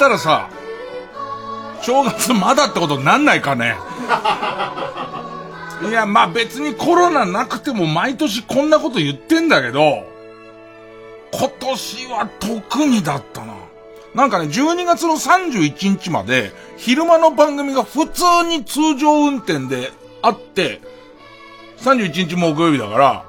[0.00, 0.48] たらさ、
[1.82, 3.76] 正月まだってことになんないかね。
[5.88, 10.04] いや、まあ別にコロナなくても毎年こんなこと言ってんだけど、
[11.32, 13.54] 今年は特にだったな。
[14.14, 20.80] なんかね、12月の31日まで、昼間の番組が普通に通常運転であって、
[21.82, 23.24] 31日木曜日だから、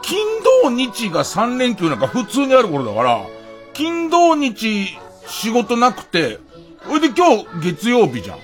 [0.00, 0.18] 金
[0.62, 3.20] 土日が3連休なんか普通にある頃だから、
[3.74, 6.38] 金土日仕事なくて、
[6.86, 8.38] それで今日月曜日じゃん。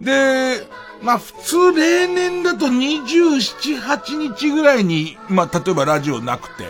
[0.00, 0.66] で、
[1.02, 6.64] まあ普通例年だと27、8日ぐらいに、まあ例えばラジオなくて、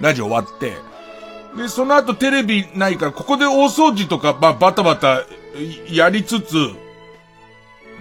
[0.00, 0.72] ラジオ終わって、
[1.56, 5.24] で、その後テレビないから、ここで大掃除とか、まあバタバタ
[5.88, 6.54] やりつつ、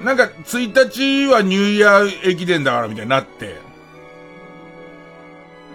[0.04, 3.60] なんか1日はニューイヤー駅伝だからみたいになって、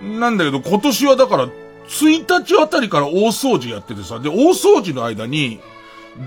[0.02, 1.48] なんだけど今年はだから、
[1.88, 5.60] 1日あたりから大掃除やっててさ、で、大掃除の間に、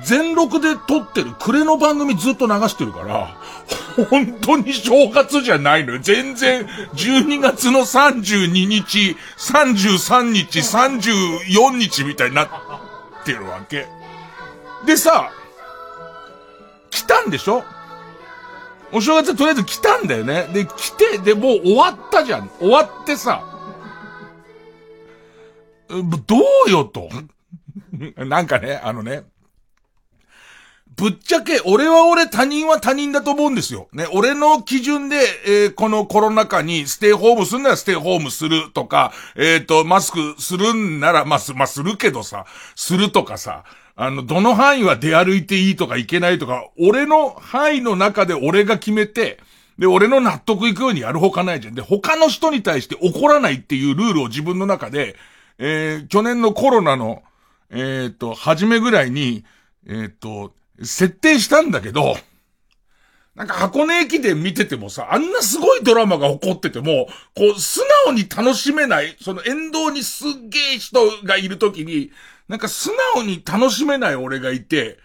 [0.04, 3.36] 全録で撮ってる暮れの番組ずっと流してるから、
[4.06, 6.00] 本当に正月じゃないのよ。
[6.00, 12.50] 全然、12月の32日、33日、34日みたいになっ
[13.26, 13.88] てるわけ。
[14.86, 15.32] でさ、
[16.92, 17.64] 来たんでしょ？
[18.92, 20.48] お正月とりあえず来たんだよね。
[20.54, 22.50] で、来て、で、もう終わったじゃん。
[22.60, 23.44] 終わってさ、
[25.90, 27.10] どうよと。
[28.18, 29.24] なんかね、あのね、
[30.96, 33.88] ぶっちゃけ、俺は俺、他人は他人だと思うんですよ。
[33.94, 42.46] ね、俺の基準で、えー、このコロナ禍にステイホームするならステイホームするとか、えっ、ー、と、マスクするんなら、まあ、す、まあ、するけどさ、
[42.76, 43.64] するとかさ、
[43.96, 49.40] あの、どの範囲は出歩いていいとかいけないとか、俺の範囲の中で俺が決めて、
[49.78, 51.76] で、俺の納得いくようにやるほかないじゃん。
[51.76, 55.16] で、他の人に対して怒らないっていうルールを自分の中で、
[55.60, 57.22] えー、去年のコロナの、
[57.70, 59.44] えっ、と、初めぐらいに、
[59.86, 62.16] えっ、と、設定したんだけど、
[63.36, 72.12] なんか箱根駅伝見ててもさ、あんなすごいドラマが起こってても、こう、素直に楽しめない、その沿道にすっげえ人がいるときに、
[72.48, 74.98] なんか素直に楽しめない俺がいて、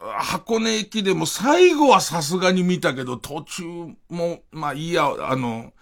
[0.00, 3.64] 箱根駅伝も最後はさすがに見たけど、途中
[4.08, 5.72] も、まあいいや、あの、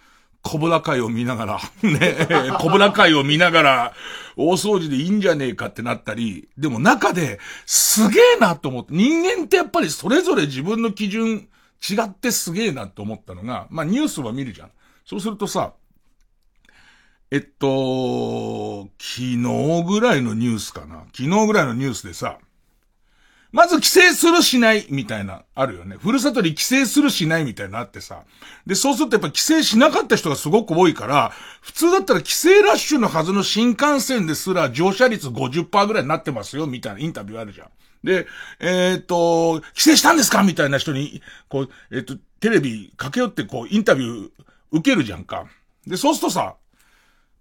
[0.41, 2.27] コブラ会を見ながら、 ね、
[2.59, 3.93] コブラ会を見ながら、
[4.35, 11.49] 大掃除でいいんじゃねえかってなったり、でも中で、すげえなと思って、人間ってやっぱりそれぞれ自分の基準
[11.87, 14.71] 違ってすげえなと思ったのが、まあニュースは見るじゃん。
[15.05, 15.73] そうするとさ、
[17.31, 21.03] えっと、昨日ぐらいのニュースかな。
[21.15, 22.39] 昨日ぐらいのニュースでさ、
[23.51, 25.97] まず帰省するしないみたいな、あるよね。
[25.99, 28.23] ふるさとに帰省するしないみたいなあってさ。
[28.67, 37.69] で、そうするとやっぱ帰省しなかった人がすごく多いから、普通だったら帰省ラッシュのはずの新幹線ですら乗車率50%ぐらいになってますよ、みたいなインタビューあるじゃん。
[38.03, 38.27] で、
[38.59, 44.29] えっ、と、帰省したんですかみたいな人に、こう、えっ、と、テレビ駆け寄ってこう、インタビュー
[44.71, 45.47] 受けるじゃんか。
[45.87, 46.55] で、そうするとさ、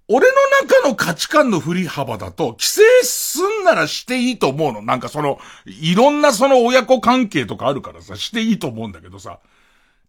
[0.09, 0.35] 俺の
[0.67, 4.81] 中の価値観の振り幅だと、規制すんならしていいと思うの。
[4.83, 9.39] なんかその、いろんなその親子関係とかあるからさ、していいと思うんだけどさ、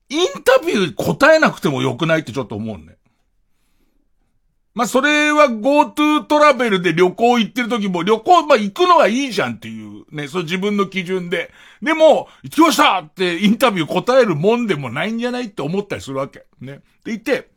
[0.07, 2.95] インタビュー答えなくてもよくないってちょっと思うね。
[4.73, 11.51] まあ、それは GoTo トラベルで旅行行ってる時も旅行、まあ、行くのはいいじゃんっていうね、そう自分の基準で。
[11.81, 16.45] でも、行きましたってインタビュー答えるもんでもないんじゃないって思ったりするわけ。
[16.61, 16.79] ね。
[17.03, 17.49] でいて、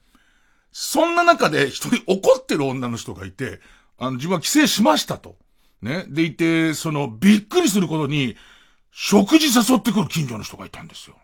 [0.73, 3.61] そんな中で一人怒ってる女の人がいて、
[3.99, 5.37] あの、自分は帰省しましたと。
[5.83, 6.07] ね。
[6.09, 8.37] でいて、その、びっくりすることに、
[8.91, 11.17] 食事誘ってくる近所の人がいたんですよ。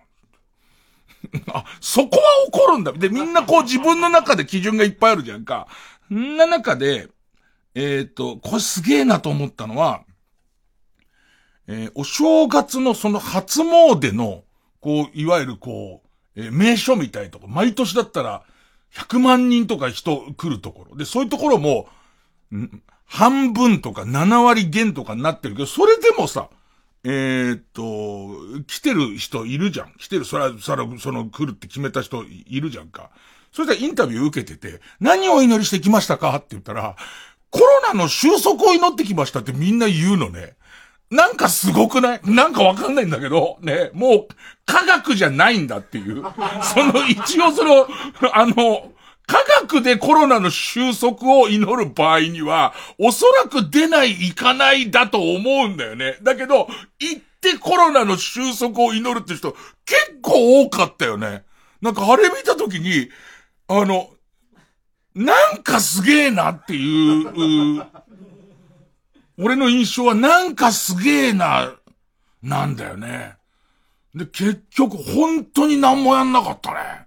[1.52, 2.92] あ、そこは怒るんだ。
[2.92, 5.66] で、みんなこう自分の中で基準がいっぱいあるじゃんか。
[6.12, 7.08] んな中で、
[7.74, 10.04] えっ、ー、と、これすげえなと思ったのは、
[11.66, 14.44] えー、お正月のその初詣の、
[14.80, 16.02] こう、いわゆるこ
[16.36, 18.44] う、えー、名所みたいとか、毎年だったら、
[18.94, 20.96] 100万人とか人来るところ。
[20.96, 21.88] で、そういうところも、
[23.05, 26.49] 半分とか7割減とかになってるけど、それでもさ、
[27.05, 29.93] えー、っと、来てる人いるじゃん。
[29.99, 33.11] 来てる、そら、そら、その来るって決めた人いるじゃんか。
[33.52, 36.96] そしたらインタビュー受けてて、何を祈りしてきましたかって言ったら、
[37.50, 40.55] コロナの収束を祈ってきましたってみんな言うのね。
[41.10, 42.20] なんかすごくない？
[42.25, 44.34] なんかわかんないんだけど、ね、もう、
[44.66, 46.22] 科学じゃないんだっていう。
[46.62, 47.87] その、一応その、
[48.34, 48.93] あの、
[49.26, 56.16] 科学でコロナの収束を祈る場合には、おそらく出ない、行かないだと思うんだよね。
[56.22, 56.69] だけど、
[56.99, 59.52] 行ってコロナの収束を祈るって人、
[59.84, 61.44] 結構多かったよね。
[61.81, 63.10] なんかあれ見たときに、
[63.69, 64.10] あの、
[65.14, 67.84] なんかすげえなっていう、
[69.38, 71.73] 俺の印象はなんかすげえな、
[72.43, 73.37] なんだよね。
[74.14, 77.06] で、結局本当に何もやんなかったね。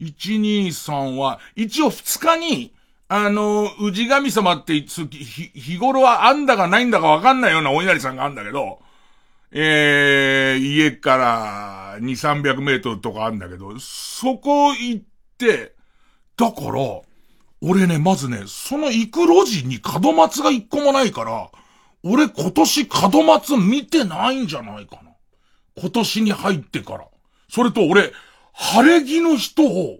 [0.00, 2.74] 1、2、3は、一応2日に、
[3.08, 8.80] あの、氏神様って、日頃はあんだかないんだかわかんないようなお稲荷さんがあんだけど、
[9.52, 15.02] えー、家から2、300メートルとかあんだけど、そこ行っ
[15.38, 15.74] て、
[16.36, 17.00] だから、
[17.62, 21.50] 俺ね、まずね、その行く路地に門松が一個もないから、
[22.02, 25.10] 俺今年門松見てないんじゃないかな。
[25.76, 27.06] 今年に入ってから。
[27.48, 28.12] それと俺、
[28.52, 29.98] 晴れ着の人を、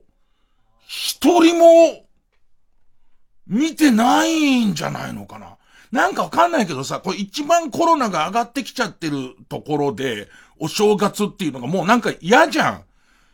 [0.87, 2.05] 一人も、
[3.47, 5.57] 見てないんじゃないのかな。
[5.91, 12.85] なんかわかんないけどさ、これ一番コロナが上がってきちゃってるところで、お正月っていうのがもうなんか嫌じゃん。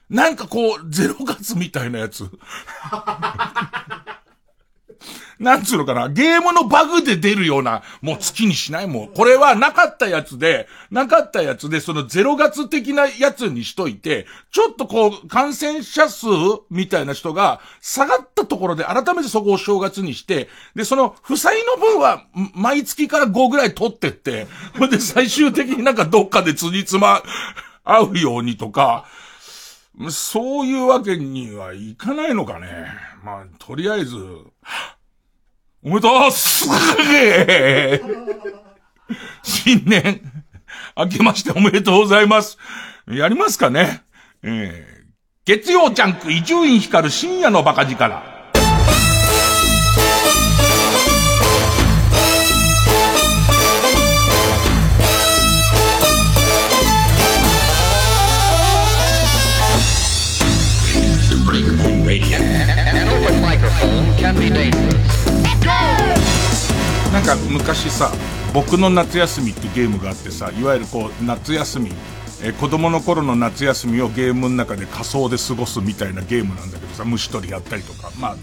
[0.09, 2.25] なんかこう、ゼロ月みたいなやつ。
[5.39, 8.87] なんつうのかな、ゲームのバグで出るような、もう月にしない？
[8.87, 9.09] もん。
[9.09, 16.27] これはなかったやつで、なかったやつで、そのゼロ月的なやつにしといて、ちょっとこう、感染者数
[16.71, 24.47] みたいな人が下がったところで改めてそこを正月にして、で、その、負債の分は、毎月から5ぐらい取ってって、
[24.91, 27.23] で、最終的になんかどっかで辻褄
[27.85, 29.05] 合うようにとか、
[30.11, 32.69] そういうわけにはいかないのかね。
[33.25, 34.17] まあ、とりあえず、
[35.83, 36.75] おめでとうすげ
[37.09, 38.03] え
[39.43, 40.21] 新年、
[40.97, 42.59] 明けましておめでとうございます。
[43.09, 44.03] やりますかね
[44.43, 45.07] えー、
[45.45, 48.36] 月曜ジャンク伊集院光る深夜のバカ力。
[67.13, 68.11] なんか昔さ、
[68.53, 71.93] 僕の夏休みってゲームがあってさ、いわゆるこう、夏休み、
[72.43, 78.37] え、子供の頃の夏休みをゲームの中で仮想で過ごすみたいなゲームなんだけどさ、虫取りやったりとか、まあ、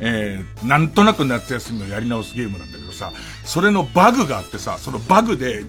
[0.00, 3.12] えー、なんとなく夏休みをやり直すゲームなんだけどさ、
[3.44, 5.62] それのバグがあってさ、そのバグで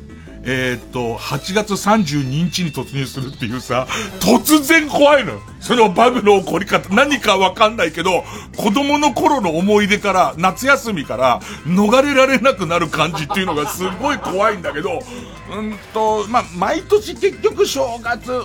[0.52, 3.86] えー、っと、8月32日に突入するっていうさ、
[4.20, 5.40] 突然怖いの。
[5.60, 8.24] そのバグの起こり方、何かわかんないけど、
[8.58, 15.04] 子供の頃の思い出から、夏休みから逃れられなくなる感じっていうのがすごい怖いんだけど、
[15.56, 18.42] うんと、まあ、毎年結局正月、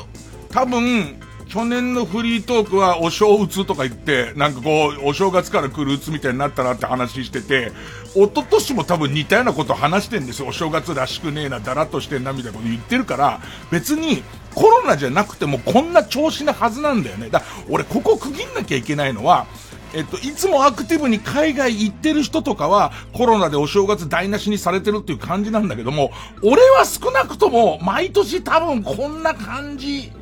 [0.50, 1.16] 多分、
[1.48, 7.72] 去年のフリートークはお正月とか言って、なんかこう、お正月から来るうつみたいになったなって話してて、
[8.14, 10.48] 一昨年も多分似たようなこと話してんですよ。
[10.48, 13.40] お正月らしくねえな、だらっとしてんな、みたいなこと言ってるから、
[13.70, 14.22] 別に
[14.54, 17.28] コロナじゃなくてもこんな調子なはずなんだよね。
[17.28, 19.46] だ俺ここ区切んなきゃいけないのは、
[19.92, 26.10] えっと、いつもアクティブに海外行ってる人とかは、コロナでお正月台無しにされてるっていう感じなんだけども、
[26.42, 30.12] 俺は少なくとも、毎年多分こんな感じ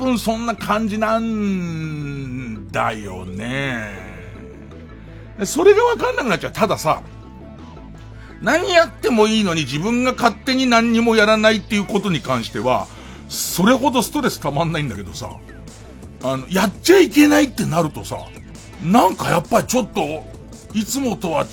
[0.00, 4.10] 分そんな感じなんだよね。
[5.44, 6.52] それがわかんなくなっちゃう。
[6.52, 7.02] たださ、
[8.42, 12.86] 何やってもいいのに自分が勝手に何にもやらないっていうことに関しては、
[13.28, 15.30] それほどストレス溜まんないんだけどさ、
[16.22, 18.18] あの、やっちゃいけないってなるとさ、
[18.82, 20.24] なんかやっぱりちょっと、
[20.74, 21.50] いつもとは違う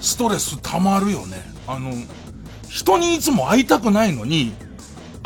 [0.00, 1.42] ストレス溜まるよね。
[1.66, 1.92] あの、
[2.68, 4.52] 人にいつも会いたくないのに、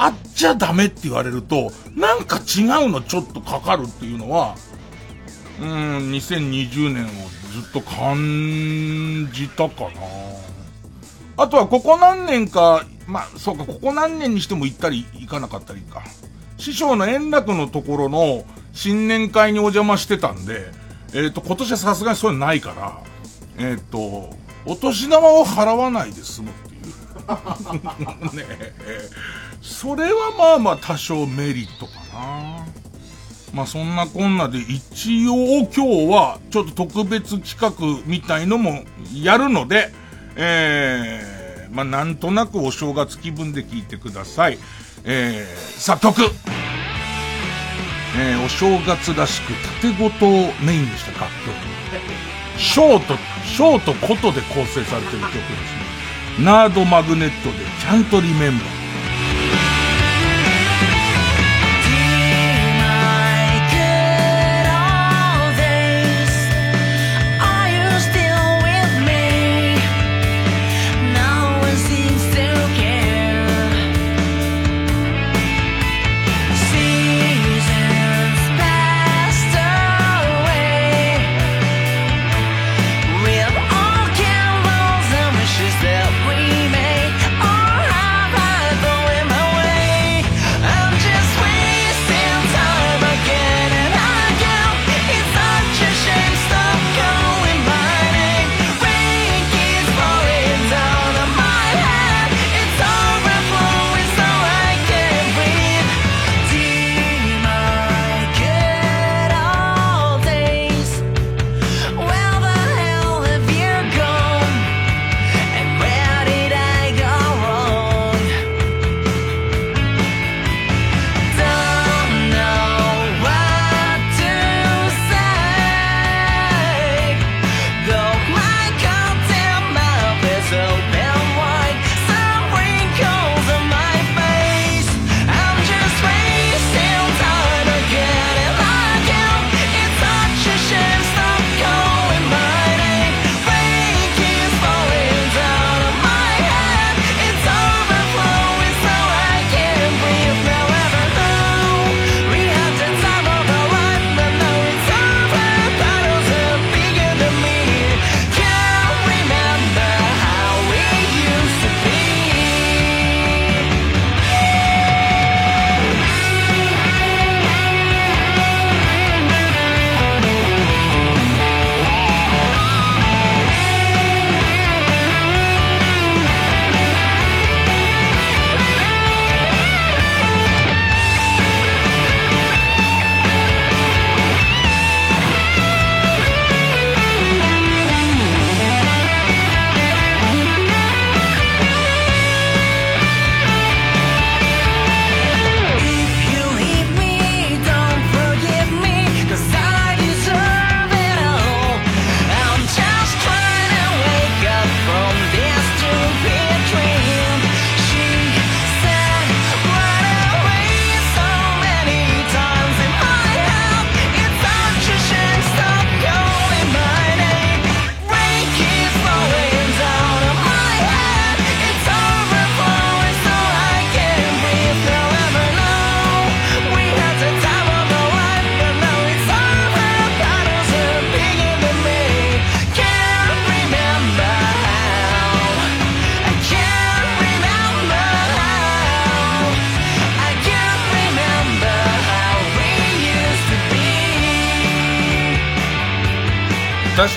[0.00, 4.54] 会っちゃダメって言われると、なんか違うのちょっとかかるっていうのは、
[5.60, 5.68] うん、
[6.12, 7.08] 2020年を
[7.52, 9.90] ずっと感じたかな。
[11.36, 16.02] あとはここ何年か、まあ、そうか、ここ何年にしても行ったり行かなかったりか。
[16.56, 20.70] 師匠の円楽のところの新年会にお邪魔してたんで、
[21.12, 23.02] えっ、ー、と、今年はさすがにそういうのないから、
[23.58, 24.30] えっ、ー、と、
[24.64, 28.36] お年玉を払わないで済むっていう。
[28.36, 29.10] ねえ。
[29.60, 32.66] それはまあまあ多少メリットかな。
[33.52, 39.92] まあそんなこんなで一応今日はちょっと特別企画みたいのもやるので、
[40.36, 44.58] えー、まあなんとなくお正月気分で聞いてください。
[45.04, 46.22] えー、さあ曲
[48.16, 49.52] えー、お正月らしく
[49.82, 50.30] 縦ごとを
[50.62, 51.54] メインにした楽曲。
[52.58, 53.14] ショート、
[53.44, 56.44] ショートことで構成されてる曲ですね。
[56.44, 58.79] ナードマグネットでちゃんとリメンバー。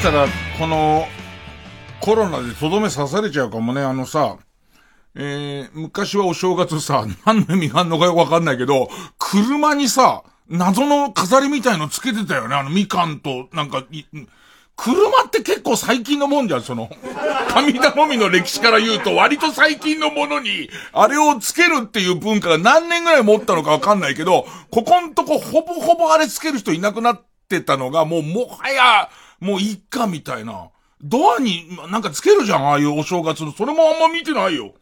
[0.03, 0.27] したら、
[0.59, 1.07] この、
[2.01, 4.35] コロナでとどめ刺されちゃうかもね、あのさ、
[5.15, 13.85] えー、昔はお正月さ、何の意味があんのかよくわかんないけど、車にさ、謎の飾りみたいのつけてたよね、あのみかんと、なんか、
[14.75, 16.89] 車って結構最近のもんじゃん、その。
[17.47, 29.09] 神頼みの歴史から言うと割と最近のものに、あれをつけるっていう文化が何年ぐらい持ったのかわかんないけど、ここんとこほぼほぼあれつける人いなくなってたのが、もうもはや、
[29.43, 30.69] もういっかみたいな。
[31.01, 33.51] ドアになんかつけるじゃん、ああいうお正月の。
[33.51, 34.73] それもあんま見てないよ。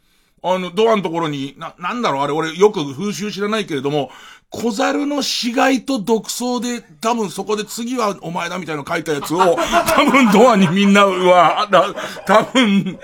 [0.44, 4.12] あの、ドアのところに、な、なんだろう、あれ、俺よく風習知らないけれども、
[4.50, 9.38] 小猿の死骸と独走で、多分そこで次はお前だみたいな書いたやつを、
[9.88, 11.68] 多分ドアにみんなは、
[12.26, 13.00] 多分、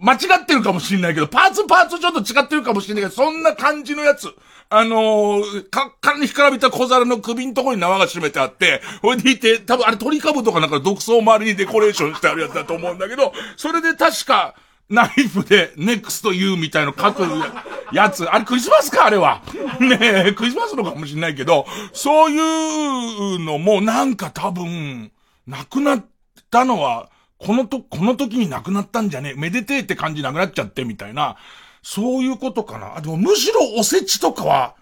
[0.00, 4.34] 間違ってるかもしんないけど、パーツパーツちょっと違ってるかもしんないけど、そんな感じのやつ。
[4.74, 14.54] あのー、かっからに干からびた小猿の首のとこに縄が締めてあって、ほいでいて、多分あれ鳥株とかなんか独走周りにデコレーションしてあるやつだと思うんだけど、それで確か、
[14.88, 17.22] ナイフで、ネクストユーみたいの書く
[17.92, 18.24] やつ。
[18.24, 19.42] あれクリスマスかあれは。
[19.80, 19.98] ね
[20.28, 25.10] え、クリスマスのかもしんないけど、そういうのもなんか多分、
[25.46, 26.04] なくなっ
[26.50, 29.40] たのは、このと、この時になくなったんじゃねえ。
[29.40, 31.36] めでてえって感じなくなっちゃってみたいな。
[31.82, 33.00] そういうことかな。
[33.00, 34.76] でもむしろおせちとかは、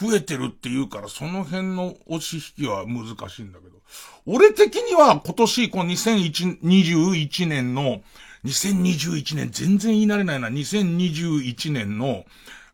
[0.00, 3.78] 増えてるって言うから、その辺の押し引きは難しいんだけど。
[4.26, 8.02] 俺的には今年、この2021年の、
[8.44, 12.24] 2021年、全然言い慣れないな、2021年の、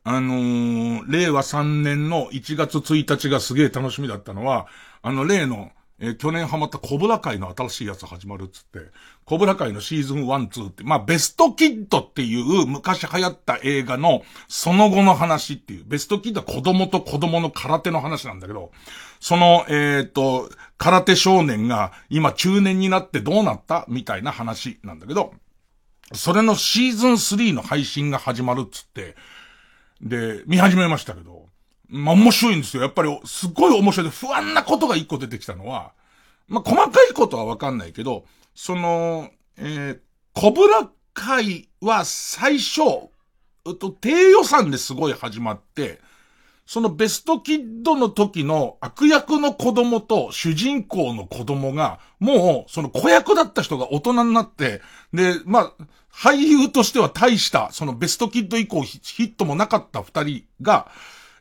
[0.02, 4.66] あのー、令和3年の1月1日がすげえ楽しみだったのは、
[5.00, 5.70] あの例の、
[6.00, 8.90] えー、去年ハマったコブラ会の新しいやつ始まるっつって、
[9.24, 18.72] コブラ会のシーズン1、2って、まあ、ベストキッドっていう昔流行った映画のその後の話っていう、ベストキッドは子供と子供の空手の話なんだけど、
[19.20, 23.86] その、えっ、ー、と、空手少年が今中年になってどうなった？
[23.88, 25.32] みたいな話なんだけど、
[26.12, 29.16] それのシーズン3の配信が始まるっつって、
[30.02, 31.33] で、見始めましたけど、
[31.94, 32.82] 面白いんですよ。
[32.82, 35.92] やっぱり、すっごい面白い、不安なことが一個出てきたのは、
[36.48, 38.24] まあ細かいことはわかんないけど、
[38.54, 39.98] その、えー、
[40.32, 42.80] コブラ会は最初、
[43.66, 46.00] えっと、低予算ですごい始まって、
[46.66, 54.80] そのベストキッドの時の悪役の子供と主人公の子供が、もう、その子役だった人が大人になって、
[55.12, 60.90] で、まあ、俳優としては大した、そのベストキッド以降ヒットもなかった二人が、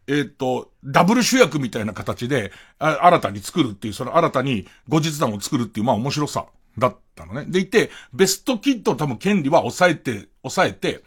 [0.07, 6.45] えっ、ー、と、ダブル主役みたいな形で、新たに作るっていう、その新たに後日談を作るっていう、まあ面白さ
[6.77, 7.45] だったのね。
[7.47, 11.03] でいて、ベストキッド多分権利は抑えて、抑えて、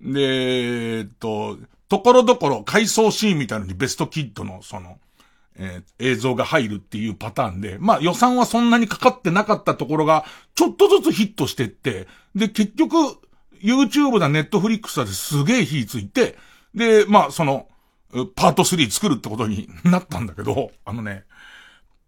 [0.00, 4.98] で、えっ、ー、と、ところどころ回想シーンみたいのにベストキッドのその、
[5.56, 12.94] えー、映像が入るっていうパターンで、まあ予算はそんなにかかってなかったところが、ちょっとずつヒットしてって、で、結局、
[13.60, 16.38] YouTube だ、Netflix だですげえ火ついて、
[16.74, 17.66] で、まあその、
[18.34, 21.24] パート3作るってことになったんだけど、あのね、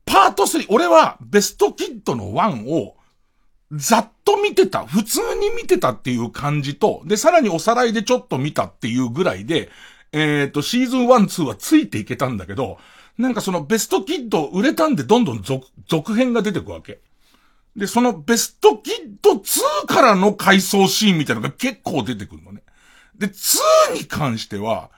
[0.05, 2.97] パート3、俺はベストキッドの1を
[3.73, 9.71] ざっと見てた、普通に見てたっていう感じと、で、さらにおさらいでちょっと見たっていうぐらいで、
[10.13, 12.79] えっ、ー、と、シーズン1、2はついていけたんだけど、
[13.17, 17.01] なんかそのベストキッド売れたんでどんどん続、続編が出てくわけ。
[17.77, 22.63] で、そのベストキッド2からの回想シーンみたいなのが結構出てくるのね。
[23.17, 24.91] で、2に関しては、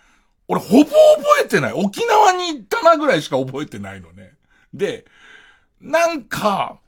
[0.48, 0.92] 俺ほぼ覚
[1.44, 1.72] えてない。
[1.72, 4.34] 沖縄に行ったなぐらいしか覚えてないのね。
[4.72, 5.06] で、
[5.80, 6.78] なんか、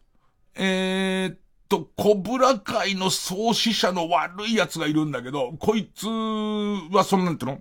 [0.55, 1.37] えー、
[1.69, 7.61] と、コブラ界の創始者の悪い奴がいるんだけど、こいつはそんなんての？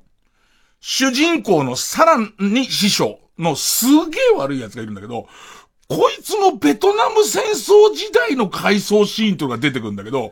[0.79, 5.27] 主人公のさらに師匠のすげえ悪い奴がいるんだけど、
[5.87, 10.31] こいつのベトナム戦争時代の回想シーンというのが出てくるんだけど、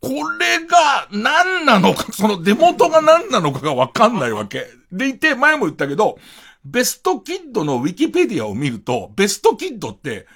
[0.00, 0.08] こ
[0.38, 4.66] れが何なのか、 その出元が何なのかがわかんないわけ。
[4.92, 6.18] でいて、前も言ったけど、
[6.64, 10.26] ベストキッドのウィキペディアを見ると、ベストキッドって、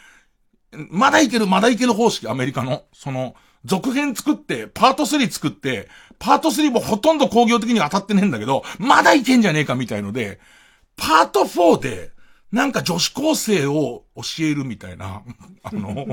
[0.91, 2.85] まだいける、まだいける方式、アメリカの。
[2.93, 10.41] その、続編作って、パート3作って、パート3もほとんど工業的に当たってねえんだけど、まだいけんじゃねえかみたいので、
[10.97, 12.14] パート4で、
[12.55, 15.23] なんか女子高生を教えるみたいな、
[15.65, 16.07] あの、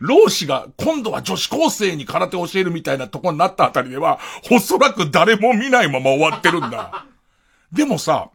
[0.00, 7.06] 老子が今度は女子高生に空手を教えるみたいなとこになったあたりでは、おそらく誰も見ないまま終わってるんだ。
[7.72, 8.28] でもさ、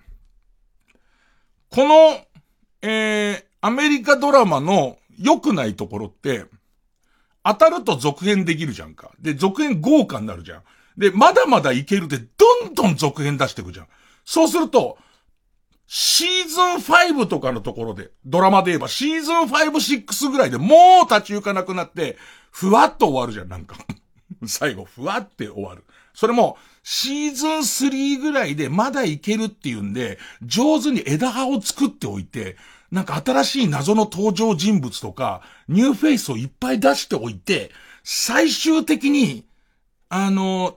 [1.70, 2.26] この、
[2.82, 6.46] えー、アメリカドラマの良くないところって、
[7.44, 9.12] 当たると続編できるじゃんか。
[9.20, 10.64] で、続編豪華になるじゃん。
[10.98, 13.88] で、まだまだいけるで、どんどん続編出していくじゃん。
[14.26, 14.98] そうすると、
[15.94, 22.18] シーズン5とかのところで、ドラマで言えばシーズン5、6ぐらいでもう立ち行かなくなって、
[22.50, 23.76] ふわっと終わるじゃん、なんか。
[24.48, 25.84] 最後、ふわって終わる。
[26.14, 32.56] それも、シーズン3ぐらいでまだいけるっていうんで、上手に枝葉を作っておいて、
[32.90, 37.70] なんか新しい謎の登場人物とか、ニューフェイスをいっぱい出しておいて、
[38.06, 39.46] 最終的に、
[40.08, 40.74] あの、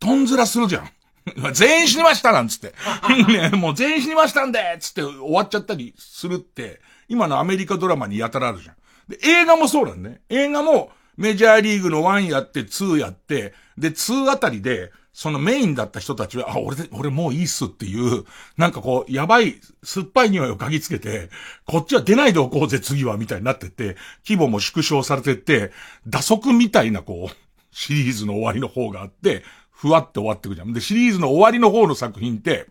[0.00, 0.90] とんずらするじゃん。
[1.52, 2.74] 全員死にましたなんつって。
[3.28, 8.74] ね、もう全員死にましたんでつって終わっちゃったりするって、今のアメリカドラマにやたらあるじゃん。
[9.08, 10.20] で、映画もそうなんね。
[10.28, 18.24] 映画もメジャーリーグの1やって2やって、で、2あたりで、そのメインだった人たちは、あ、俺で、俺もういいっすっていう、
[18.56, 21.28] なんかこう、やばい、酸っぱい匂いを嗅ぎつけて、
[21.66, 25.72] こっちは出ないでおこうぜ次は、みたいになってって、規模も縮小されてって、
[26.06, 27.36] 打足みたいなこう、
[27.72, 29.42] シリーズの終わりの方があって、
[29.78, 30.72] ふわって終わってくじゃん。
[30.72, 32.66] で、シリーズの終わりの方の作品って、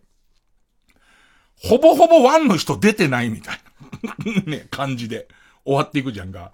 [1.64, 3.60] ほぼほぼワンの人出てないみたい
[4.26, 5.30] な ね、感じで
[5.64, 6.52] 終わっていくじゃんが。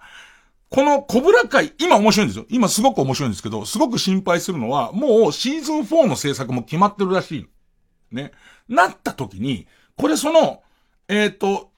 [0.70, 2.46] このコブラ会、今面白いんですよ。
[2.50, 7.46] 今すごく面白いんですけど、すごく心配するのは、もうシーズン4の制作も決まってるらしい。
[8.12, 8.30] ね。
[8.68, 10.62] なった時に、これその、
[11.08, 11.72] えっ、ー、と、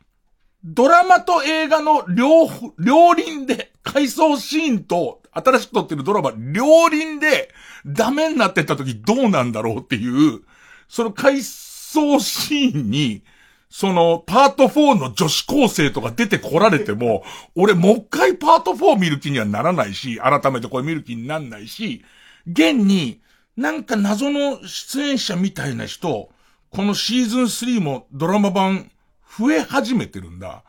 [0.64, 2.46] ドラマと映画の両、
[2.78, 7.52] 両輪で、回想シーンと、新しく撮ってるドラマ、両輪で、
[7.84, 10.40] ダメになってった時どうなんだろうっていう、
[10.88, 13.22] その回想シーンに、
[13.68, 22.04] その、パート4の女子高生とか出てこられても、 俺もう一回パート4見る気にはならないし、改めてこれ見る気になんないし、
[22.46, 23.20] 現に、
[23.56, 26.30] なんか謎の出演者みたいな人、
[26.70, 28.90] このシーズン3もドラマ版
[29.38, 30.62] 増え始めてるんだ。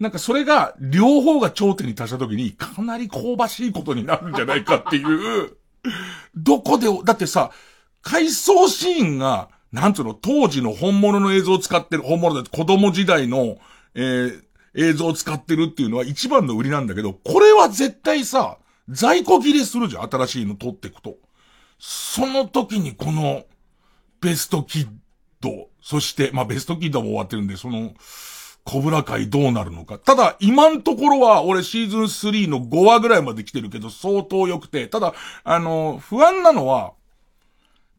[0.00, 5.56] なんかそれが両方が頂点に達した時にかなり香ばしいことになるんじゃないかっていう、
[6.34, 7.52] どこで、だってさ、
[8.02, 13.58] 回想シーンがなんつうの、当時の本物の映像を使ってる、本物で子供時代の、
[13.94, 14.42] えー、
[14.74, 18.58] 映像を使ってるっていうのは一番の売りなんだけど、これは絶対さ、
[18.88, 21.16] 在庫切れするじゃん、新しいの撮っていくと。
[21.78, 23.44] その時にこの、
[24.20, 24.88] ベストキッ
[25.40, 27.94] ド、そして、まあ、ベストキッドも終わってるんで、その、
[28.64, 29.98] コブラ会どうなるのか。
[29.98, 36.92] ただ、今のところは、俺シーズン3の5話ぐらいまで来てるけど、相当良くて、ただ、あの、不安なのは、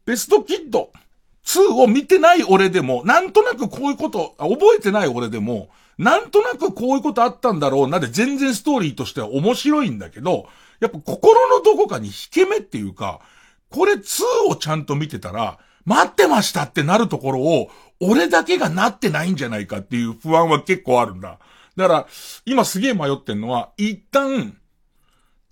[0.04, 0.90] ベストキッド、
[1.44, 10.46] 2を見てない俺でも、なんとなくこういうこと、覚えてない俺でも、なんとなくこういうことあったんだろうなで全然ストーリーとしては面白いんだけど、
[10.80, 13.20] やっぱ心のどこかに引け目っていうか、
[13.70, 21.38] これ2をちゃんと見てたら、待ってましたってなるところを、俺だけがなってないんじゃないかっていう不安は結構あるんだ。
[21.76, 22.06] だから、
[22.44, 24.56] 今すげえ迷ってんのは、一旦、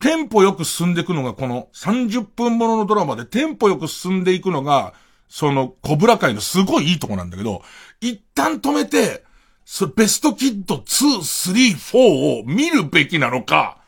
[0.01, 4.95] テンポよく進んでいくのがこの30分もののドラマでテンポよく進んでいくのが、
[5.29, 7.63] その、コブラ界のすごいいいとこなんだけど、
[8.01, 9.25] 一旦止めて、
[9.65, 13.79] そベストキッド2、3、4を見るべきなのか、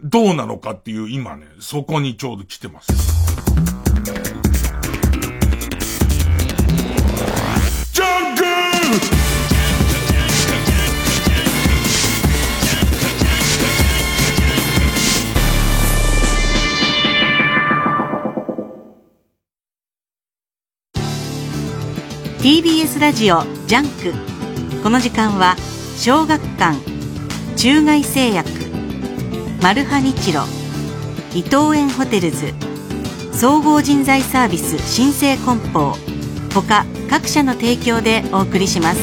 [0.00, 3.31] どうなのかっていう今ね、そこにちょうど来てます。
[22.42, 24.82] TBS ラジオジャンク。
[24.82, 25.54] この時間は
[25.96, 26.76] 小学館
[27.54, 28.50] 中外製薬
[29.62, 30.40] マルハニチロ
[31.36, 32.52] 伊藤園ホテルズ
[33.32, 35.94] 総合人材サービス新生梱包
[36.52, 39.00] 他各社の提供でお送りします。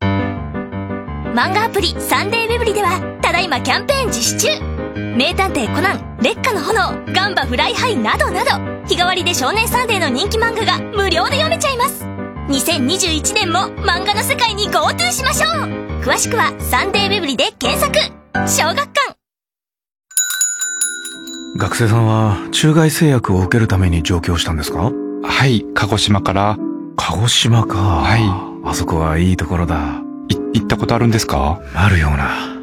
[0.00, 4.77] 漫画アプリサンデーウェブリではただいまキャンペーン実施中。
[5.18, 8.50] 名探偵コナン烈火の炎ガンバフライハイなどなど
[8.86, 15.50] 日替わりで少年サンデーの人気漫画が無料で読めちゃいます2021年も漫画の世界に GoTo しましょう
[16.02, 17.98] 詳しくはサンデーウェブリで検索
[18.48, 19.16] 小学館
[21.58, 24.92] 学生さんは中外製薬を受けるために上京したんですか？
[25.24, 26.56] はい、鹿児島から。
[26.96, 27.76] 鹿児島か。
[27.76, 28.20] はい。
[28.64, 30.00] あそこはいいところだ。
[30.28, 31.60] い、行ったことあるんですか？
[31.74, 32.54] あるような、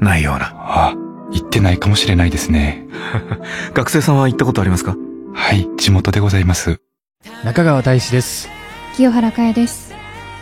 [0.00, 0.52] ないような。
[0.54, 0.94] あ、
[1.32, 2.86] 行ってないかもしれないですね。
[3.74, 4.96] 学生さんは行ったことありますか？
[5.34, 6.80] はい、地元でございます。
[7.44, 8.48] 中川大志です。
[8.96, 9.92] 清原かえです。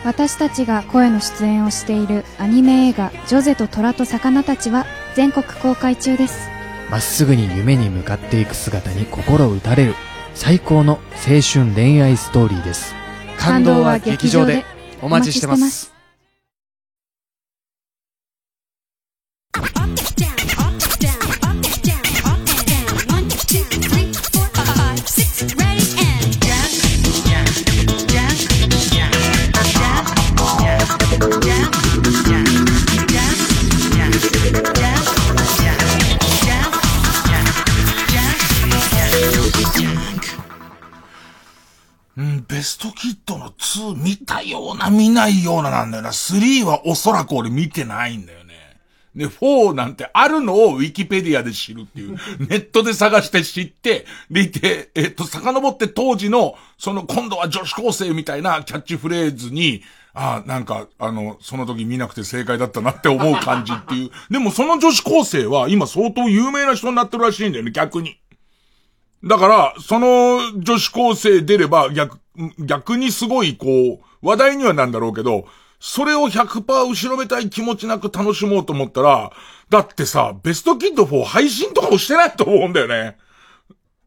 [0.03, 6.49] 私たちが声の出演をしているアニメ映画「ジョゼと虎と魚たち」は全国公開中です。
[6.89, 9.95] まっすぐに夢に向かっていく姿に心打たれる
[10.33, 12.95] 最高の青春恋愛ストーリーです。
[13.37, 14.65] 感動は劇場で
[15.01, 15.93] お待ちしてます。
[43.57, 46.09] 2見たような見ないようななんだよな。
[46.09, 48.51] 3はおそらく俺見てないんだよね。
[49.15, 52.17] で、4なんてあるのをウィキペディアで知るっていう。
[52.39, 64.11] ネットで探して知って、でいて、えっと、遡って当時の、その今度は女子高生みたいなキャッチフレーズに、ああ、なんか、あの、その時見なくて正解だったなって思う感じっていう。
[64.29, 68.17] でもその女子高生は今相当有名な人になってるらしいんだよね、逆に。
[69.23, 72.19] だから、その女子高生出れば逆、
[72.59, 73.67] 逆にすごいこ
[74.01, 75.45] う、話題にはなんだろうけど、
[75.79, 79.31] それを100%後ろめたい気持ちなく楽しもうと思ったら、
[79.69, 83.17] だってさ、ベストキッド4配信とかもしてないと思うんだよね。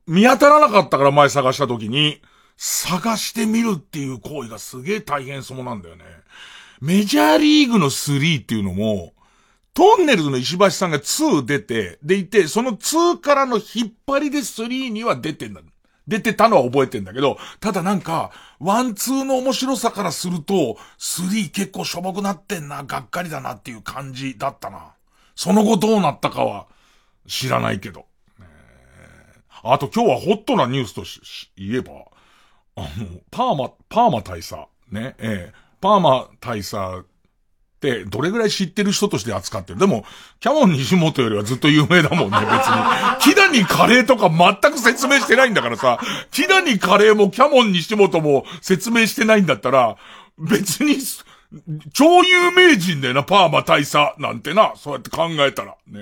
[0.06, 2.20] 見当たらなかったから前探した時に。
[2.56, 6.04] 探してみるっていう行為がすげえ大変そうなんだよね。
[6.80, 9.13] メジャーリーグの3っていうのも、
[9.74, 15.60] トンネルズの石橋さんが2出て、でいて、その2からの引っ張りで3には出てんだ。
[16.06, 24.92] 出てたのは覚えてんだけど、ただなんか、ワンツーの面白さからすると、3結構しょぼくなってんな、がっかりだなっていう感じだったな。
[25.34, 26.66] その後どうなったかは
[27.26, 28.06] 知らないけど。
[29.66, 31.92] あと今日はホットなニュースとし言えば、
[32.76, 34.56] あの、パーマ、パーマ大佐、
[34.90, 37.06] ね、ええパーマ大佐、
[38.06, 39.78] どれぐらい知ってる人として扱ってる。
[39.78, 40.04] でも、
[40.40, 42.74] キャモン西本よりはずっと有名だもんね、 別に。
[43.20, 45.98] キダニカレーとか全く説明してないんだからさ、
[46.30, 49.96] キダニカレーもキャモン西本も説明してないんだったら、
[50.38, 50.98] 別に、
[51.92, 55.76] 超有名人だよな、パーマ大佐なんてな、そうやって考えたら。
[55.86, 56.00] ね。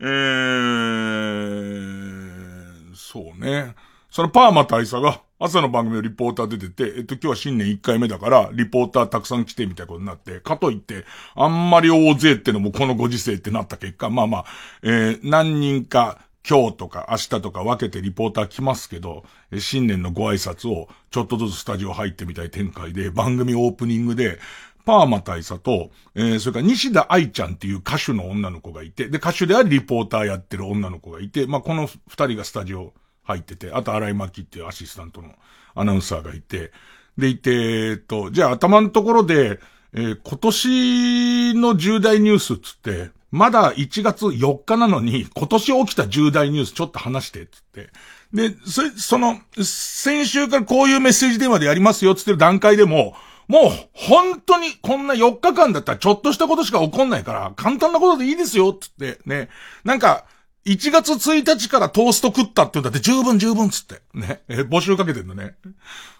[0.00, 3.74] えー、そうね。
[4.10, 14.44] そのパーマ大佐が、朝の番組のリポーター出てて、えっと今日は新年1回目だから、リポーターたくさん来てみたいなことになって、かといって、あんまり大勢ってのもこのご時世ってなった結果、まあまあ、
[14.82, 19.24] えー、何人か、今日とか明日とか分けてリポーター来ますけど、
[19.58, 24.38] 新年のご挨拶をちょっとずつスタジオ入ってみたい展開で、番組オープニングで、
[24.84, 32.92] パーマ大佐と、えー、それから西田愛ちゃんっていう歌手の女の子がいて、で、歌手でありリポーターやってる女の子がいて、まあ、この二人がスタジオ
[33.30, 35.34] 入ってて、あと荒井巻っていうアシスタントの
[35.74, 36.72] アナウンサーがいて、
[37.18, 39.60] でいて、えっと、じゃあ頭のところで、
[39.92, 47.90] えー、今年の重大ニュースつって、まだ1月4日なのに、今年起きた重大ニュースちょっと話して、つって。
[48.32, 53.14] で、そ、その、先週からこういうメッセージ電話でやりますよ、つってる段階でも、
[53.46, 59.48] もう、本当に、こんな4日間だったらちょっとしたことしか起こんないから、簡単なことでいいですよ、つって、ね。
[59.84, 60.24] なんか、
[60.66, 64.02] 1月1日からトースト食ったって言うんだって十分十分つって。
[64.14, 64.42] ね。
[64.48, 65.54] え募集かけてんのね。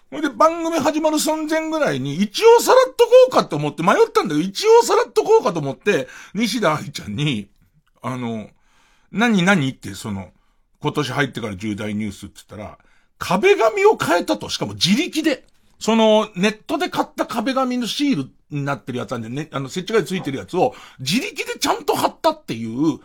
[0.09, 7.49] ほいで番組始まる寸前ぐらいに一応さらっとこうかって思って迷ったんだけど、一応さらっとこうかと思って、西田愛ちゃんに、
[8.01, 8.49] あの、
[9.11, 10.31] 何何ってその、
[10.81, 12.77] 今年入ってから重大ニュースって言ったら、
[13.19, 15.45] 壁紙を変えたと、しかも自力で。
[15.79, 22.99] その、ネットで買った壁紙のシールになってるやつなんでね、あの、設置がついてるやつを自力でちゃんと貼ったっていう、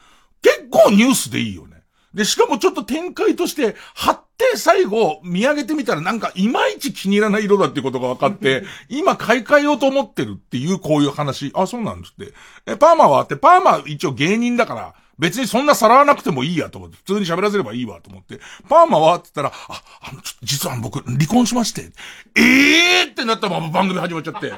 [0.47, 1.83] 結構ニュースでいいよね。
[2.15, 11.51] で、しかもちょっと展開として、貼って最後見上げてみたらなんかいまいち気に入らない色だっていうことが分かって、 今買い替えようと思ってるっていうこういう話。
[11.55, 12.33] あ、そうなんですって。
[12.65, 21.91] え、パーマはって、パーマ一応芸人だから、別にそんなさらわなくてもいいやと思って、普通に喋らせればいいわと思って、パーマはって言ったら、あ、あの、実は僕、離婚しまして、
[22.37, 24.53] ええーってなったまま番組始まっちゃって、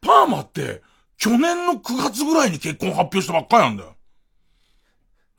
[0.00, 0.82] パーマって、
[1.16, 3.96] 去年の9月ぐらいに結婚発表したばっかりなんだよ。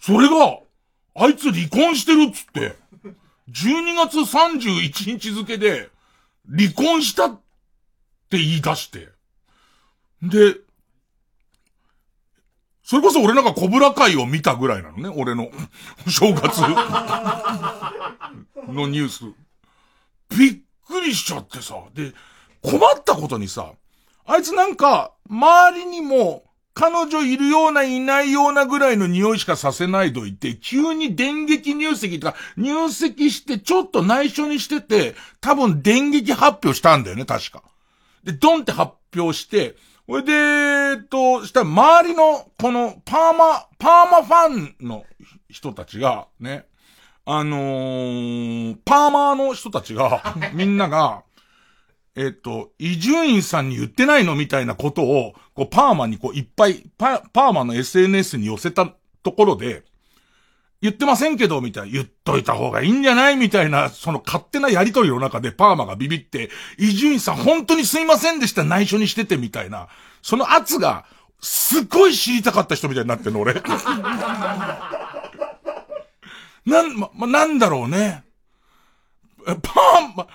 [0.01, 0.57] それが、
[1.15, 2.75] あいつ離婚してるっつって、
[3.49, 5.89] 12月31日付で、
[6.49, 7.39] 離婚したっ
[8.29, 9.09] て言い出して。
[10.23, 10.57] で、
[12.83, 15.51] それこそ俺なんかコブラ会を見たぐらいなのね、俺の
[16.07, 16.57] 正月
[18.67, 19.23] のニュース。
[20.35, 21.75] びっくりしちゃってさ。
[21.93, 22.13] で、
[22.61, 23.71] 困ったことにさ、
[24.25, 26.43] あいつなんか、周りにも、
[26.81, 37.61] 彼女いるようないないようなぐらいの匂いしかさせないと言って、急に電撃入籍とか、入籍してちょっと内緒にしてて、多分電撃発表したんだよね、確か。
[38.23, 39.75] で、ドンって発表して、
[40.07, 45.05] ほいで、えっと、したら周りの、この、パーマ、パーマファンの
[45.51, 46.65] 人たちが、ね、
[47.25, 51.21] あのー、パーマーの人たちが、みんなが、
[52.15, 58.93] えっと、伊集院さんに言ってないのみたいなことを、こう、パーマにこう、いっぱい、パ、ーマの SNS に寄せた
[59.23, 59.83] ところで、
[60.81, 69.87] 言ってませんけど、みたいな、言っといた方がいいんじゃないみたいな、その勝手なやりとりの中でパーマがビビって、伊集院さん本当にすいませんでした、内緒にしてて、みたいな、
[70.21, 71.05] その圧が、
[71.39, 73.53] すっごい知りたかった人みたいになってんの、俺。
[76.65, 78.23] なん、ま、ま、なんだろうね。
[79.45, 79.55] パー
[80.15, 80.27] マ、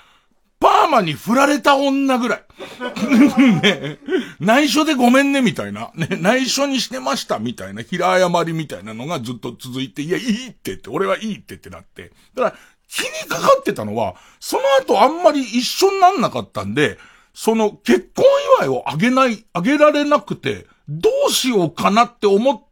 [0.58, 2.42] パーマに振られた女ぐらい。
[3.62, 3.98] ね、
[4.40, 5.90] 内緒でごめんね、みたいな。
[5.94, 7.82] ね、内緒にしてました、みたいな。
[7.82, 12.12] 平謝りみたいなのがずっと続いて、いや、いいってって、俺はいいってってなって。
[12.34, 12.56] だから、
[12.88, 16.98] 気にかかってたのは、その後あんまり一緒になんなかったんで、
[17.34, 18.24] その結婚
[18.60, 22.62] 祝いをあげない、あげられなくて、どうしようかなって思っ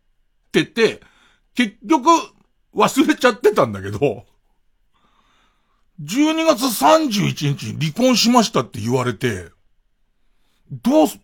[0.53, 1.01] てて、
[1.55, 2.09] 結局
[2.75, 4.25] 忘れちゃってたんだけど、
[6.03, 9.49] 12月31日に離婚しましたって言われて、
[10.71, 11.19] どうす、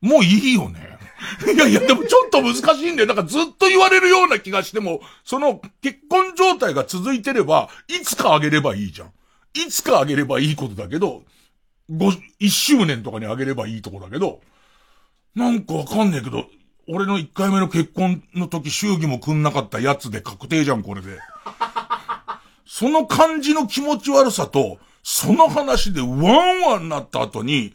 [0.00, 0.98] もういいよね。
[1.52, 3.08] いやいや、でもちょっと難しいんだよ。
[3.08, 9.12] なんかずっと言われるような気がしても、その結婚状態が続いてれば、いつかあげればいいじゃん。
[9.54, 11.24] いつかあげればいいことだけど、
[11.90, 14.40] 五、一周年とかにあげればいいとこだけど、
[15.34, 16.46] なんかわかんねえけど、
[16.86, 21.18] 俺の一回目の結婚の時祝儀もくんなかったやつで確定じゃん、これで。
[22.78, 26.12] その感じの気持ち悪さと、その話でワン
[26.64, 27.74] ワンなった後に、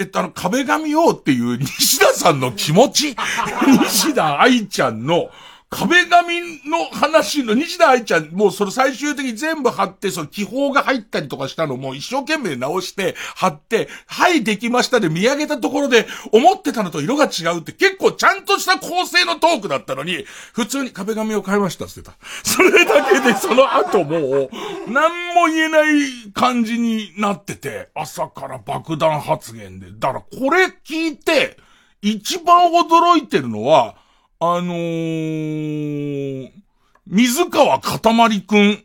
[0.00, 3.14] えっと、あの、壁紙をっていう西田さんの気持ち。
[3.84, 5.30] 西田愛ちゃんの
[5.70, 22.26] 壁紙の話の西田愛ちゃん、もうそれ最終的に全部貼って、その気泡が入ったりとかしたのも一生懸命直して、貼って、はい、できましたで見上げたところで、思ってたのと色が違うって結構ちゃんとした構成のトークだったのに、普通に壁紙を変えましたって言ってた。
[22.42, 24.50] それだけでその後もう、
[24.88, 29.92] 何も言えない感じになってて、朝から爆弾発言で。
[29.92, 31.56] だからこれ聞いて、
[32.02, 33.94] 一番驚いてるのは、
[34.42, 36.50] あのー、
[37.06, 38.82] 水川かたまりくん。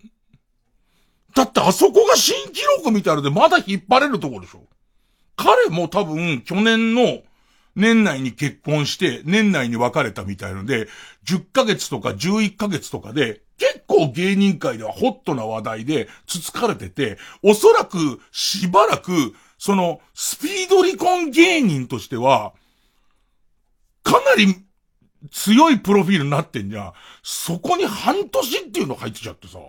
[1.34, 4.64] だってあそこが新記録みたいのでまだ引っ張れるとこでしょ
[5.38, 7.22] 彼も多分去年の
[7.76, 10.88] 年内に結婚して年内に別れたみたいので、
[11.26, 22.54] 10ヶ月とか11ヶ月とかで結構芸人界ではホットな話題でつつかれてて、おそらくしばらくそのスピード離婚芸人としては、
[24.04, 24.65] かなり
[25.32, 26.94] 強いプロフィールになってんじゃん。
[27.24, 29.60] そこに半年っていうの入ってちゃってさ。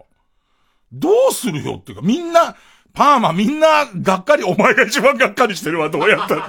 [0.93, 2.57] どうするよっていうか、みんな、
[2.93, 6.49] パーマみんな、がっかり、お前が一番がっかりしてるわ、どうやったっ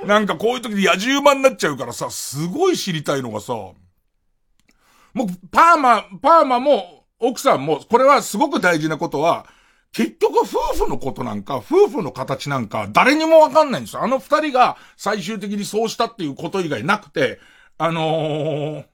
[0.00, 0.06] て。
[0.06, 9.46] なんかこういう時で野獣馬になっちゃうからさ、すごい知りたいのがさ、もう、パーマ、パーマも、奥さんも、これはすごく大事なことは、
[9.92, 14.02] 結局夫婦のことなんか、夫婦の形なんか、誰にもわかんないんですよ。
[14.02, 17.40] あの二人が最終的にそうしたっていうこと以外なくて、
[17.76, 18.84] あのー、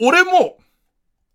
[0.00, 0.58] 俺も、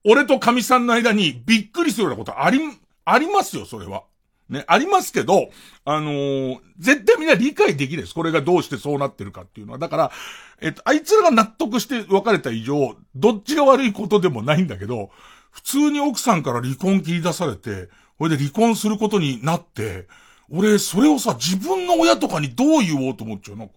[0.04, 2.60] 俺と神さんの間にびっくりするようなことあり、
[3.04, 4.04] ありますよ、それは。
[4.48, 5.50] ね、ありますけど、
[5.86, 8.14] あのー、絶対みんな理解できないです。
[8.14, 9.80] これがどうしてそうなってるかっていうのは。
[9.80, 10.12] だから、
[10.60, 15.10] えっと、あいつらが納得して別れた以上、どっちが悪いことでもないんだけど、
[15.52, 17.90] 普通に奥さんから離婚切り出されて、
[18.22, 20.06] これで離婚することになって、
[20.52, 23.58] 俺、それをさ、自分の親とかにどう言おうと思っちゃう？
[23.58, 23.72] の。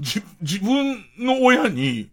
[0.00, 2.08] じ、自分の親に、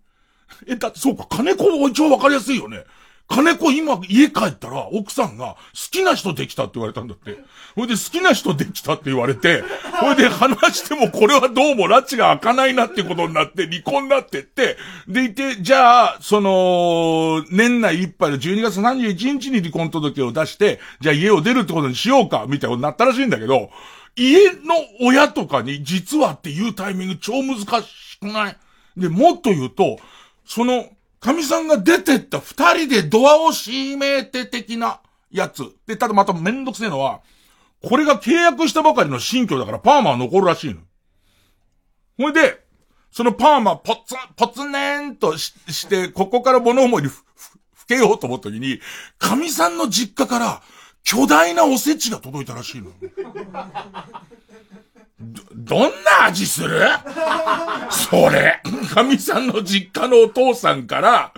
[0.67, 2.83] え、だってそうか、金子も一応わかりやすいよね。
[3.31, 5.57] 金子今家帰ったら奥さんが好
[5.89, 7.37] きな人できたって言われたんだって。
[7.75, 9.63] ほいで好きな人できたって言われて、
[10.01, 14.75] ほいで話してもこれはどうも拉致が開かないなってことになって離婚になってって、
[15.07, 23.69] でいて、じゃあ、その、年内いっぱいの12月31日に離婚届を出して、じゃあ家を出るってことにしようか、みたいなことになったらしいんだけど、
[24.17, 24.59] 家の
[24.99, 28.57] 親とかに実はっていうタイミング超難しくない？
[28.97, 29.97] で、もっと言うと、
[30.45, 30.89] その、
[31.21, 35.63] 神さんが出てった二人でドアを閉めて的なやつ。
[35.85, 37.21] で、ただまためんどくせえのは、
[37.83, 40.81] これが契約したばかりの新居だからパーマは残るらしいの。
[42.17, 42.63] ほいで、
[43.11, 47.23] そのパーマポツン、ポツネーンとしして、ここから物思いにふ、
[47.91, 48.79] けようと思った時に、
[49.19, 50.61] 神さんの実家から
[51.03, 52.91] 巨大なおせちが届いたらしいの。
[55.21, 56.81] ど、どんな味する？
[57.89, 58.61] それ、
[58.93, 61.33] 神さんの実家のお父さんから、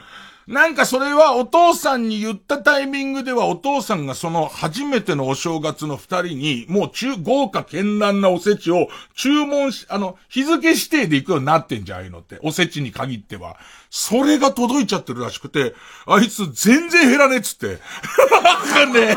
[0.46, 12.39] なんかそれはお父さんに言ったタイミングではお父さんがその初めてのお正月の二人にもう中、豪華絢爛なおせちを注文し、あの、日付指定で行くようになってんじゃん、ああいうのって。
[12.43, 13.58] おせちに限っては。
[13.89, 17.80] それが届いちゃってるらしくて、あいつ全然減らねえっつって。
[18.43, 19.15] なんかね、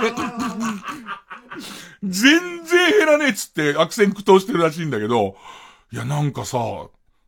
[2.08, 5.36] 全然減らねえっつって悪戦苦闘してるらしいんだけど、
[5.92, 6.58] いやなんかさ、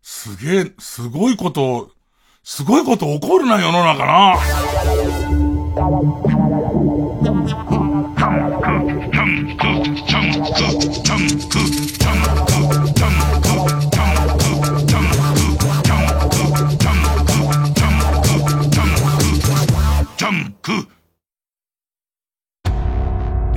[0.02, 1.90] すげえ、すごいこと、
[2.42, 4.36] すごいこと起こるな世の中な。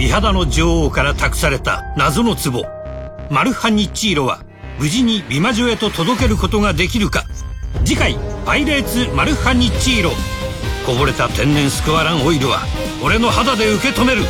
[0.10, 2.66] 肌の女王から託された謎の壺
[3.30, 4.44] マルハニッチーロは
[4.80, 7.26] 無事に美魔女へと届けることができるか。
[7.86, 10.12] 次回「パイレーツマルハニッチーロ」
[10.86, 12.62] こぼれた天然スクワランオイルは
[13.04, 14.24] 俺の肌で受け止める。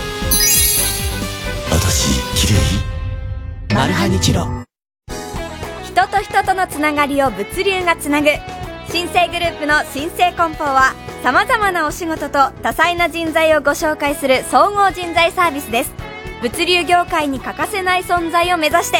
[1.71, 2.53] 私綺
[3.69, 3.75] 麗？
[3.75, 4.47] マルハニチロ。
[5.83, 8.29] 人と人とのつながりを物流がつなぐ
[8.91, 15.93] 新生グループの新生梱包は様々なお仕事と多彩な人材をご紹介する総合人材サービスです。
[16.41, 18.97] 物流業界に欠かせない存在を目指して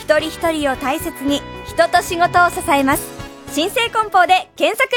[0.00, 3.08] 一人一人を大切に人と仕事を支えます。
[3.52, 4.90] 新生梱包で検索。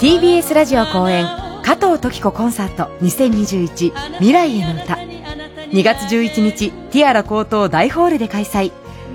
[0.00, 1.26] TBS ラジオ公演
[1.62, 4.94] 加藤登紀子コンサート2021未来への歌。
[4.94, 8.72] 2月11日ティアラ高等大ホールで開催。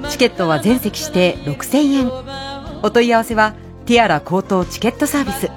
[0.07, 2.46] チケットは全席指定6000円。
[2.83, 3.53] お問い合わせは
[3.85, 5.47] ティアラ高等チケットサービス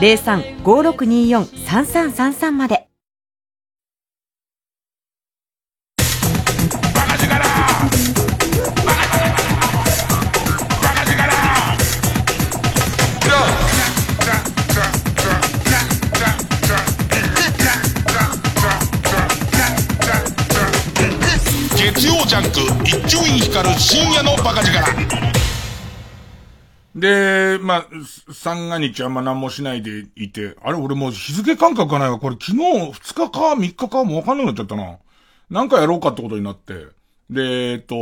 [0.00, 2.84] 0356243333まで。
[21.76, 25.37] 月曜ジャンク一丁院光る深夜のバカ力。
[26.98, 27.86] で、まあ、
[28.32, 32.18] 三が日あんま何もしないでいて、あれ俺もう日付感覚がないわ。
[32.18, 34.98] これ昨日2日か3日かもわかんなくなっちゃったな。
[35.50, 36.86] なんかやろうかってことになって。
[37.30, 37.94] で、えっと、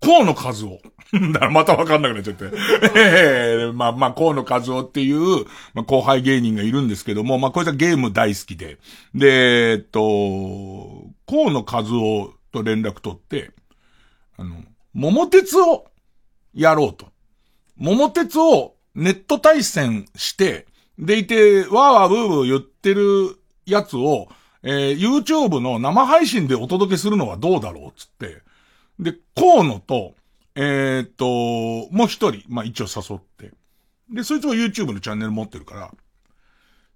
[0.00, 0.80] 河野和夫。
[1.32, 2.44] だからまたわかんなくなっちゃって。
[2.94, 5.44] え えまあまあ、河野和夫っていう、
[5.74, 8.78] まあ、後輩芸人がいるんですけども、まあこいつはゲーム大好きで。
[9.14, 13.50] で、えっと、河野和夫と連絡取って、
[14.38, 14.62] あの、
[14.94, 15.86] 桃鉄を
[16.54, 17.08] やろうと。
[17.80, 20.66] 桃鉄をネット対戦して、
[20.98, 24.28] でいて、わーわーブーブー言ってるやつを、
[24.62, 28.42] えー、YouTube の生配信でお届けするのはどうだろうつって。
[28.98, 30.14] で、河野と、
[30.54, 31.24] えー、っと、
[31.90, 33.50] もう一人、まあ、一応誘って。
[34.10, 35.90] で、そいつも YouTube のチャンネル持ってるから、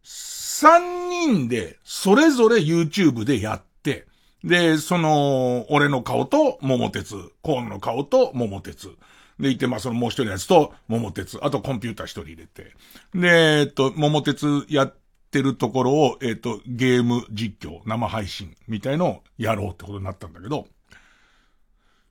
[0.02, 4.06] 三人で、それぞれ YouTube でやって、
[4.42, 8.94] で、その、俺の顔と桃鉄、河野の顔と桃鉄。
[9.38, 12.72] で、いて、まあ、そのもう一人のやつと、桃鉄、あとコンピューター一人入れて。
[13.14, 14.96] で、えっと、桃鉄やっ
[15.30, 20.68] てるところを、えっと、ゲーム実況、生配信みたいのをやろうってことになったんだけど、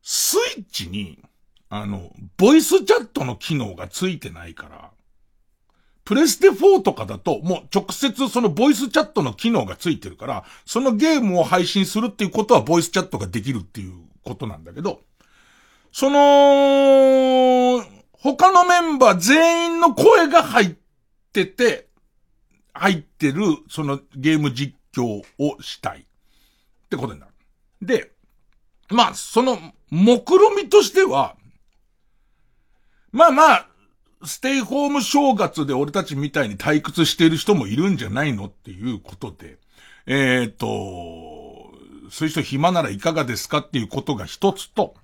[0.01, 1.19] スイッチに、
[1.69, 4.91] あの、ボイスチャットの機能がついてないから、
[6.05, 13.93] プレステ4とかだと、もう直接そのボイスチャットの機能がついてるから、そのゲームを配信するっていうことはボイスチャットができるっていう
[14.23, 15.01] ことなんだけど、
[15.93, 20.75] その、他のメンバー全員の声が入っ
[21.31, 21.87] てて、
[22.73, 25.99] 入ってる、そのゲーム実況をしたい。
[25.99, 26.03] っ
[26.89, 27.31] てことになる。
[27.79, 28.11] で、
[28.89, 29.59] まあ、その、
[29.91, 31.35] 目論みとしては、
[33.11, 33.67] まあまあ、
[34.25, 39.59] ステイホーム正月で俺たちみたいに退屈してる人もいるんじゃないのっていうことで、
[40.07, 41.71] えっ、ー、と、
[42.09, 44.95] そういう人暇ならいかがですかっていうことが一つと、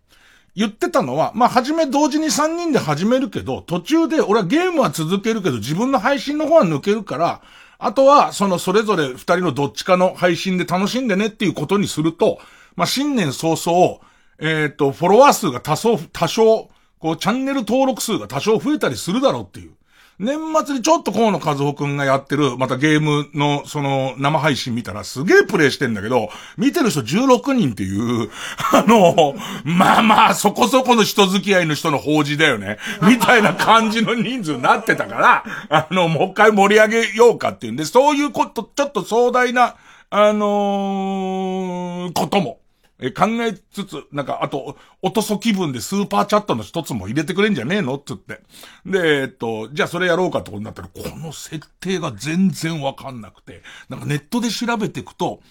[0.59, 7.41] 言ってたのは、まあ、はじめ同時に3人で始めるけど、途中で俺はゲームは続けるけど自分の配信の方は抜けるから、
[7.77, 12.39] あとは、そのそれぞれ2人のどっちかの配信で楽しんでねっていうことにすると、
[12.75, 13.99] まあ、新年早々、
[14.37, 19.71] えっ、ー、と、フォロワー数が多少、多少、こう、チャンネル登録数が多少増えたりするだろうっていう。
[20.19, 28.29] 年末にちょっと河野和夫くんがやってる、またゲームの、その、生配信見たらすげえプレイしてんだけど、見てる人16人っていう、
[28.73, 32.79] あの、まあまあ、そこそこの人付き合いの人の法事だよね。
[33.01, 39.75] みたいな感じの人数になってたから、あの、もう一回盛り上げようかっていうんで、そういうこと、ちょっと壮大な、
[40.09, 42.59] あのー、ことも、
[43.01, 47.95] え、考えつつ、なんか、あと、おとそ気分でスーパーチャットの一つも入れてくれんじゃねえの？
[47.95, 48.41] って言って。
[48.85, 55.41] で、えっと、じゃあそれやろうかってことになったら、この設定が全然わかんなくて、なんかネットで調べていくと、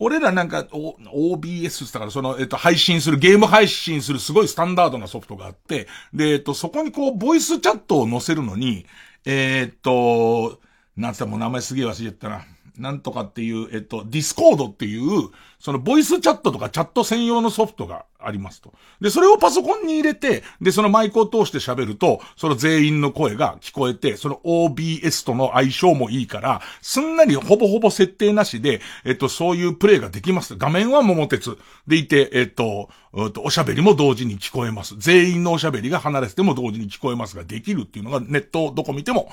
[0.00, 0.96] 俺らなんか、O、
[1.36, 8.84] OBS ってから、その、えっと、配信する、ゲーム配信するすごいスタンダードなソフトがあって、で、えっと、そこにこう、ボイスチャットを載せるのに、
[9.24, 10.60] え、っと、
[10.96, 12.44] なんつったもう名前すげえ忘れちゃったな。
[12.78, 18.72] なんとかっていう、えっと、ディスコードっていう、そのボイスチャットとかチャット専用のソフトがありますと。
[19.00, 30.56] で、それをパソコンに入れて、で、そのマイクを通して喋ると、その全員の声が聞こえて、その OBS との相性もいいから、すんなりほぼほぼ設定なしで、えっと、そういうプレイができます。
[30.56, 31.56] 画面は桃鉄
[31.86, 34.96] でいて、えっと、えっと、おしゃべりも同時に聞こえます。
[34.98, 39.30] 全員のおしゃべりが離れても同時に聞こえますができるっていうのがネットをどこ見ても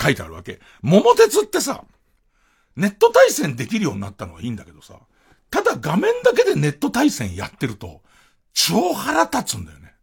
[0.00, 0.60] 書いてあるわけ。
[0.82, 1.84] 桃鉄ってさ、
[2.76, 4.98] ネット対戦できるようになったのはいいんだけどさ、
[5.50, 8.02] ただ画面だけでネット対戦やってると、
[8.52, 9.94] 超腹立つんだよね。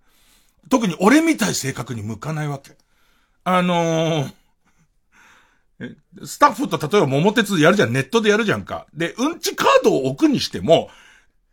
[0.70, 2.78] 特に俺みたい性格に向かないわけ。
[3.44, 4.34] あのー、
[6.26, 8.88] スタッフと例えば桃鉄やるじゃん、ネットでやるじゃんか。
[8.94, 10.90] で、うんちカードを置くにしても、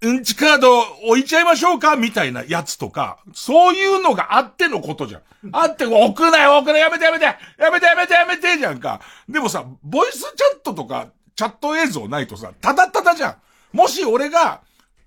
[0.01, 0.79] うんちカード
[1.09, 5.23] 置いちゃいましょうかみたいなやつとか、そういうのがあってのことじゃん。
[5.53, 7.37] あって、置くなよ、置くなやめてやめてや
[7.71, 9.01] めてやめてやめてじゃんか。
[9.29, 13.37] でもさ、ボイスチャットとか、チャット映像ないとさ、ただただじゃん。
[13.77, 14.61] もし俺が、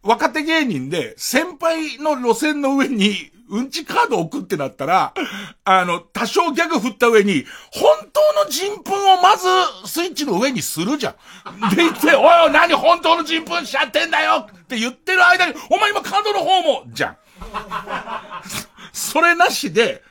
[0.04, 5.14] 若手芸人で、先輩の路線の上に、うんちカード置くってなったら、
[5.66, 9.48] あの、多少ギャグ振った上に、本当の人糞をまず、
[9.86, 11.70] スイッチの上にするじゃん。
[11.76, 17.18] で言って、おいおい、何本当の人糞しちゃってんだよって言ってる間に、お前今カードの方も、じゃん。
[18.94, 20.02] それなしで、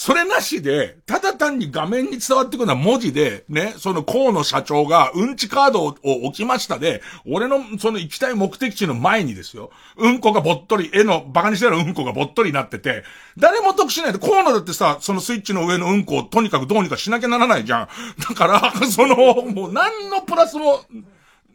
[0.00, 13.02] それなしで、ただ単に画面に伝わってくるのは文字で、ね、その河野社長がうんちカードを置きましたで、俺のその行きたい目的地の前にですよ、うんこがぼっとり、絵のバカにしてるうんこがぼっとりになってて、
[13.36, 17.88] 誰も得しないで、河野だってさ、そのスイッチの上のうんこをとにかくどうにかしなきゃならないじゃん。
[18.20, 20.78] だから、その、もう何のプラスも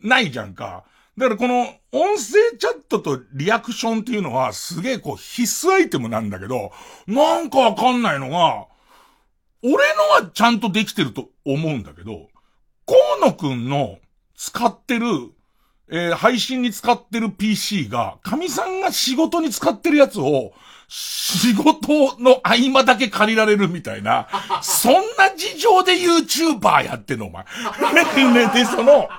[0.02, 0.84] ないじゃんか。
[1.18, 6.72] だからこの音声チャットとリアクションっていうのはすげえこう必須アイテムなんだけど、
[7.06, 8.66] なんかわかんないのが、
[9.62, 12.28] 俺のはちゃんとできてると思うんだけど、
[12.86, 14.00] 河野くんの
[14.36, 15.06] 使ってる、
[15.90, 20.54] えー、配信に使ってる PC が、神さんが仕事に使ってるやつを、
[20.90, 24.28] 仕事の合間だけ借りられるみたいな、
[24.62, 27.46] そんな事情で YouTuber やってんの、お前。
[28.32, 29.10] ね、で、その、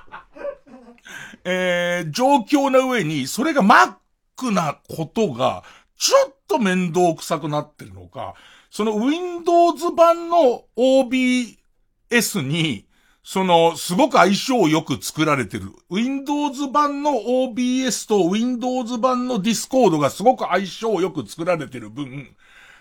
[1.44, 3.94] えー、状況な上に、それがマッ
[4.36, 5.62] クなことが、
[5.96, 8.34] ちょっと面倒くさくなってるのか、
[8.70, 12.86] その Windows 版の OBS に、
[13.22, 15.72] その、すごく相性よく作られてる。
[15.90, 22.36] Windows 版の OBS と Windows 版の Discord がすごく相性よく作られてる分、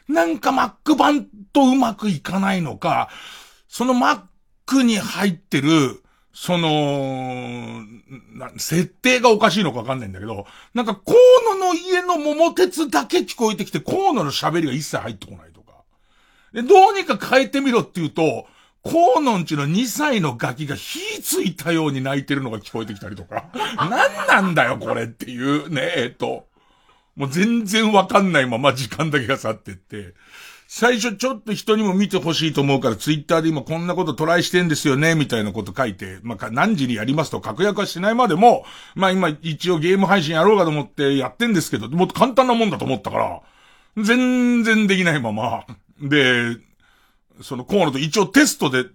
[0.09, 3.09] なんか Mac 版とうまくいかないのか、
[3.69, 6.02] その Mac に入ってる、
[6.33, 7.83] その、
[8.33, 11.15] な設定がおかしいのかわかんないんだけど、なんか河
[11.55, 15.83] 野の家の桃鉄だけ聞こえてきて、河野の喋りが一切入ってこないとか。
[16.51, 18.47] で、どうにか変えてみろって言うと、
[18.83, 23.45] 河野んちの2歳のガキが火ついたように泣いてるのが聞こえてきたりとか。
[23.77, 26.47] 何なんだよ、これっていうね、えっと。
[27.15, 30.15] もう全然わかんないまま時間だけが去ってって。
[30.75, 38.65] 最初ちょっと人にも見てほしいと思うから、ツイッターで今こんなことトライしてんですよね、みたいなこと書いて、まあ、何時にやりますと確約はしないまでも、
[38.95, 43.41] まあ今一応ゲーム配信やろうかと思ってやってんですけど、もっと簡単なもんだと思ったから、
[44.03, 45.63] 全然できないまま、
[46.01, 46.57] で、
[47.43, 48.85] その河野と一応テストで、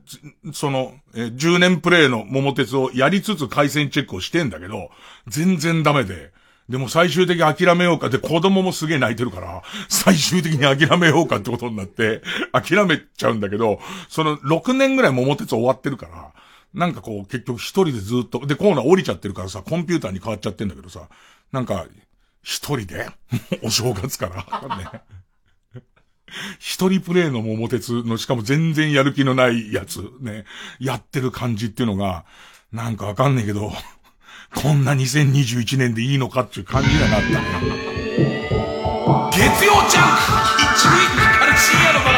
[0.52, 4.90] その、え10年プレイの桃鉄をやりつつ回線チェックをしてんだけど、
[5.28, 6.32] 全然ダメで、
[6.68, 8.08] でも最終的に諦めようか。
[8.08, 16.32] って子供もすげえ泣いてるから、最終的に諦めようかってことになって、諦めちゃうんだけど、その6年ぐらい桃鉄終わってるから、
[16.74, 21.08] なんかこう結局一人でずっと、でコーナー降りちゃってるからさ、コンピューターに変わっちゃってんだけどさ、
[21.52, 21.86] なんか、
[22.42, 23.08] 一人で
[23.62, 25.02] お正月から、ね。
[26.58, 30.44] 一人プレイの桃鉄のしかも全然やる気のないやつ、ね、
[30.78, 32.26] やってる感じっていうのが、
[32.70, 33.72] なんかわかんないけど、
[34.54, 37.78] こんな2021年でいいのかっていう感じにはなったね。
[39.32, 40.22] 月曜ジャンク
[40.74, 40.92] 一塁
[41.38, 42.17] から深夜のバ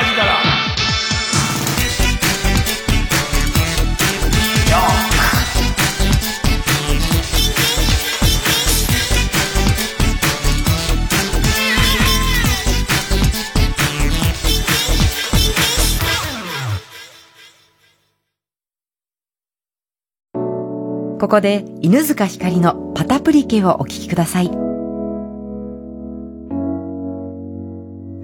[21.21, 24.51] ここで犬塚ひかりのパタプリケをお聴きください。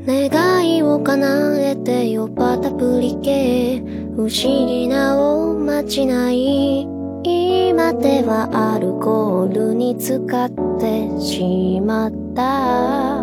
[0.07, 3.83] 願いを叶えてよパタプリケ
[4.15, 6.83] 不思議なおまじない
[7.23, 13.23] 今ではアルコールに使ってしまった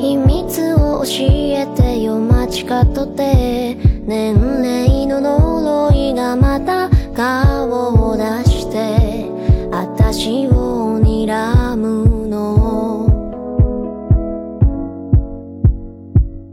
[0.00, 3.76] 秘密を教えてよ街角で
[4.08, 9.28] 年齢の呪いがまた顔を出して
[9.70, 13.06] 私を睨むの。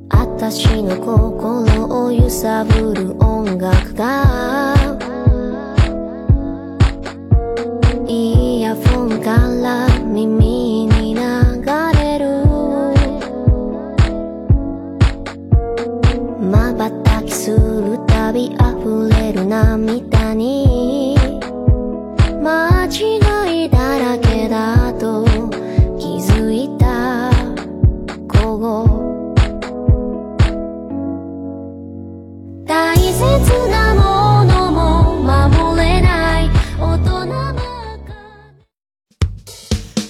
[0.10, 4.76] 私の心を揺さぶる音楽が
[8.06, 10.55] イヤフォンから耳
[19.56, 21.16] 涙に
[22.44, 23.20] 間違
[23.66, 25.24] いだらけだと
[25.98, 27.32] 気づいた。
[28.28, 28.86] 午後
[32.68, 36.50] 大切なものも守れない。
[36.78, 37.62] 大人ばか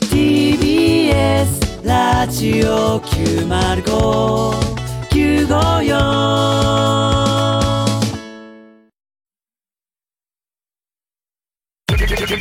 [0.09, 4.55] TBS ラジオ905
[5.11, 7.54] 954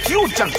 [0.04, 0.50] きおちゃん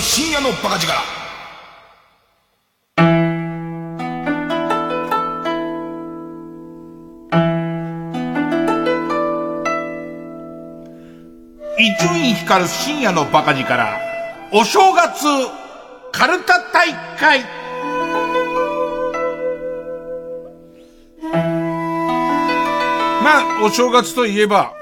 [0.00, 0.92] 深夜のバカ力。
[11.80, 14.07] 伊集院光深夜のバカ力。
[14.50, 15.26] お正月
[16.10, 17.42] カルタ大会
[23.22, 24.72] まあ、お正月といえば、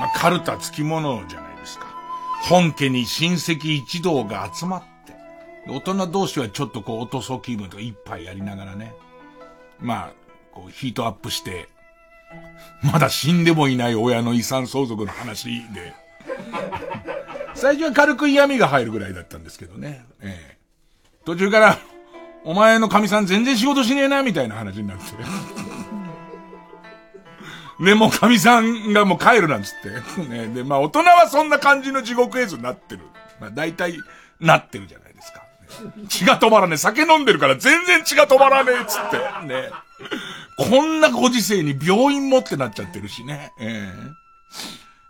[0.00, 1.86] まあ、カルタ付き物じゃないですか。
[2.48, 5.14] 本家に親戚一同が集まって、
[5.68, 8.92] 大人同士はちょっとこう、落とそう気分とか一杯やりながらね。
[9.78, 10.12] まあ、
[10.50, 11.68] こう、ヒートアップして、
[12.82, 15.94] まだ死んでもいない親の遺産相続の話で、
[17.62, 20.04] 最初は軽く嫌味が入るぐらいだったんですけどね。
[20.20, 20.58] ええ
[21.24, 21.78] 途中から、
[22.42, 25.04] お前の神さん全然仕事しねえな、みたいな話になって。
[27.84, 29.90] で、もう神さんがもう帰るなんつって。
[30.28, 33.02] ね、で、まあ大人はそんな感じの地獄絵図になってる。
[33.40, 33.96] まあ大体、
[34.40, 35.42] なってるじゃないですか。
[36.08, 36.76] 血が止まらねえ。
[36.78, 39.18] 酒飲んでるから全然血が止まらねえっつって。
[39.46, 39.70] ね。
[40.58, 43.52] こんなご時世に病院もってなっちゃってるしね。
[43.60, 44.22] ええ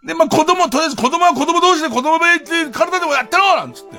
[0.05, 3.96] で、まあ、子供、とりあえず子供は子供同士で子供部屋行って体でもやってろなんつって。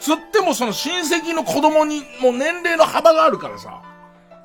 [0.00, 3.82] つってもその親戚の子供にもう年齢の幅があるからさ。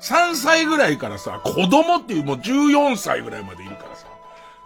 [0.00, 4.06] 3歳ぐらいからさ、子供っていうもう14歳ぐらいまでいるからさ。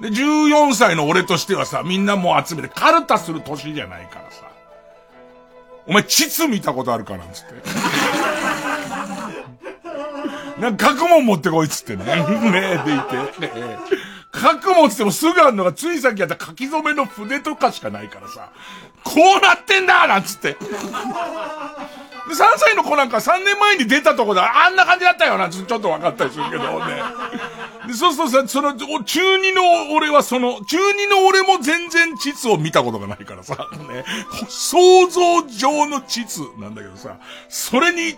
[0.01, 4.45] で、14歳の俺としてはさ、みんなもう集めてカルタする年じゃないからさ。
[5.89, 7.55] お前、膣見たことあるかなんつって。
[10.61, 12.05] なんか、学問持ってこいっつってね。
[12.07, 13.17] ねえ、でいて。
[13.41, 18.53] ねえ書くもつってもすぐあんのがついさっきやった書き初めの筆とかしかないからさ、
[19.05, 20.57] こうなってんだなんつって。
[22.29, 27.03] で、3歳の子なんか3年前に出たとこだ、あんな感じだったよな ちょっと分かったりするけどね。
[27.87, 34.05] で、そうするとさ、その、中二の俺はその、中二の俺も全然膣を見たことがないからさ、ね、
[34.49, 36.27] 想像上の膣
[36.59, 37.17] なんだけどさ、
[37.49, 38.17] それに、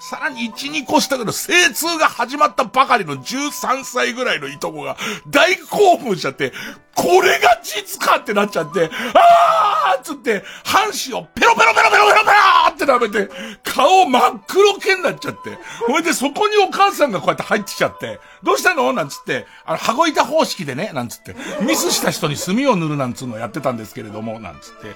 [0.00, 4.96] さらに1、2個下ぐらい精通が始まったばかりの13歳ぐらいのいとこが
[5.28, 6.52] 大興奮しちゃって、
[6.94, 13.30] これが実かってなっちゃって、あーっつって、半紙をペロペロペロペロペロペロって舐めて、
[13.64, 18.92] 顔真っ黒けになっちゃって、ほいでそこにお母さんがこうやって入ってきちゃって、どうしたの？
[18.92, 24.94] なんつって、あの、羽子板方式でね、なんつって、ミスした人に墨を塗るなんつうのやってたんですけれども、なんつって、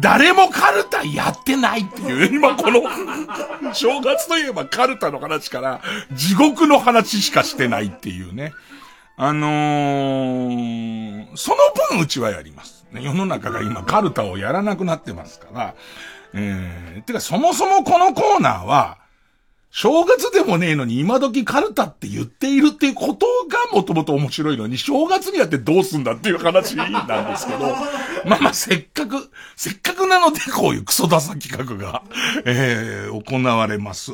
[0.00, 2.82] 誰もカルタやってないっていう、今この、
[3.74, 5.80] 正月といえばカルタの話から、
[6.12, 8.52] 地獄の話しかしてないっていうね。
[9.20, 11.56] あのー、その
[11.90, 12.86] 分うちはやります。
[12.92, 15.74] 世の中が今カルタをやらなくなってますから、
[16.34, 18.98] えー、てかそもそもこのコーナーは、
[19.70, 27.76] 正月でもねえのに今時カルタって言っているっていうことがもともと面白いのに、正月にやってどうすんだっていう話なんですけど、
[28.24, 32.02] まあまあせっかく、せっかくなのでこういうクソダサ企画が、
[32.44, 34.12] えー、行われます。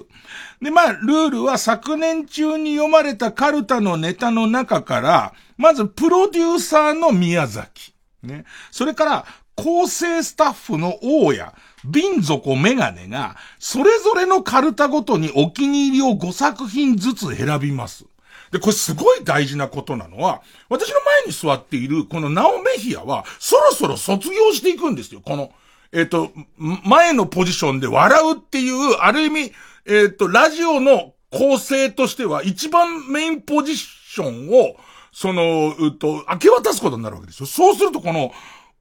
[0.61, 7.95] で、まあ、ルールは昨年中に読まれたカルタのネタの中から、まずプロデューサーの宮崎。
[8.23, 8.45] ね。
[8.71, 11.55] それから、構成スタッフの大家、
[11.85, 18.07] 瓶底メガネが、それぞれのカルタごとにお気に入りを5作品ずつ選びます。
[18.51, 25.21] で、これすごい大事なことなのは、私の前に座っているこのナオメヒアは、そろそろ卒業していくんですよ。
[25.25, 25.51] この、
[25.93, 29.53] えっ、と、前のポジションで笑うっていう、ある意味、
[29.87, 34.77] えっ、と、ラジオの構成としては一番メインポジションを、
[35.13, 37.47] その、うっと、明け渡すことになるわけですよ。
[37.47, 38.33] そうするとこの、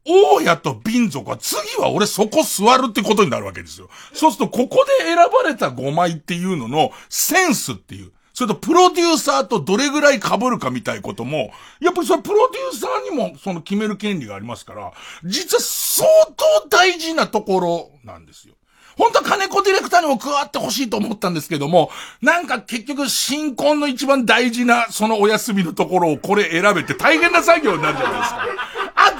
[0.05, 3.89] 大家と瓶族は次は俺そこ座るってことになるわけですよ。
[4.13, 8.11] そうするとここで選ばれた5枚っていうののセンスっていう。
[8.33, 14.91] それとプロデューサーとどれぐらい被るかみたいことも、やっぱりそれプロデューサーにもその決める権利がありますから、
[15.23, 16.07] 実は相
[16.61, 18.55] 当大事なところなんですよ。
[18.97, 21.91] 本当は金子ディレクターにも加わってほしいと思ったんですけども、
[22.21, 28.47] なんか結局新婚の一番大事なそのお休みのところをこれ選べて大変な作業になるじゃないですか。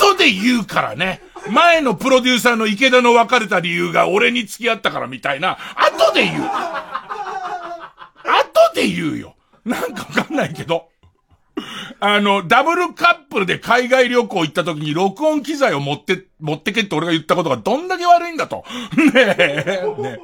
[0.04, 1.22] 後で言うからね。
[1.49, 6.45] 前のプロデューサーの池田の別れた理由が俺に付き合ったからみたいな、後で言う。
[6.45, 6.51] 後
[8.76, 9.36] で言うよ。
[9.66, 10.89] なんかわかんないけど。
[12.06, 18.66] あの、ダブルカップルで海外旅行行った時に録音機材を持って、持ってけって俺が言ったことがどんだけ悪いんだと。
[19.14, 20.20] ねえ、ね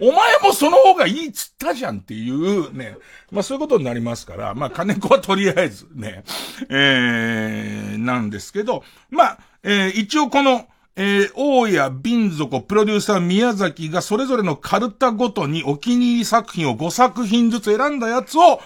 [0.00, 2.96] お前もその方がいいっつったじゃんっていう、ね。
[3.30, 6.24] まあそういうことになりますから、まあ金子はとりあえずね、
[6.68, 7.94] え。
[7.94, 10.66] ー、なんですけど、まあ、えー、一応この、
[10.96, 18.60] えー、大谷瓶底プロデューサー宮崎がそれぞれのカルタごとにお気に入り作品を5作品ずつ選んだやつを、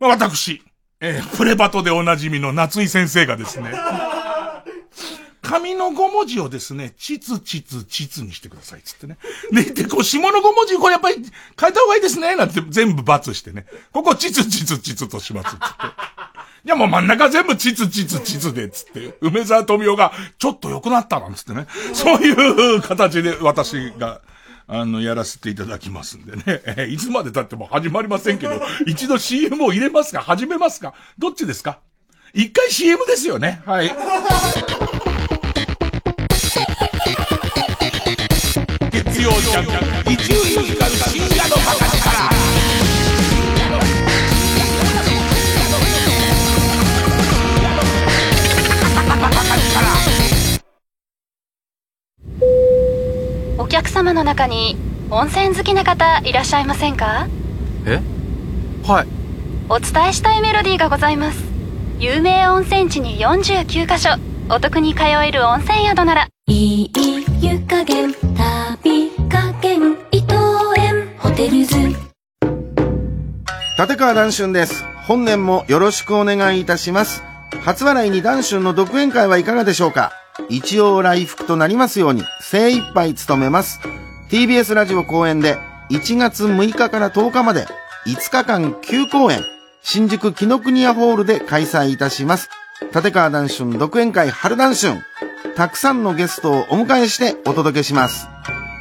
[0.00, 0.64] まあ、私、
[1.00, 3.72] えー、プレバトでおなじみの夏井先生がですね、
[5.40, 9.16] 紙の5文字をですね、ちつちつちつにしてください、つってね。
[9.50, 13.64] で、で、こう、下の5文字、これやっぱり変えた方がいいですね、なんて全部罰してね。
[13.92, 15.64] ここ、ちつちつちつとします、つって。
[16.62, 21.66] いやもう真ん中全部チツチツチツで、つって、梅沢富美男が、ちょっと良くなったなんつってね。
[21.94, 24.20] そういう形で私が、
[24.72, 26.86] あの、やらせていただきますんでね。
[26.88, 31.80] いつまで経っても始まりませんけど、 一度 CM を入れますか始めますかどっちですか？
[32.32, 33.60] 一回 CM ですよね。
[33.66, 33.92] はい。
[38.92, 42.30] 月曜ジャンク、一流ミュージ深夜のバカ力。
[53.60, 54.78] お客様の中に
[55.10, 57.28] 温泉好きな方いらっしゃいませんか？
[57.84, 58.00] え？
[58.86, 59.06] はい。
[59.68, 61.44] お伝えしたいメロディーがございます。
[61.98, 64.18] 有名温泉地に49カ所。
[64.48, 66.28] お得に通える温泉宿なら。
[66.46, 66.90] いい
[67.42, 70.34] 湯加減旅加減伊藤
[70.78, 71.14] 園。
[71.18, 71.76] ホテルズ。
[73.78, 74.86] 立川談春です。
[75.06, 77.22] 本年もよろしくお願いいたします。
[77.60, 80.12] 初笑いに談春の独演会はいかがでしょうか？
[80.48, 83.80] 一応来福となりますように精一杯務めます。
[84.30, 85.58] TBS ラジオ公演で
[85.90, 87.66] 1月6日から10日まで
[88.06, 89.44] 5日間9公演、
[89.82, 92.48] 新宿紀ノ国屋ホールで開催いたします。
[92.94, 94.94] 立川談春独演会春談春。
[95.56, 98.28] たくさんのゲストをお迎えしてお届けします。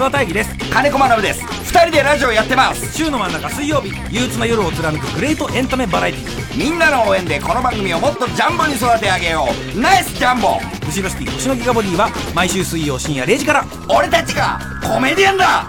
[0.00, 0.56] 後ろシティの阿諏訪大義です。
[0.72, 1.44] 金子学です。
[1.44, 2.96] 二人でラジオやってます。
[2.96, 3.92] 週の真ん中水曜日。
[4.10, 6.58] 憂鬱な夜を貫くグレートエンタメバラエティ。
[6.58, 9.78] みんなの応援でこの番組をもっとジャンボに育て上げよう。
[9.78, 10.58] ナイスジャンボ。
[10.88, 13.64] 後ろシティ星のギガボディは毎週水曜深夜0時から。
[13.88, 15.66] 俺たちがコメディアンだ。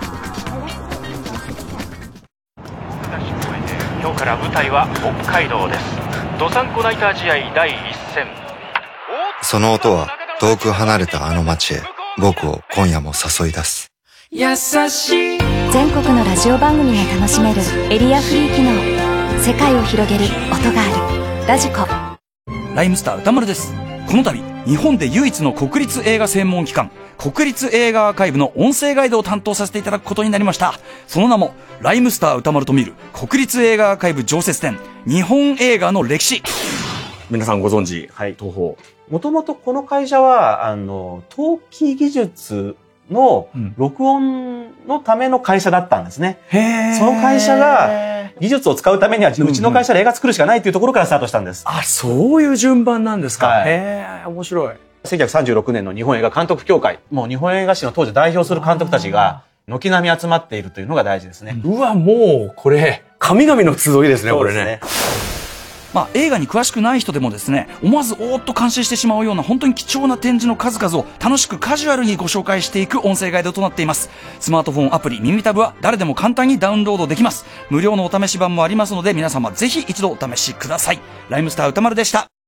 [4.01, 6.39] 今日から舞台は北海道です。
[6.39, 7.75] どさんこナイター試合第一
[8.15, 8.27] 戦。
[9.41, 10.07] その音は
[10.39, 11.81] 遠く離れたあの街へ
[12.17, 13.90] 僕を今夜も誘い出す
[14.33, 15.37] 優しい。
[15.73, 17.61] 全国のラジオ番組が楽しめる
[17.93, 18.71] エリアフリー機能。
[19.43, 21.47] 世界を広げる音がある。
[21.47, 21.79] ラジコ。
[22.73, 23.73] ライムスター歌丸です。
[24.07, 30.79] この度日本で唯一の国立映画専門機関国立映画アーカイブの音声ガイドを担当させていただくことになりました。
[31.07, 36.41] その名もライムスター歌丸と見る国立映画アーカイブ常設展日本映画の歴史。
[37.29, 38.75] 皆さんご存知、はい、東宝。
[39.09, 42.77] もともとこの会社は、あの、陶器技術
[43.11, 46.39] の録音のための会社だったんですね。
[46.53, 47.89] うん、その会社が
[48.39, 51.63] 技術を使うためには、うちの会社で映画作るしかないというところからスタートしたんです。
[51.67, 53.47] あ、そういう順番なんですか。
[53.47, 54.75] はい、へえ、面白い。
[55.03, 61.59] 1936年の日本映画監督協会、もう日本映画史の当時代表する監督たちが、軒並み集まっているというのが大事ですね。
[61.63, 64.79] うわ、もう、これ、神々の集いですね、これね。
[65.93, 74.09] まあ、映画に詳しくない人でもですね、思わずおーっと感心してしまうような本当に貴重な展示の数々を楽しくカジュアルにご紹介していく音声ガイドとなっています。
[74.39, 77.45] スマートフォンアプリ耳タブは誰でも簡単にダウンロードできます。
[77.69, 80.99] 無料のお試し版もありますので皆様ぜひ一度お試しください。
[81.29, 82.40] ライムスター歌丸でした。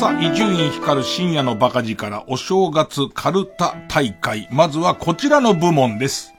[0.00, 4.48] さあ伊集院光深夜のバカ力お正月カルタ大会。
[4.50, 6.32] まずはこちらの部門です。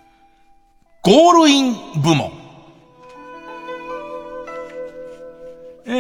[1.04, 2.32] ゴールイン部門。
[5.86, 5.92] え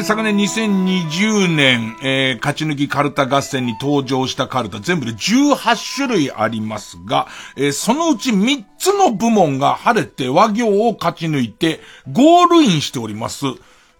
[0.00, 11.78] ー、昨年2020年、えー、勝ち抜きカルタ合戦に登場したカルタ全部で18種類ありますが、えー、そのうち3つの部門が晴れて和行を勝ち抜いて
[12.10, 13.46] ゴールインしております。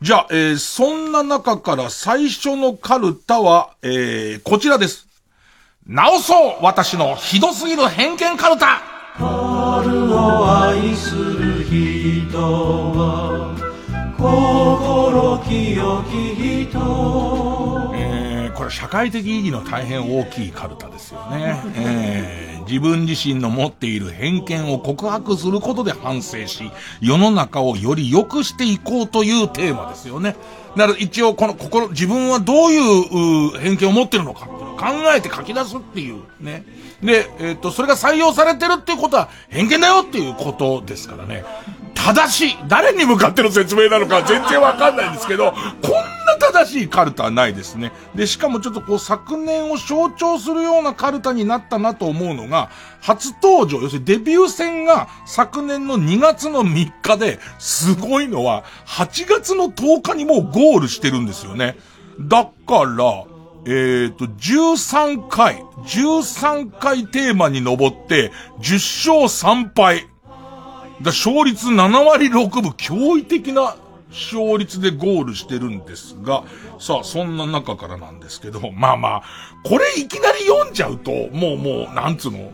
[0.02, 5.06] じゃあ、えー、そんな中から最初のカルタは、えー、こちらです。
[5.86, 8.82] 直そう私のひどすぎる偏見カルタ
[9.14, 12.36] 春を愛する人
[12.92, 13.54] は
[14.18, 16.78] 心清き人、
[18.86, 21.60] 社会的意義の大変大きいカルタですよね。
[21.74, 26.70] えー自分自身の持っている偏見を告白することで反省し、
[27.00, 30.36] 世の中をより良くしていこうというテーマですよね。
[30.76, 34.84] だから一応この心、自分はどういう偏見を持ってるのかっていうのを考
[35.16, 36.64] えて書き出すっていうね。
[37.00, 41.44] で、えっ、と、それが採用されてるっていうことは偏見だよっていうことですからね。
[41.96, 45.92] 正しい、誰に向かっての説明なのか全然わかんないんですけど、こん
[46.26, 47.90] な正しいカルタはないですね。
[48.14, 52.70] で、しかもちょっとこう昨年を象徴するようなカルタになったなと思うのが、
[53.00, 61.76] 初登場、要するにデビュー戦が昨年の2月の3日で、すごいのは、8月の10日にもうゴールしてるんですよね。
[62.20, 63.24] だから、
[63.66, 68.30] えっ、ー、と、13回、13回テーマに登って、
[68.60, 70.08] 10勝3敗。
[71.02, 73.76] だ勝率7割6分、驚異的な
[74.10, 76.44] 勝率でゴールしてるんですが、
[76.78, 79.22] さあ、そんな中からなんですけど、まあまあ、
[79.64, 82.50] これいきなり読んじゃうと、もうもう、なんつうの、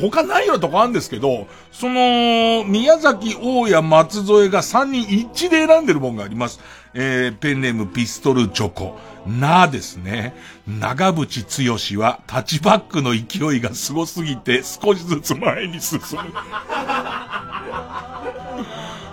[0.00, 6.60] 他ないようなとこあるんですけど、その、宮崎、大谷、松添が3人一致で選んでるもんがあります。
[6.94, 8.98] えー、ペンネームピストルチョコ。
[9.26, 10.34] なあですね。
[10.66, 16.00] 長渕剛はタッチバックの勢いがすすぎて少しずつ前に進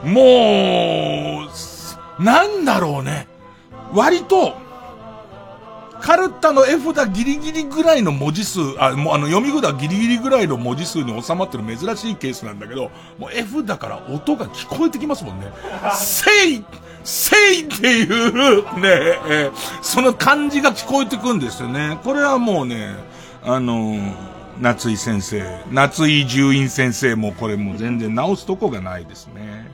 [0.04, 0.12] む。
[0.12, 1.48] も
[2.20, 3.28] う、なんだろうね。
[3.94, 4.56] 割と、
[6.02, 15.52] カルタの絵札ギリギリぐらいの文字数、あ、もうあの読み札ギリギリぐらいの文字数に収まってる珍しいケースなんだけど、もう絵札から音が聞こえてきますもんね。
[15.96, 16.66] せい
[17.04, 18.90] せいっていうね、
[19.28, 22.00] えー、その感じが聞こえてくんですよね。
[22.04, 22.96] これはもうね、
[23.44, 24.14] あのー、
[24.60, 29.72] 夏井先生、夏井獣院先生もこれも全然直すとこがないですね。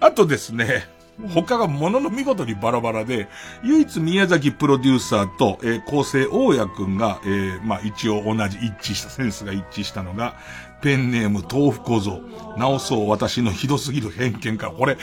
[0.00, 0.86] あとですね、
[1.32, 3.28] 他がものの見事にバラバラで、
[3.62, 10.34] 唯一宮崎プロデューサーと、えー、構成大谷くんが、えー、まあ一応同じ一致した、センスが一致したのが、
[10.82, 12.20] ペンネーム豆腐小僧、
[12.58, 14.98] 直そう私のひどすぎる偏見か、これ、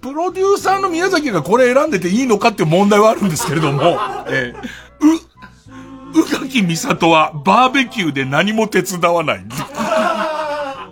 [0.00, 9.44] プロデューサーの宮崎がこれ選んでていいのかっていう問題はあるんですけれども、 えー、う、宇垣美里はバーベキューで何も手伝わない。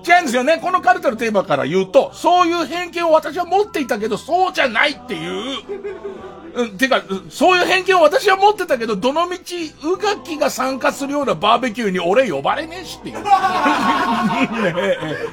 [0.07, 0.59] 違うんですよね。
[0.59, 5.63] このカルタのテーマから言うと、そういう偏見を私は持っていたけど、そうじゃないっていう、
[6.55, 13.17] うん、てか、そういう偏見を私は持ってたけど、どのみち、うがきが参加するようなバーベキューに俺呼ばれねえしっていう。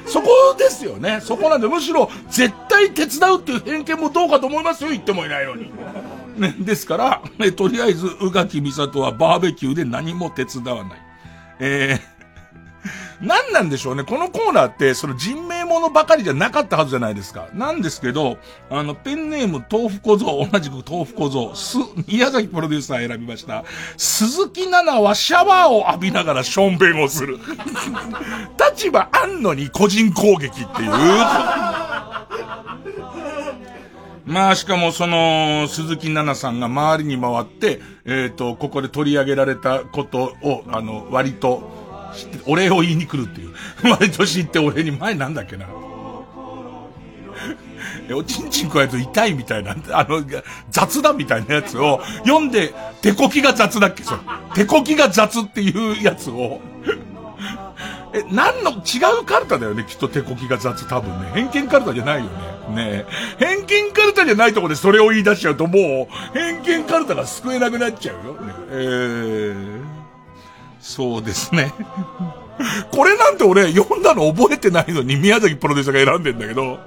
[0.06, 1.20] そこですよね。
[1.20, 5.70] そこなんで、むしろ、絶対手伝うっていう偏見もどうかと思いますよ、言ってもいないのに。
[6.36, 11.02] ね、ですから、ね、とりあえず、うがきみさとはバーベキューで何も手伝わない。
[11.58, 12.19] えー
[13.20, 14.04] 何なんでしょうね。
[14.04, 17.48] このコーナーって、その人名ものばかりじゃなかったはずじゃないですか。
[17.52, 18.38] なんですけど、
[18.70, 23.64] あの、ペンネーム豆腐小僧、同じく豆腐小僧、す、宮崎プロデューサー選びました。
[23.96, 27.38] 鈴木奈々はシャワーを浴びながらションベンをする。
[28.72, 30.90] 立場あんのに個人攻撃っていう。
[34.30, 41.79] まあ、しかもその、鈴木奈々さんが周りに回って、えっ、と、ここで取り上げられたことを、あの、割と、
[42.46, 43.54] お礼を言いに来るっていう。
[43.98, 45.66] 毎年行って俺に前なんだっけな。
[48.14, 50.22] おちんちん加えると痛いみたいな、あの、
[50.70, 54.18] 雑だみたいなやつを読んで、手こきが雑だっけそれ。
[54.54, 56.60] 手こきが雑っていうやつを。
[58.12, 61.30] え、何の、違うカルタだよね、きっと手こきが雑多分ね。
[61.32, 62.24] 偏見カルタじゃないよ
[62.70, 62.74] ね。
[62.74, 63.04] ね
[63.38, 68.34] 偏見カルタじゃないとこでそれを言い出しちゃうともう、偏見カルタが救えなくなっちゃうよ。
[68.34, 69.99] ね、えー
[70.90, 71.72] そうですね。
[72.90, 76.80] これなんて俺読んだの覚えてないのに宮崎プロデューサーが選んでんだけど、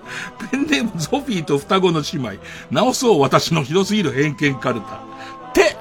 [0.51, 2.33] ペンネームゾフィーと双子の姉妹、
[2.69, 5.01] 直そう私のひどすぎる偏見カルタ。
[5.53, 5.77] て、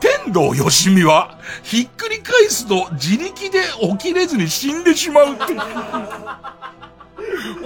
[0.00, 3.60] 天童よしみは、ひっくり返すと自力で
[3.98, 5.44] 起きれずに死んでしまうって。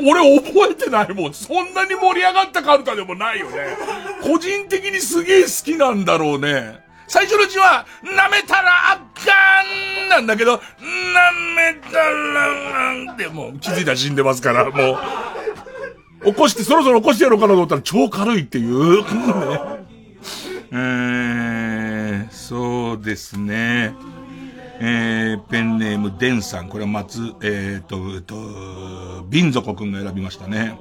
[0.04, 1.34] 俺覚えてないもん。
[1.34, 3.76] そんなに盛り上がったカルタでもないよね。
[4.22, 6.81] 個人的にすげえ好きなんだろうね。
[7.12, 9.62] 最初のうちは、舐めたらあか
[10.06, 10.60] んなんだけど、舐
[11.54, 14.98] めたらあんってもう気づいたら死んでますから、も
[16.22, 16.32] う。
[16.32, 19.02] 起こして、そろそろ起こしてやろうかなと思ったら超軽いっていう。
[19.02, 19.06] ね、
[20.72, 23.94] えー、そうですね。
[24.80, 26.70] えー、ペンネーム、デンさん。
[26.70, 30.78] これは松、えっ、と、えっと、ビンゾコくんが選びましたね。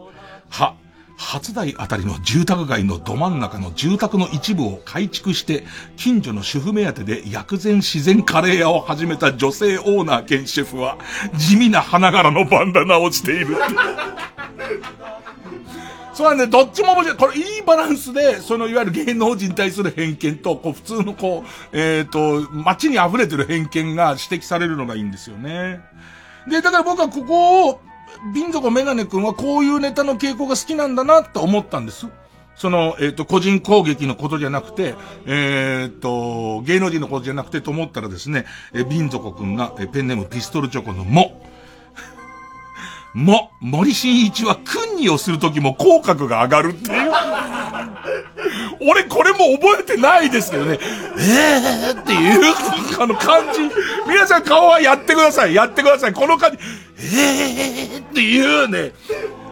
[0.50, 0.76] は、
[1.22, 5.64] 初台あたりの住宅街のど真ん中の住宅の一部を改築して、
[5.96, 10.98] 近所の主婦目当てで薬膳自然カレー屋を始めた女性オーナー兼シェフは、
[11.36, 13.56] 地味な花柄のバンダナをしている。
[16.16, 17.18] そうなんで、どっちも面白い。
[17.18, 25.82] これいいバランスで、そのいわゆる芸能人に対する偏見と、こう普通のこう、えっ、ー、と、街に溢れてる偏見が指摘されるのがいいんですよね。
[26.48, 27.82] で、だから僕はここを、
[28.48, 32.08] ン族メガネ君はこういうネタの傾向が好きなんだなと思ったんです。
[32.56, 34.94] その、えっ、ー、と、個人攻撃のことじゃなくて、
[35.26, 41.42] えっ、ー、と、芸能人のことじゃなくてと思ったらですね、えー、ン族君が、え、ペンネームピストルチョコのも、
[43.16, 47.12] も、森進一は訓にをするときも口角が上がるっていう。
[48.82, 50.80] 俺これも覚えてないですけどね。
[51.18, 52.54] えーっていう、
[53.00, 53.60] あの感じ。
[54.08, 55.54] 皆さん顔はやってください。
[55.54, 56.14] やってください。
[56.14, 56.58] この感じ。
[57.04, 58.93] えーっていうね。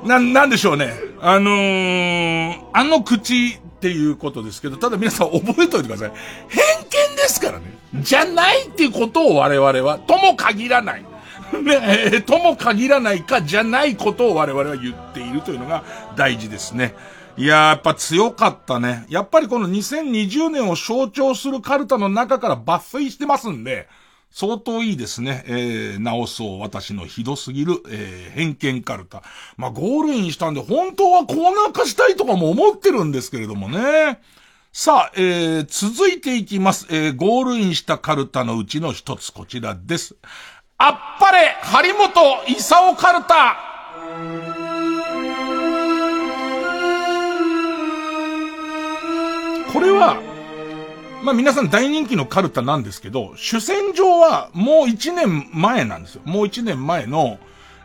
[0.05, 0.93] な、なんでしょうね。
[1.21, 6.11] あのー、あの口っていうことですけど、ただ皆さん覚えておいてください。
[6.47, 6.61] 偏
[7.09, 7.77] 見ですからね。
[7.95, 11.05] じゃないっていうことを我々は、とも限らない。
[11.63, 11.79] ね、
[12.13, 15.83] えとも限らないかじゃないことを我々は言っているというのが
[16.15, 16.93] 大事ですね。
[17.37, 19.05] いややっぱ強かったね。
[19.09, 23.87] やっぱりこの2020年を象徴するカルタの中から抜粋してますんで、
[24.31, 25.43] 相当いいですね。
[25.47, 29.23] えー、直そう私のひどすぎる、えー、偏見カルタ。
[29.57, 34.21] まあ、ゴールインしたんで、本当はコーナー化したいとかも思ってるんですけれどもね。
[34.71, 36.87] さあ、えー、続いていきます。
[36.91, 40.15] えー、ゴールインしたカルタのうちの一つ、こちらです。
[40.77, 42.11] あっぱれ、張本
[42.47, 43.57] 勲カルタ。
[49.73, 50.28] これは、
[51.23, 56.21] まあ皆さん大人気のカルタなんですけど、主戦場はもう1年前なんですよ。
[56.25, 57.39] もう1年前の、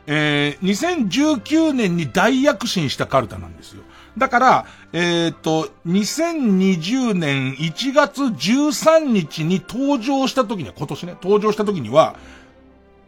[0.07, 3.83] えー、2019年に大躍進したカルタなんですよ。
[4.17, 12.15] だから、えっ、ー、と、2020年1月13日に登場した時には、今年ね、登場した時には、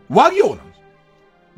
[0.08, 0.80] 和行なんです。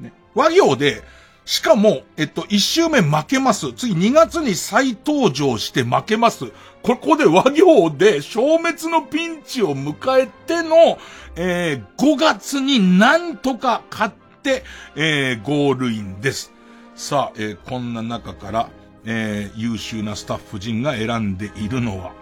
[0.01, 0.13] ね。
[0.35, 1.03] 和行で、
[1.49, 3.73] しかも、えっと、一周目負けます。
[3.73, 6.53] 次2月に再登場して負けます。
[6.83, 10.99] ここで和行で消滅のピンチを迎えての、
[11.37, 14.63] えー、5月になんとか勝って、
[14.95, 16.53] えー、ゴールインです。
[16.95, 18.69] さあ、えー、こんな中から、
[19.07, 22.13] えー、優秀なスタッフ陣が選んでいるのは、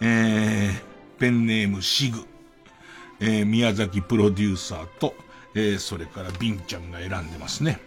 [0.00, 2.24] えー、ペンネームシグ。
[3.18, 5.16] えー、宮崎プロデューサーと、
[5.56, 7.80] えー、それからビンちゃんが選んでますね。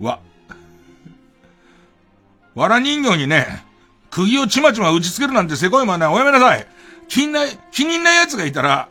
[0.00, 0.20] わ。
[2.54, 3.64] わら人形にね、
[4.10, 6.66] 釘をちまちま打ちつけるなんてせこいまね、おやめなさい。
[7.08, 8.88] 気にな、気にない奴がいたら、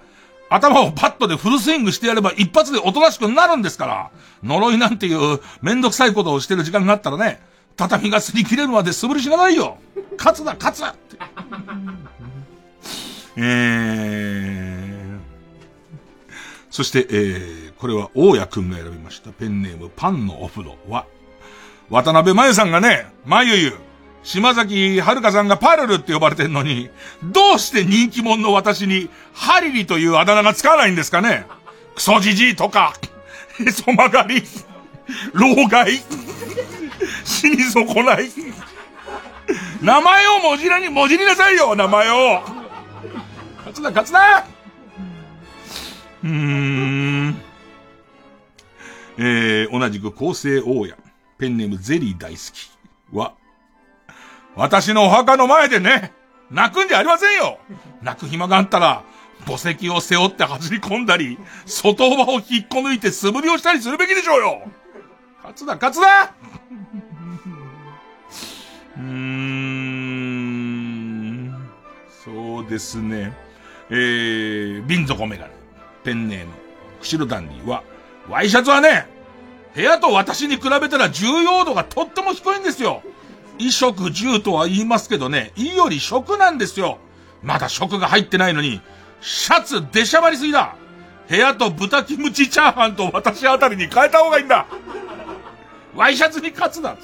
[0.50, 4.12] 頭をパッドでフルスイングしてやれば一発でおとなしくなるんですから。
[4.44, 7.42] 呪いなんていうめんどくさいことをしてる時間があったらね、
[7.76, 9.78] 畳が擦り切れるまで素振りしなさいよ。
[10.18, 11.18] 勝つだ、勝つだって。
[13.36, 15.20] えー、
[16.72, 19.32] そして、えー、これは大家くんが選びました。
[19.32, 21.06] ペンネームパンのお風呂は、
[21.90, 23.74] 渡辺真由さんがね、まゆゆ、
[24.24, 26.90] 島崎遥さんがパルルって呼ばれてんのに、
[27.24, 31.46] どうして人気者の私に、ハリリというあだ名がつかないんですかね？
[31.96, 32.94] クソじじいとか、
[33.60, 34.44] へそ曲がり、
[35.34, 36.02] 老害、
[37.24, 38.30] 死に損ない。
[39.82, 42.42] 名前をもじらに、もじりなさいよ、名前を。
[43.58, 44.46] 勝つな、勝つな
[46.24, 47.42] うーん。
[49.18, 50.96] えー、同じく構成大家、
[51.38, 52.70] ペンネームゼリー大好き
[53.12, 53.34] は、
[54.56, 56.14] 私のお墓の前でね、
[56.52, 57.60] 泣くんじゃありませんよ。
[58.02, 59.04] 泣く暇があったら、
[59.46, 64.62] 墓石を背負って走り込んだり、外場を引っこ抜いて素振りをしたりするべきでしょうよ。
[65.38, 66.34] 勝つだ、勝つだ
[68.98, 70.28] うーん、
[72.26, 73.34] そうですね。
[73.90, 75.52] えー、瓶底メガネ。
[76.04, 76.54] ペンネーム、
[77.02, 77.84] 釧路ダンディは、
[78.30, 79.08] ワイシャツはね、
[79.74, 83.02] 部屋と私に比べたら重要度がとっても低いんですよ。
[83.58, 86.98] 衣食住とは言いますけどね、いより食なんですよ。
[87.44, 88.82] まだ食が入ってないのに、
[89.22, 90.76] シャツ出しゃばりすぎだ。
[91.30, 94.66] 部屋と豚キムチチャーハンと私あたりに変えた方がいいんだ。
[95.96, 96.96] ワイシャツに勝つな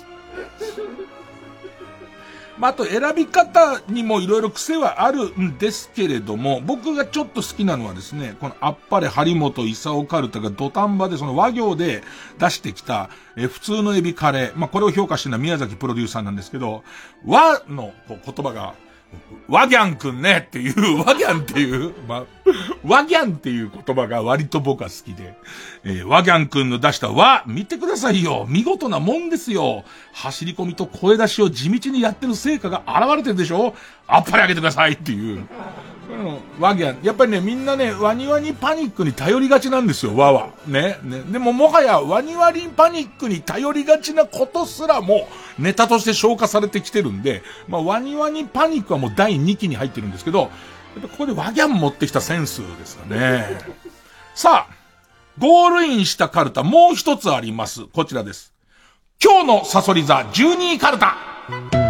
[2.63, 12.03] まあ、あと選び方にもいろいろ癖はあるんですけれども、僕がちょっと好きなのはですね、このあっぱれ張本勲カルタが土壇場でその和行で
[12.39, 14.53] 出してきた、え普通のエビカレー。
[14.55, 16.85] まあ、これを評価してるのは宮崎プロデューサーなんですけど、
[17.25, 18.75] 和のこう言葉が、
[19.47, 22.25] ワギャンくんねっていう、ワギャンっていう、まあ、
[22.83, 25.35] ワギャンっていう言葉が割と僕は好きで、
[25.83, 28.45] えー、ワギャンくんの出した和、見てくださいよ。
[28.47, 29.83] 見事なもんですよ。
[30.13, 33.75] 走り込みと声出しを地道にやってる成果が現れてるでしょ
[34.07, 35.45] あっぱれあげてくださいっていう。
[36.59, 37.03] ワギャン。
[37.03, 40.49] やっぱりね、みんなね、ワニワニパニックに頼りがちなんですよ、ワは。
[40.67, 40.97] ね。
[41.03, 41.21] ね。
[41.21, 45.27] でももはや、ワニワニパニックに頼りがちなことすらも、
[45.57, 50.47] ネタとして消化されてきてるんで、まあ、ワニワニパニックはもう第2期に入ってるんですけど、や
[50.99, 53.57] っぱここでワギャン持ってきたセンスですかね。
[54.35, 54.73] さあ、
[55.39, 57.85] ゴールインしたカルタ、もう一つあります。
[57.87, 58.53] こちらです。
[59.23, 61.82] 今日のサソリ座12位カルタ。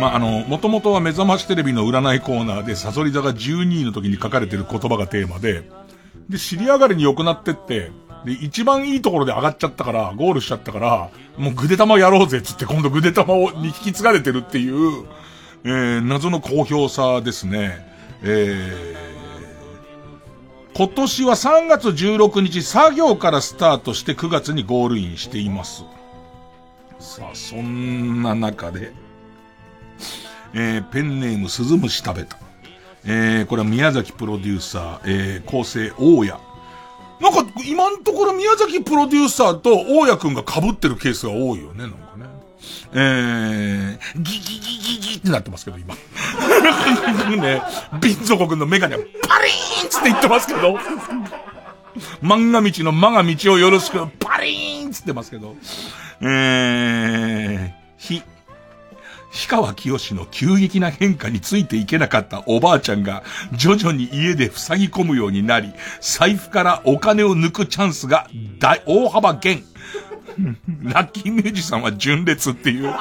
[0.00, 5.70] まあ、あの、もともとは目覚ましテレビの占いコーナーで、サソリ座が12位の時に書かれてる言葉がテーマで、
[6.30, 7.92] で、尻上がりに良くなってって、
[8.24, 15.06] で、一番いいところで上がっちゃったから、ゴールしちゃったから、もうグデ玉やろうぜつって今度グデ玉を、に引き継がれてるっていう、
[15.64, 17.86] えー、謎の好評さですね。
[18.22, 25.84] えー、今年は3月16日作業からスタートして9月にゴールインしています。
[26.98, 28.92] さあ、そんな中で、
[30.54, 32.38] えー、ペンネーム鈴虫食べた。
[33.04, 36.38] えー、これは宮崎プロデューサー、えー、構成大家。
[37.20, 42.26] なんか、今のところ宮崎プロデューサーと大家くんが被ってるケースが多いよね、なんかね。
[42.92, 45.94] えー、ギギギギギってなってますけど、今。
[47.36, 47.62] ね、
[48.00, 50.78] ビンゾコ君のメガネはパリーンつって言ってますけど。
[52.22, 55.56] 漫画道の漫画道をよろしく、パリーンつってますけど。
[56.22, 58.22] えー、ひ、
[59.32, 63.22] 氷川きよしの急激な変化についていけなかったおばあちゃんが
[63.52, 68.28] 徐々に家で塞ぎ込むようになり、財布からお金を抜くチャンスが
[68.58, 69.64] 大、大幅減。
[70.82, 72.92] ラッキーミュージシャンは純烈っていう。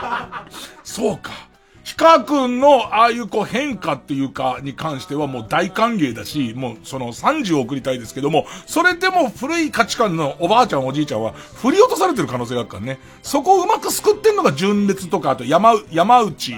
[0.84, 1.49] そうか。
[1.90, 13.00] ヒカ君のああいうこう変化っていうかに関してはもう大歓迎だし、もうその30を送りたいですけども、それでも古い価値観のおばあちゃんおじいちゃんは振り落とされてる可能性があるからね。
[13.24, 16.58] そこをうまく救ってんのが純烈とか、あと山、山内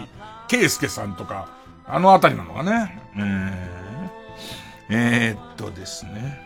[0.49, 1.47] 圭介さんとか、
[1.87, 3.01] あのあたりなのかね。
[3.15, 4.09] えー、
[4.89, 6.41] えー、っとですね。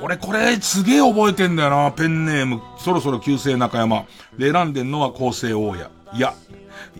[0.00, 1.92] 俺これすげえ覚えてんだよな。
[1.92, 4.06] ペンネーム、そろそろ旧姓中山。
[4.38, 5.97] で選んでんのは厚生大家。
[6.14, 6.34] いや、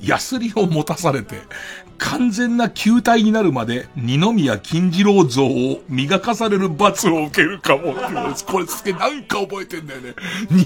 [0.02, 1.40] ヤスリを持たされて、
[1.98, 7.94] 完全な球体になるまで、二宮金次郎像を磨かされる罰を受けるかも
[8.46, 10.14] これすげえなんか覚えてんだよね。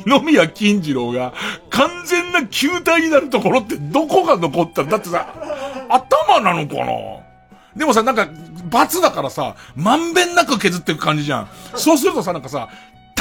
[0.07, 1.33] 二宮金次郎が
[1.71, 4.83] 完全な球体になるところってどこが残った？
[4.83, 5.27] んだってさ、
[5.89, 6.93] 頭なのかな？
[7.77, 8.29] でもさ、なんか、
[8.69, 11.49] 罰だからさ、まんべんなく削っていく感じじゃん。
[11.75, 12.69] そうするとさ、なんかさ、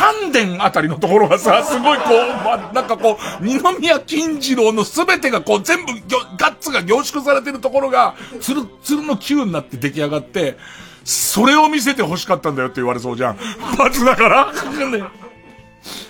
[0.01, 5.93] 丹田あたりのところがさ、すごいこう、ま、なんかこう、二宮金次郎のすべてがこう、全部
[6.37, 10.57] ガッツが凝縮されてるところが、つる、つるの球になって出来上がって、
[11.03, 13.37] それを見せて欲しかったんだよって言われそうじゃん。
[13.77, 14.53] 罰だから。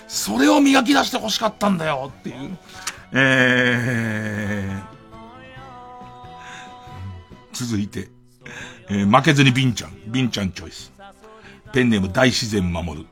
[0.08, 2.58] それを磨き出して欲しかったんだよっていう。
[3.12, 8.08] えー、続いて、
[8.88, 10.92] えー、負けずにビンちゃん、ビンちゃんチョイス。
[11.74, 13.06] ペンネーム大自然守る。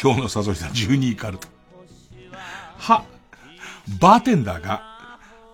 [0.00, 1.48] 今日の誘いさん12位カルト。
[2.78, 3.04] は、
[4.00, 4.82] バーテンダーが、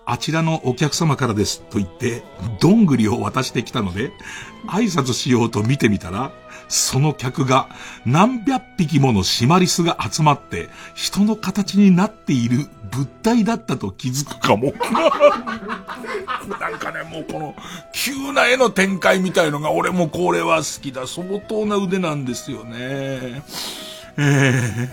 [0.05, 2.23] あちらのお客様からですと言って、
[2.59, 4.11] どんぐりを渡してきたので、
[4.67, 6.31] 挨拶しようと見てみたら、
[6.67, 7.69] その客が
[8.05, 14.73] 何百匹ものシマリスが集まって、人の形になっている物体だったと気づくかも。
[16.59, 17.55] なんかね、もうこの、
[17.93, 21.07] 急な絵の展開みたいのが俺もこれは好きだ。
[21.07, 22.75] 相当な腕なんですよね。
[22.75, 24.89] えー。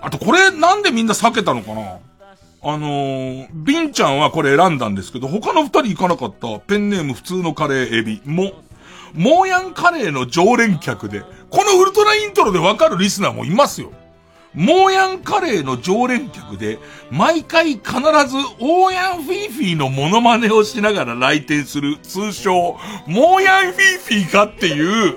[0.00, 1.98] あとこれなんでみんな避けたのかな？
[2.64, 8.52] あのー、ビンちゃんはこれ選んだんですけど、他の二人行かなかったペンネーム普通のカレーエビも、
[9.14, 13.92] モーヤンカレーの常連客で、このウルトライントロでわかるリスナーもいますよ。
[14.54, 16.78] モーヤンカレーの常連客で、
[17.10, 22.76] 毎回必ずオーヤンフィーフィーのモノマネをしながら来店する、通称、
[23.06, 25.16] モーヤンフィーフィーかっていう、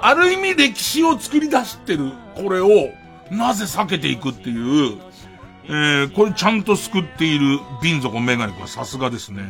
[0.00, 2.90] ある意味歴史を作り出してる、これを、
[3.30, 4.98] なぜ避けていくっていう、
[5.68, 9.42] えー、これちゃんと救っている瓶底メガネはさすがですね。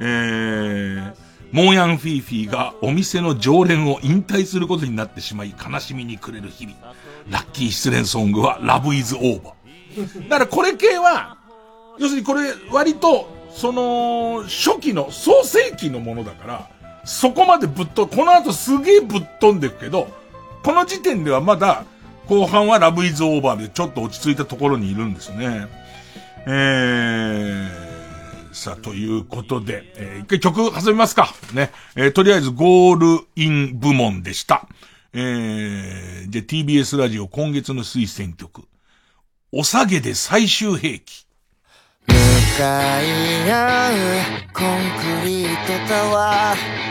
[0.00, 1.14] えー、
[1.54, 6.76] モーヤンフィーフィーがお店の常連を引退することになってしまい悲しみに暮れる日々。
[7.30, 10.22] ラッキー失恋ソングはラブイズオーバー。
[10.28, 11.36] だからこれ系は、
[12.00, 16.68] 要するにこれ割と、その、初期の、創世期のものだから、
[17.04, 20.08] そこまでぶっと、この後すげえぶっ飛んでくけど、
[20.64, 21.84] この時点ではまだ、
[22.26, 25.68] 後半はラブイズオーバーでちょっと落ち着いたところにいるんですね。
[26.46, 27.83] えー、
[28.54, 31.34] さあ、ということで、えー、一回曲挟みますか。
[31.52, 31.72] ね。
[31.96, 34.68] えー、とりあえずゴールイン部門でした。
[35.12, 38.62] えー、で、TBS ラジオ今月の推薦曲。
[39.50, 41.26] お下げで最終兵器。
[42.06, 42.14] 向
[42.56, 43.94] かい合う
[44.52, 46.84] コンクリートタワー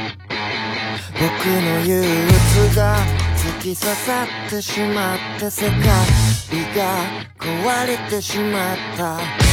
[1.14, 2.98] 僕の憂鬱が
[3.38, 5.80] 突き刺さってしまって世界
[6.76, 6.98] が
[7.38, 9.53] 壊れてしまった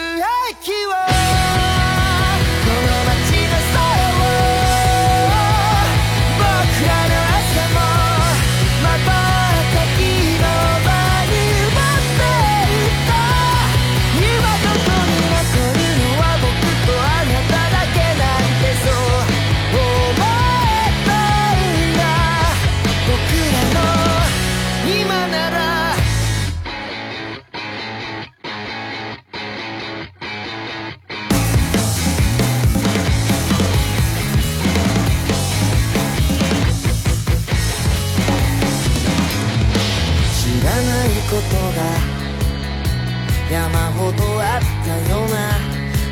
[44.11, 45.35] ことあったよな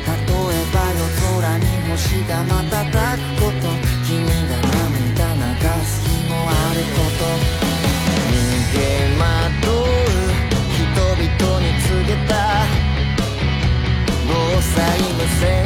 [0.06, 1.04] 例えば夜
[1.38, 3.68] 空に星が瞬くこと
[4.06, 4.16] 君
[4.48, 7.20] が涙流す日もあること。
[8.30, 8.34] 逃
[8.74, 8.78] げ
[9.18, 9.24] 惑
[9.60, 9.86] う
[10.70, 12.32] 人々に告げた。
[14.26, 14.74] 防災
[15.12, 15.59] 無線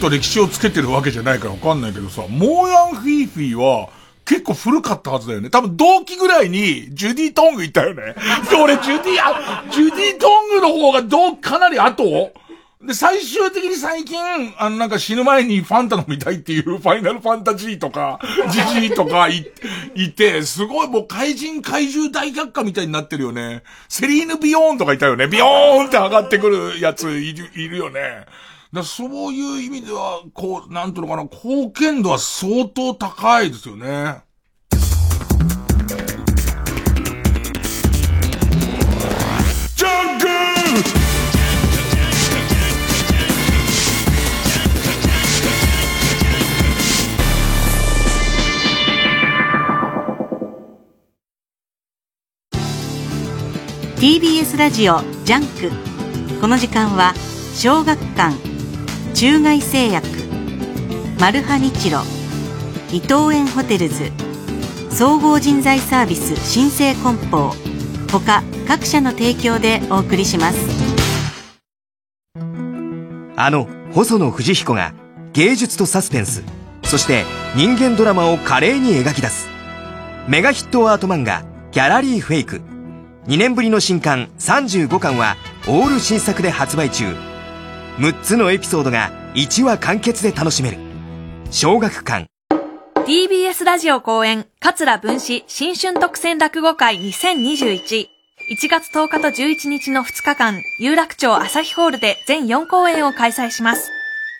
[0.00, 3.88] と歴史をつけてるわけじゃないからわかんないけどさ、モーヤン・フィーフィーは、
[4.24, 5.50] 結構古かったはずだよね。
[5.50, 8.14] 多分同期ぐらいに、ジュディ・トングいたよね。
[8.48, 12.32] で、俺、ジュディ、あ、ジュディ・トングの方がどう、かなり後？
[12.82, 14.18] で、最終的に最近、
[14.56, 18.18] あの、なんか死ぬ前にファンタ飲みたいっていう、ファイナルファンタジーとか、
[18.48, 19.52] ジジイとかい、
[19.96, 23.64] いて、すごいもう怪人怪獣大百科みたいになってるよね。
[23.88, 25.26] セリーヌ・ビヨーンとかいたよね。
[25.26, 28.24] ビヨーンって上がってくるやつい、いるよね。
[28.72, 34.22] だそういう意味では、こう、なんていうのかな、貢献度は相当高いですよね。
[53.96, 57.12] TBS ラジオジャンクこの時間は
[57.54, 58.49] 小学館
[59.14, 60.06] 中外製薬
[61.20, 62.00] マルハニチロ
[62.90, 64.10] 伊藤園ホテルズ
[64.90, 67.52] 総合人材サービス新生梱包
[68.10, 70.58] 他各社の提供でお送りします。
[73.36, 74.94] あの細野不二彦が
[75.32, 76.42] 芸術とサスペンス
[76.82, 77.24] そして
[77.56, 79.48] 人間ドラマを華麗に描き出す。
[80.28, 82.60] メガヒットアート漫画「ギャラリーフェイク」
[83.26, 85.36] 2年ぶりの新刊35巻は
[85.68, 87.29] オール新作で発売中。
[87.98, 90.78] 6つのエピソードが1話完結で楽しめる
[91.50, 92.30] 小学館
[93.10, 98.06] TBS ラジオ公演、桂文史新春特選落語会2021。
[98.52, 103.90] 1月10日と11日の2日間、有楽町朝日ホールで全4公演を開催します。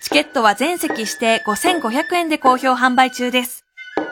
[0.03, 3.65] チケットは全席指定5500円で好評販売中です。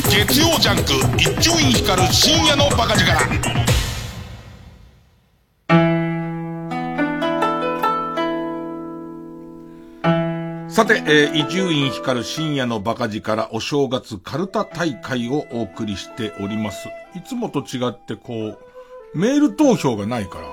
[0.09, 3.66] 月曜ジャンク一丁院光る深夜のバカ力
[10.77, 16.87] さて、えー、伊集院光る深夜のバカ力お正月カルタ大会をお送りしております。
[17.15, 18.59] いつもと違ってこう、
[19.15, 20.47] メール投票がないから、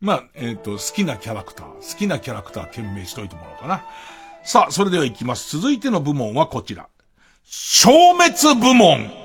[0.00, 3.84] まあ、えっ、と、好きなキャラクター、好きなキャラクター懸命しといてもらおうかな。
[4.42, 5.56] さあ、それでは行きます。
[5.56, 6.88] 続いての部門はこちら。
[7.44, 9.23] 消滅部門。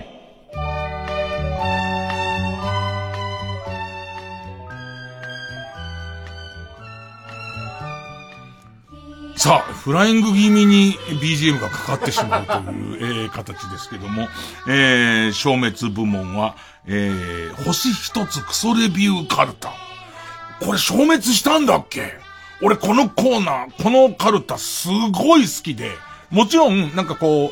[9.40, 14.28] さあ、フライング気味に BGM がかかってしまうという、えー形ですけども、
[14.68, 19.72] えー、消滅部門は、えー、星一つクソレビューカルタ。
[20.60, 22.16] これ消滅したんだっけ？
[22.62, 25.92] 俺このコーナー、このカルタすごい好きで、
[26.32, 27.52] もちろん、なんかこう、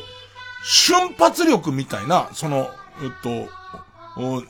[0.65, 2.69] 瞬発力みたいな、その、
[3.01, 4.49] えっと、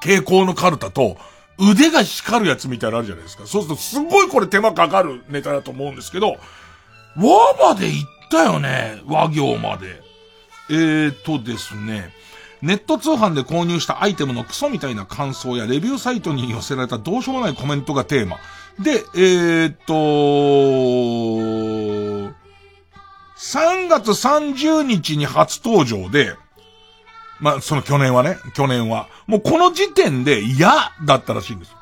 [0.00, 1.16] 傾向のカルタと、
[1.58, 3.46] 腕が光るやつみたいなのあるじゃないですか。
[3.46, 6.36] そうするとすごいこれ手間かかるネタだと思うんですけど、
[7.16, 9.02] 和まで行ったよね。
[9.06, 10.02] 和行まで。
[10.70, 12.12] えーとですね。
[12.62, 18.38] ネット通販で購入したアイテムのクソみたいな感想やレビューサイトに寄せられたどうしようもないコメントがテーマ。
[18.82, 19.94] で、えーっと、
[23.38, 26.34] 3月30日に初登場で、
[27.44, 29.06] まあ、その去年はね、去年は。
[29.26, 30.72] もうこの時点で嫌
[31.04, 31.76] だったらしいんです。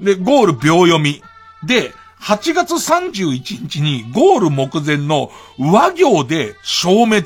[0.00, 1.20] で、ゴール秒読み。
[1.66, 1.92] で、
[2.22, 7.24] 8月31日にゴール目前の和行で消滅。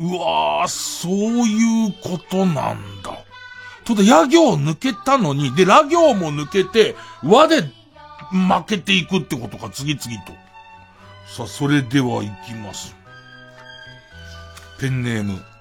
[0.00, 1.12] うわー、そう
[1.46, 3.18] いうことなんだ。
[3.84, 10.32] とで、野行抜けたのに、で、ラ行も抜けて、和で負けていくってことか、次々と。
[11.26, 12.96] さあ、それでは行きます。
[14.80, 15.53] ペンネーム。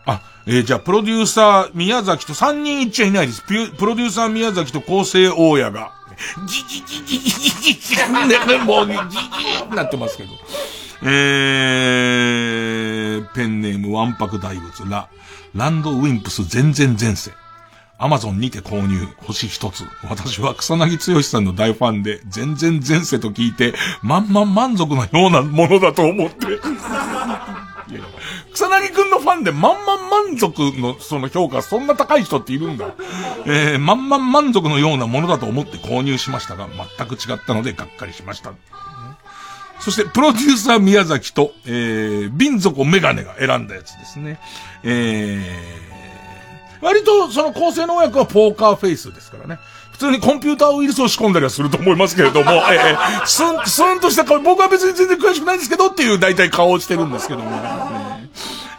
[0.46, 3.42] えーじゃあ、プロデューサー、宮崎と3人いっちゃいないです。
[3.44, 3.54] プ
[3.86, 5.94] ロデューサー、宮崎と構成大家が。
[6.48, 7.96] ギギギギギギギギ、
[8.66, 9.00] もう、ギギ
[9.70, 10.30] ギなってますけど。
[11.06, 15.08] えー、ペンネーム、わんぱく大仏、ラ、
[15.56, 17.32] ランドウィンプス全然前世。
[17.98, 19.86] アマゾンにて購入、星一つ。
[20.10, 26.48] 私は草薙剛さんの大ファンで、全然前世と聞いて、満々満足のようなものだと思って。
[28.54, 32.94] 草薙くんのファンで満々満足のその評価そんな高い人っているんだ。
[33.46, 36.68] えー、満々満足のようなものだと思って購入しましたが、
[36.98, 38.54] 全く違ったのでがっかりしました。
[39.80, 44.40] そして、プロデューサー宮崎と、えー、瓶底メガネが選んだやつですね。
[44.84, 49.60] えー、割とその構成の親子はポーカーフェイスですからね。
[49.92, 58.13] 普通にコンピューターウイルスを仕込んだりはすると思いますけれども、えー、スン、スンとした顔、僕は別に全然詳しくないんですけどっていう大体顔をしてるんですけども、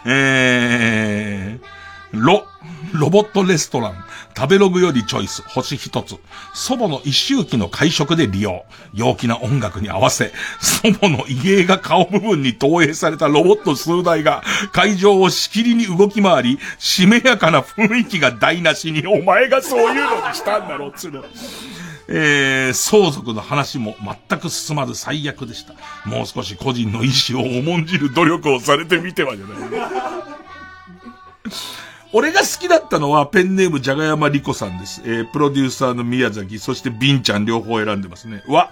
[0.05, 2.45] えー、ロ、
[2.93, 4.05] ロボットレストラン、
[4.37, 6.17] 食べログよりチョイス、星一つ。
[6.53, 8.65] 祖母の一周期の会食で利用。
[8.93, 21.23] 陽気な音楽に合わせ、祖母の遺影が顔部分に投影されたロボット数台が会場をしきりに動き回り、しめやかな雰囲気が台無しに、お前がそういうのにしたんだろ、つる。
[22.07, 23.95] えー、相続の話も
[24.29, 25.73] 全く進まず最悪でした。
[26.07, 29.57] もう少し個人の意思を重んじる努力をされてみてはじゃない。
[32.13, 35.01] 俺が好きだったのはペンネームじゃがやまりこさんです。
[35.03, 38.43] えー、プロデューサーの宮崎、そしてビンちゃん両方選んでますね。
[38.47, 38.71] わ、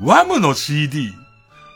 [0.00, 1.12] ワムの CD。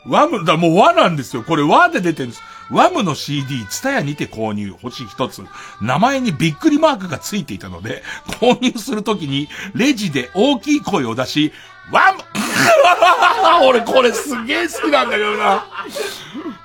[0.07, 1.43] ワム、だ、もう和なんですよ。
[1.43, 2.41] これ和で出てるんです。
[2.71, 5.43] ワムの CD、ツタヤにて購入、星一つ。
[5.81, 8.03] 名前にびっくりマークがついていたので、
[8.41, 11.53] 購入するときに、レジで大きい声を出し、
[11.91, 12.23] ワム
[13.67, 15.65] 俺これすげえ好きなんだけどな。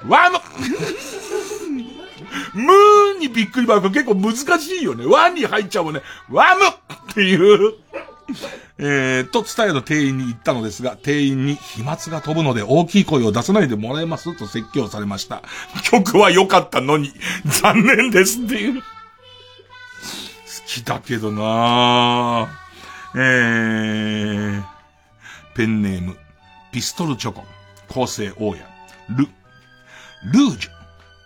[0.07, 0.39] ワム
[2.55, 5.07] ムーンにびっくりマーク結構難しいよね。
[5.07, 6.03] ワンに入っちゃうもんね。
[6.31, 7.75] ワムっていう。
[8.79, 15.43] えー、と、ツタヤの店員に言ったのですが、店員に飛沫が飛ぶので大きい声を出さないでもらえますと説教されました。
[15.85, 17.13] 曲は良かったのに、
[17.47, 18.81] 残念ですっていう。
[18.81, 18.83] 好
[20.67, 22.49] きだけどな
[23.15, 24.63] えー、
[25.55, 26.17] ペンネーム、
[26.71, 27.45] ピストルチョコ、
[27.89, 28.63] 構成大家、
[29.09, 30.71] ル、ルージュ、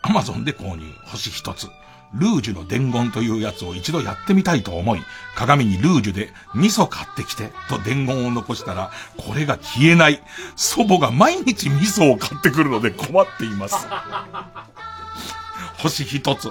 [0.03, 1.67] アマゾンで購入、星一つ。
[2.15, 5.01] ルージュの伝言というやつを一度やってみたいと思い、
[5.35, 10.23] 鏡にルージュで味噌買ってきてと伝言を残したら、これが消えない。
[10.57, 13.87] 祖母が毎日味噌を買ってくるので困っています。
[15.79, 16.51] 星一つ。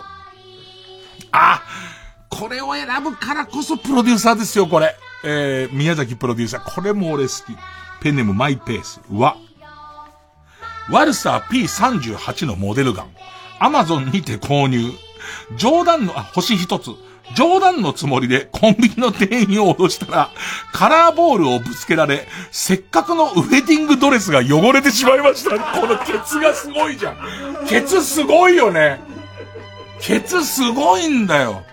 [1.32, 1.62] あ、
[2.30, 4.96] これを選ぶからこそプロデューサーですよ、これ。
[5.24, 6.76] えー、宮崎プロデューサー。
[6.76, 7.58] これも俺好き。
[8.02, 9.00] ペンネームマイペース。
[9.12, 9.38] わ。
[10.90, 13.12] ワルサー P38 のモデルガン。
[13.60, 14.92] アマゾンにて購入。
[15.56, 16.92] 冗談の、あ、星一つ。
[17.36, 20.30] 冗談のつもりでコンビニの店員を脅したら、
[20.74, 25.58] カラーボールをぶつけられ、せっかくのウェディングドレスが汚れてしまいました。
[25.80, 27.18] このケツがすごいじゃん。
[27.68, 29.00] ケツすごいよね。
[30.02, 31.64] ケツすごいんだよ。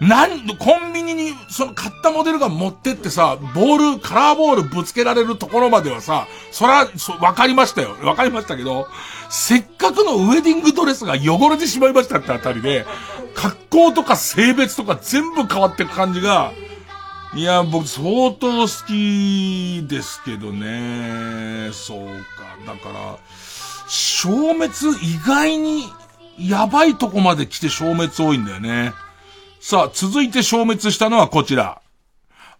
[0.00, 7.96] なんで、コンビニに、その買ったモデルが持ってってさ、ボール、カラーボールぶつけられるところまではさ、そら、そ、わかりましたよ。
[8.02, 8.86] わかりましたけど、
[9.28, 12.86] せっかくのウェディングドレスが汚れてしまいましたってあたりで、
[13.34, 16.52] 格好とか性別とか全部変わっていく感じが、
[17.34, 21.70] いや、僕相当好きですけどね。
[21.72, 22.72] そうか。
[22.72, 23.18] だから、
[23.88, 24.68] 消滅
[25.02, 25.84] 意外に
[26.38, 28.92] やばいとこまで来て消滅多いんだよね。
[29.60, 31.82] さあ、続いて消滅したのはこちら。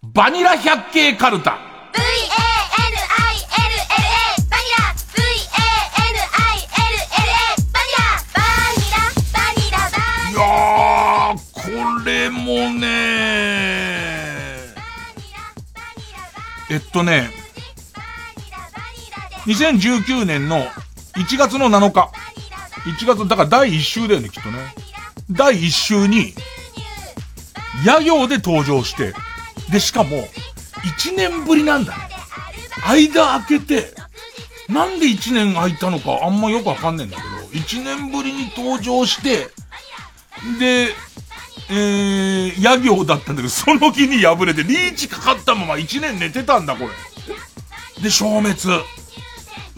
[0.02, 1.58] バニラ百景カルタ。
[1.94, 2.98] V-A-N-I-L-L-A
[4.50, 4.92] バニラ。
[5.14, 6.18] V-A-N-I-L-L-A
[7.72, 8.02] バニラ
[8.34, 8.42] バ
[8.76, 8.98] ニラ。
[9.32, 9.78] バニラ。
[9.78, 9.94] バ
[10.28, 10.34] ニラ。
[10.34, 12.88] いやー、これもね。
[16.70, 17.30] えっとね、
[19.46, 20.66] 2019年の
[21.14, 22.10] 1月の7日。
[22.84, 24.74] 1月、だから第1週だよね、きっとね。
[25.30, 26.34] 第1週に、
[27.84, 29.14] 野行で登場して、
[29.70, 30.28] で、しかも、
[30.98, 32.08] 1年ぶりなんだね。
[32.86, 33.94] 間開けて、
[34.68, 37.28] なんで1年空いたのかあんまよくわかんないんだけど、
[37.60, 39.48] 1年ぶりに登場して、
[40.58, 40.92] で、
[41.70, 48.02] えー、野行だったんだけど、その日に敗れて、リーチかかったまま1年寝てたんだ、これ。
[48.02, 48.54] で、消滅。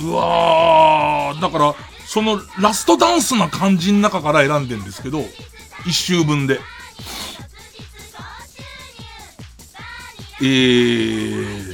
[0.03, 1.75] うわー、だから、
[2.07, 5.25] そのラストダンスな感じの中から選んでんですけど、
[5.87, 6.61] 一周分で。
[10.43, 11.73] えー、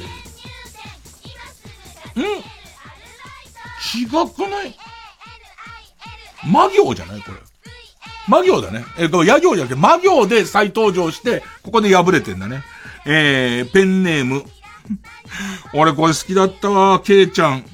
[2.17, 2.23] ん？
[3.99, 4.75] 違くない？
[6.47, 7.21] 魔行じゃない？
[7.23, 7.39] これ。
[8.29, 8.85] 魔行だね。
[8.99, 12.63] えー、これ野行じゃなくて魔行で再登場して、ここで敗れてんだね。
[13.07, 14.45] えー、ペンネーム。
[15.75, 17.65] 俺これ好きだったわ、ケイちゃん。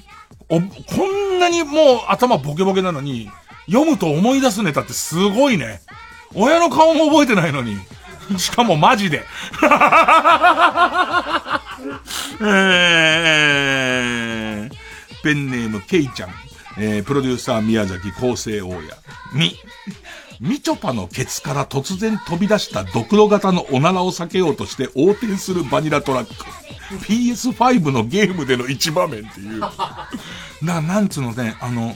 [0.48, 0.66] お、こ
[1.06, 3.30] んなにもう頭ボケボケなのに、
[3.66, 5.80] 読むと思い出すネタってすごいね。
[6.34, 7.76] 親の顔も覚えてないのに。
[8.38, 9.24] しかもマジで。
[12.40, 14.74] えー、
[15.22, 16.30] ペンネームケイちゃん。
[16.78, 18.96] えー、プロデューサー宮崎構成大家。
[19.34, 19.56] み、
[20.40, 26.34] みちょぱのケツから突然飛び出したドクロ型のおならを避けようとして横転するバニラトラック。
[27.04, 29.60] PS5 のゲームでの一場面っていう。
[30.62, 31.94] な、なんつうのね、あの、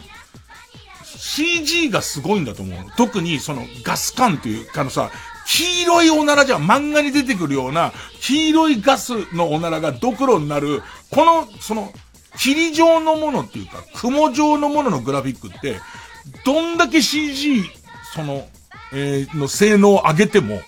[1.05, 2.78] CG がすごいんだと思う。
[2.97, 5.11] 特にそのガス管っていう、あのさ、
[5.47, 11.93] 黄色いおならじゃ、漫画に出てくるような、黄色いガスのおならがドクロになる、この、その、
[12.36, 15.81] 霧状のものっていうか、雲状のもののグラフィックって、
[16.44, 17.64] どんだけ CG、
[18.14, 18.47] その、
[18.93, 20.60] えー、の性能を上げても、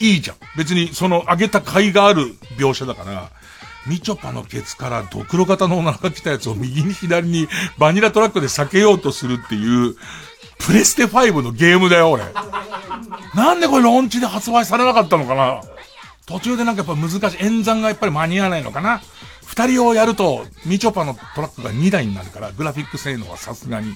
[0.00, 0.36] いいじゃん。
[0.56, 3.30] 別にその上げた甲斐がある描写だから、
[3.86, 7.48] みちょぱのケツからドクロ型の女が来たやつを右に左に
[7.78, 9.94] バニラトラックで避けようとするっていう、
[10.58, 12.24] プレステ5のゲームだよ、俺。
[13.34, 15.60] なんでこれローンチで発売されなかったのかな？
[16.26, 17.44] 途中でなんかやっぱ難しい。
[17.44, 19.02] 演算がやっぱり間に合わないのかな？
[19.44, 23.94] 二人をやると、みちょぱのトラックが2台になるから、グラフィック性能はさすがに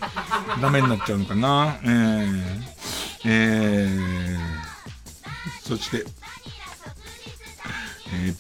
[0.61, 1.79] ダメになっちゃうのかな？
[1.83, 2.63] えー、
[3.25, 4.39] えー、
[5.63, 6.05] そして、
[8.15, 8.35] えー、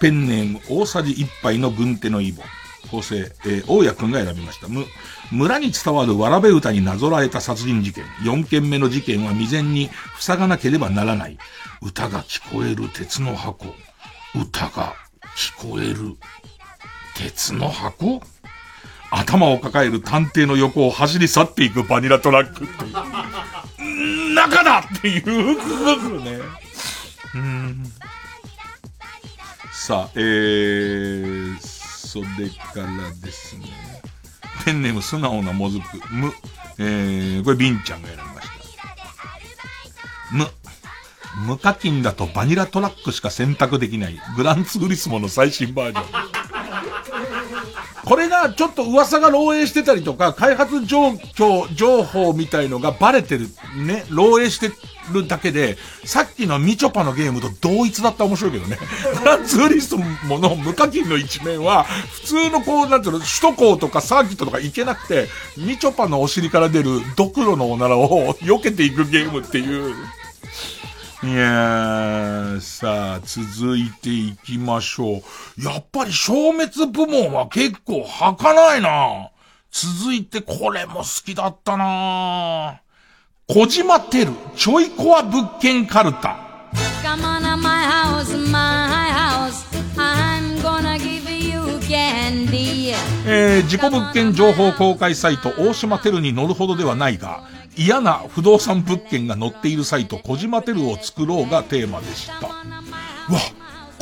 [0.00, 2.42] ペンネーム大さじ1杯の軍手のイボ。
[2.96, 4.68] 構成、えー、大谷くんが選びました。
[4.68, 4.86] む、
[5.30, 8.04] 村に伝わるわらべ歌になぞらえた殺人事件。
[8.24, 11.36] 4件目の事件は未然に塞がなければならない。
[11.82, 13.66] 歌が聞こえる鉄の箱。
[14.34, 14.94] 歌が
[15.36, 16.16] 聞こえる
[17.16, 18.22] 鉄の箱？
[19.10, 22.84] 頭を抱える探偵の横を走り去っていくバニラトラックって
[23.84, 24.34] いう。
[24.34, 26.38] 中だっていうね。
[27.34, 27.84] うん。
[29.70, 31.75] さあ、えー、
[32.16, 33.66] それからですね。
[34.64, 35.84] ペンネーム素直なもずく。
[36.10, 36.32] む、
[36.78, 38.54] えー、これビンちゃんが選びました。
[40.32, 40.46] む、
[41.46, 46.35] 無課金だとバニラトラックしか選択できないグランツーリスモの最新バージョン。
[48.06, 53.48] これがちょっと噂が漏洩してたりとか、開発状況、情報みたいのがバレてる、
[53.84, 54.70] ね、漏洩して
[55.12, 58.78] るだけで、さっきのみちょぱのゲームと同一だったら面白いけどね。
[59.18, 59.96] グランツーリス
[60.28, 69.96] モの無課金の一面は、普通のこう、なんていうの、首都高とかサーキットとか行けなくて、みちょぱのお尻から出るドクロのおならを避けていくゲームっていう。
[71.22, 75.22] いやー、さあ、続いていきましょ
[75.58, 75.64] う。
[75.64, 79.30] やっぱり消滅部門は結構儚いな
[79.70, 82.82] 続いてこれも好きだったな
[83.48, 86.38] 小島テル、ちょいコア物件カルタ。
[93.28, 97.42] えー、自己物件情報公開サイト大島テルに乗るほどではないが、
[97.76, 102.46] 嫌な不動産物件が載っているサイト、小島テルを作ろうがテーマでした。
[102.46, 102.52] わ、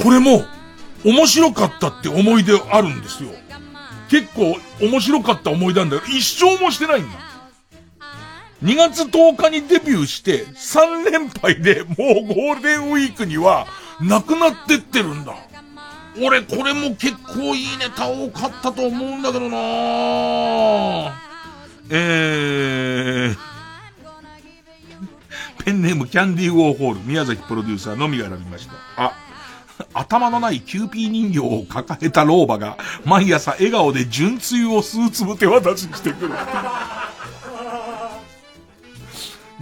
[0.02, 0.44] これも、
[1.05, 3.30] 面白かったって思い出あるんですよ。
[4.09, 6.02] 結構面白かった思い出なんだよ。
[6.06, 7.18] 一生もしてないんだ。
[8.62, 11.96] 2月10日にデビューして、3連敗でもう
[12.34, 13.66] ゴールデンウィークには、
[14.01, 15.34] なくなってってるんだ。
[16.22, 19.56] 俺、これも結構いいネタ多かったと思うんだけどな
[21.90, 23.53] えー、
[25.65, 28.74] ペンネームキャンディーウォーホール、宮崎プロデューサーのみが選びました。
[28.97, 29.15] あ、
[29.95, 36.35] 頭のないキューピー人形を抱えた老婆が、毎朝笑顔で純露を数粒手渡ししてくる。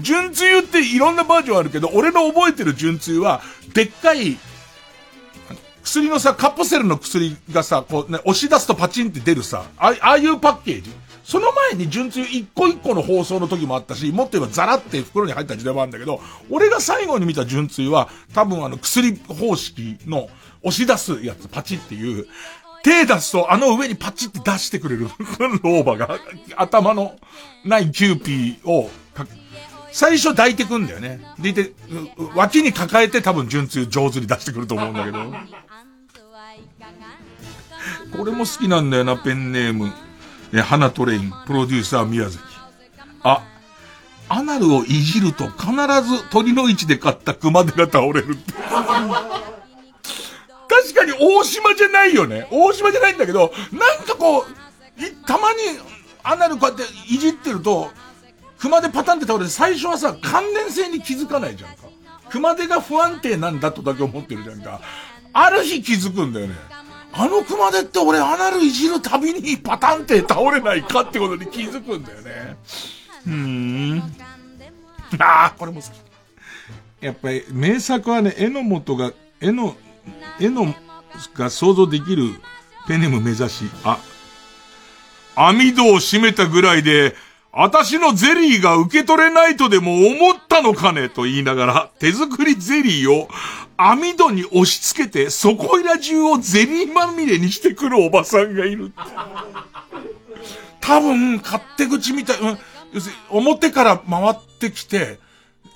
[0.01, 3.41] 純露っていろんなバージョンあるけど、俺の覚えてる純露は、
[3.73, 4.39] でっかい、
[5.85, 10.91] 薬のさ、カプセルの薬がさ、こうね、押し出すとパチンって出るさ、ああいうパッケージ。
[11.25, 16.21] その前に純露一個一個の包装の時もあったし、もっと言えばザラって袋に入った時代もあるんだけど、
[16.51, 20.29] 俺が最後に見た純露は、多分あの薬方式の
[20.63, 22.27] 押し出すやつ、パチっていう、
[22.83, 25.09] 手出すとあの上にパチって出してくれる
[25.63, 26.19] 老婆が、
[26.57, 27.17] 頭の
[27.65, 28.91] ないキューピーを、
[29.93, 31.21] 最初抱いてくんだよね。
[31.39, 31.73] でいて、
[32.35, 35.19] 脇に抱えて多分純露上手に出してくると思うんだけど。
[38.17, 39.93] これも好きなんだよな、ペンネーム。
[40.53, 42.45] え、花トレイン、プロデューサー宮崎。
[43.23, 43.43] あ、
[44.29, 45.71] アナルをいじると必
[46.03, 48.53] ず鳥の位置で買った熊手が倒れるって。
[50.69, 52.49] 確かに大島じゃないよね。
[52.51, 54.47] 大島じゃないんだけど、なんかこう、
[55.27, 55.59] たまに
[56.23, 57.91] アナルこうやっていじってると、
[58.59, 61.83] 熊手パタンって倒れて最初はさ、関連性に気づかないじゃんか。
[62.31, 64.81] 熊手が不安定なんだとだけ思ってるじゃんか。
[65.35, 66.55] ある日気づくんだよね。
[67.15, 72.57] あの熊手って俺アナルいじるたびにパタンって倒れないかってことに気づくんだよね。
[73.27, 73.33] うー
[73.97, 74.03] ん。
[75.19, 77.05] ああ、これも好き。
[77.05, 79.77] やっぱり名作はね、絵の元が、絵の、
[80.41, 80.75] 絵の
[81.35, 82.31] が想像できる
[82.89, 83.99] ペネム目指し、あ、
[85.35, 87.15] 網戸を閉めたぐらいで、
[87.53, 93.29] 私のゼリーが受け取れないとでも思ったのかねと言いながら、手作りゼリーを
[93.77, 98.93] 網戸に押し付けて、そこいら中をゼリーまみれにしてくるおばさんがいる。
[100.81, 102.59] 多分、勝手口みたい、うん、
[102.93, 105.19] 要するに、表から回ってきて、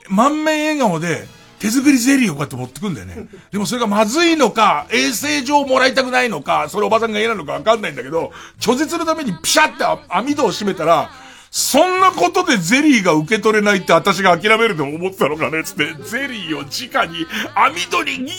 [0.08, 1.26] 満面笑顔で、
[1.58, 3.28] 手作りゼリーをこうやって持ってくんだよね。
[3.50, 11.10] でもそれがまずいのか、衛生上もらいたくないのか、それおばさんが嫌なのかわかんないんだけど、拒絶のためにピシャって網戸を閉めたら、
[11.58, 17.24] そんなことでゼリーが受け取れないって私が諦めると思ってたのかねつって、ゼリーを直に
[17.54, 18.32] 網戸にギ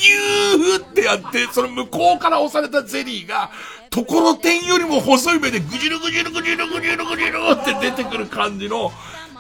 [0.68, 3.50] ューってやって、その向こうから押されたゼリーが、
[3.90, 8.92] ところてんよりも細い目でぐじるぐじるぐじるぐじるぐじるって出てくる感じの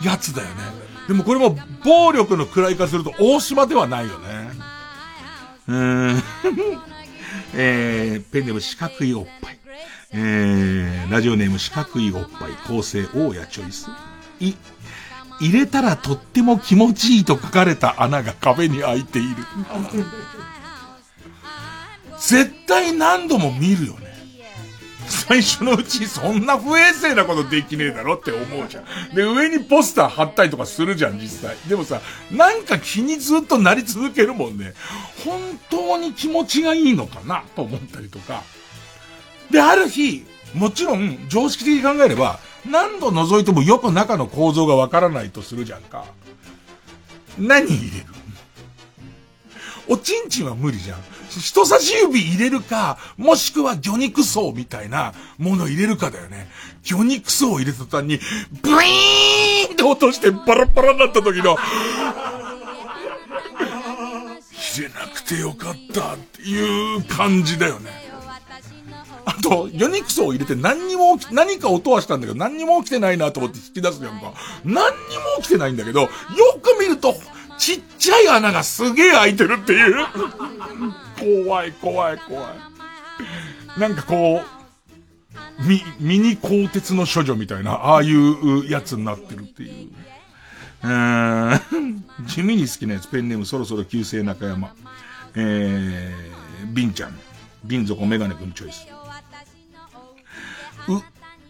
[0.01, 0.55] やつだよね。
[1.07, 1.55] でもこれも
[1.85, 4.49] 暴力の位化すると大島ではないよね。
[5.67, 6.23] うーん。
[7.53, 9.57] えー、ペンネーム四角いおっぱい。
[10.11, 13.89] えー、ラジオネーム四角いおっぱい、構成大家チョイス。
[14.39, 14.55] い、
[15.41, 19.35] 入れたらとっても気持ちいいと書かれた穴が壁に開いている。
[22.19, 24.07] 絶対何度も見るよね。
[25.07, 29.15] 最初のうちそんな不衛生なことできねえだろって思うじゃん。
[29.15, 31.55] で、上にポスター貼ったりとかするじゃん、実際。
[31.67, 32.01] でもさ、
[32.31, 34.73] なんか気にずっとなり続けるもんね。
[35.23, 38.43] 本当に気持ちがいいのかなと思ったりとか。
[39.52, 46.06] で、ある日、もちろん常識的に考えれば、何度覗いてもよく中の構造がわからないとするじゃんか。
[47.38, 48.06] 何入れる？
[49.90, 50.99] おちんちんは無理じゃん。
[51.30, 56.48] 人差し指入れるか、もしくは魚肉層みたいなもの入れるかだよね。
[56.84, 58.19] 魚肉層を入れた途端に、
[58.61, 61.56] ブイーンって落としてバラバラになった時の、
[64.76, 67.97] 入れなくてよかったっていう感じだよね。
[69.27, 74.33] あと、魚肉層を入れて何にも、何か音はしたんだけど、何にも起きてないなと思って引き出すやんか。
[74.63, 76.09] 何にも起きてないんだけど、よ
[76.61, 77.13] く見ると、
[77.57, 80.05] ちっちゃい穴がすげえ開いてるっていう。
[81.43, 82.41] 怖い、怖い、怖
[83.75, 83.79] い。
[83.79, 84.41] なんかこ
[85.59, 89.89] う、ミ、ミニ鋼鉄の処女みたいな、ああいうやつになってるっていう。
[90.83, 94.73] うーん、地味に好きなやつ、ペンネームそろそろ旧姓中山。
[95.35, 97.19] えー、ビンちゃん。
[97.65, 98.87] ビン底メガネ君チョイス。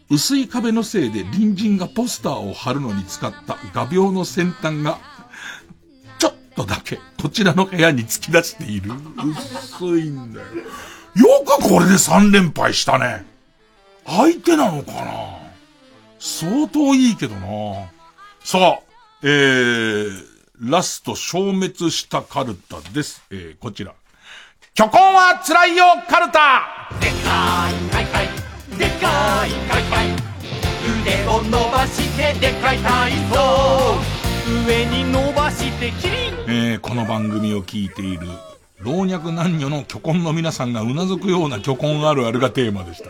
[0.10, 5.00] 薄い壁のせいで隣人がポスターを貼るのに使った画鋲の先端が
[6.18, 8.92] ちょっとだけ、こちらの部屋に突き出している。
[9.76, 10.48] 薄いんだよ。
[10.48, 13.26] よくこれで3連敗したね。
[14.06, 15.38] 相手なのかな？
[16.20, 17.92] 相当いいけどな
[18.40, 18.80] さあ、
[19.24, 20.10] えー、
[20.60, 23.22] ラスト消滅したカルタです。
[23.30, 23.94] えー、こちら。
[24.74, 28.28] 巨根は辛いよカルタでかいかいかい、
[28.78, 30.08] でかいかいかい、
[31.02, 34.18] 腕を伸ばしてでかい体操。
[34.66, 36.16] 上に伸ばしてキリン、
[36.48, 38.28] えー、この番組を聞いている
[38.80, 43.10] 老若男女の巨根の皆さんがうなずくような巨根あるあるがテーマでした。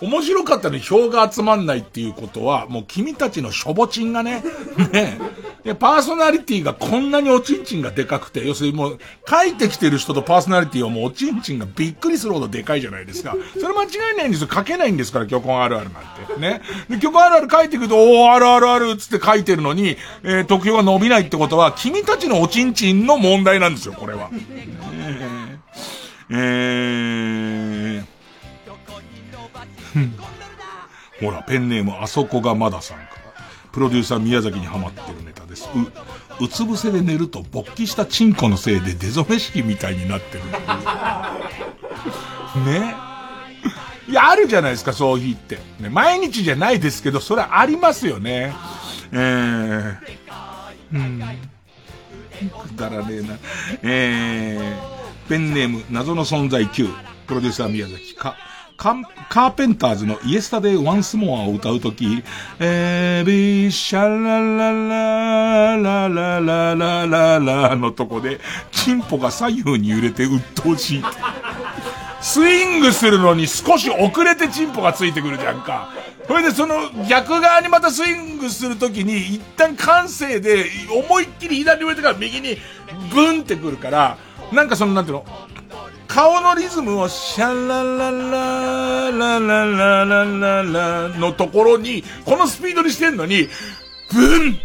[0.00, 4.44] 面白かったね、票が集まんないっていうことは、もう君たちのしょぼちんがね、
[4.92, 5.18] ね、
[5.64, 8.98] で、パーソナリティがこんなにおちんちんがでかくて、要するにもう、
[9.28, 13.34] 書いてきてる人とパーソナリティはもうおちんちんがびっくりするほどでかいじゃないですか。
[13.58, 14.48] それ間違いないんですよ。
[14.52, 16.40] 書けないんですから、虚根あるあるなんて。
[16.40, 16.60] ね。
[16.90, 24.30] で、虚根あるある書いてくると、おー、あるあるあるつって書いてるのに、えー、得票が伸びないってことは、君たちのおちんちんの問題なんですよ、これは。
[26.30, 26.36] えー、
[27.96, 28.15] えー、
[31.20, 33.10] ほら、ペンネームあそこがまださんから。
[33.72, 35.68] プロデューサー宮崎にハマってるネタです。
[36.40, 40.44] う、うつ伏せで寝ると勃起したチンコのせいで出初め式みたいになってる
[42.64, 42.94] ね。
[44.08, 45.58] いや、あるじゃないですか、そういう日って。
[45.80, 48.54] ね、毎日じゃないですけど、それありますよね。
[49.12, 49.96] えー、
[50.92, 51.18] うん。
[51.18, 51.24] く
[52.76, 53.38] だらねえな。
[53.82, 56.92] えー、ペンネーム、謎の存在9。
[57.26, 58.36] プロデューサー宮崎か。
[58.76, 62.22] カーペンターズのイエスタデイ・ワンスモアを歌うとき、
[62.60, 68.40] エビシャラララララララララのとこで、
[68.70, 71.02] チンポが左右に揺れて鬱陶しい。
[72.20, 75.92] スイングするのに少し遅れてチンポがついてくるじゃんか。
[76.26, 76.74] それでその
[77.08, 80.66] 逆側にまたスイングするときに一旦慣性で
[81.08, 82.58] 思いっきり左に上てから右に
[83.14, 84.18] ブンってくるから、
[84.52, 85.24] なんかそのなんていうの、
[86.08, 93.48] 顔のリズムをシャラララララララララのところに、このスピードにしてんのに、
[94.12, 94.58] ブン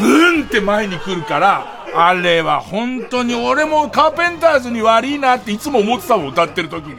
[0.00, 6.96] ブンって前に来るから、あれは本当に俺もカーペンターズに悪いなっていつも思ってたもん、歌ってる時に。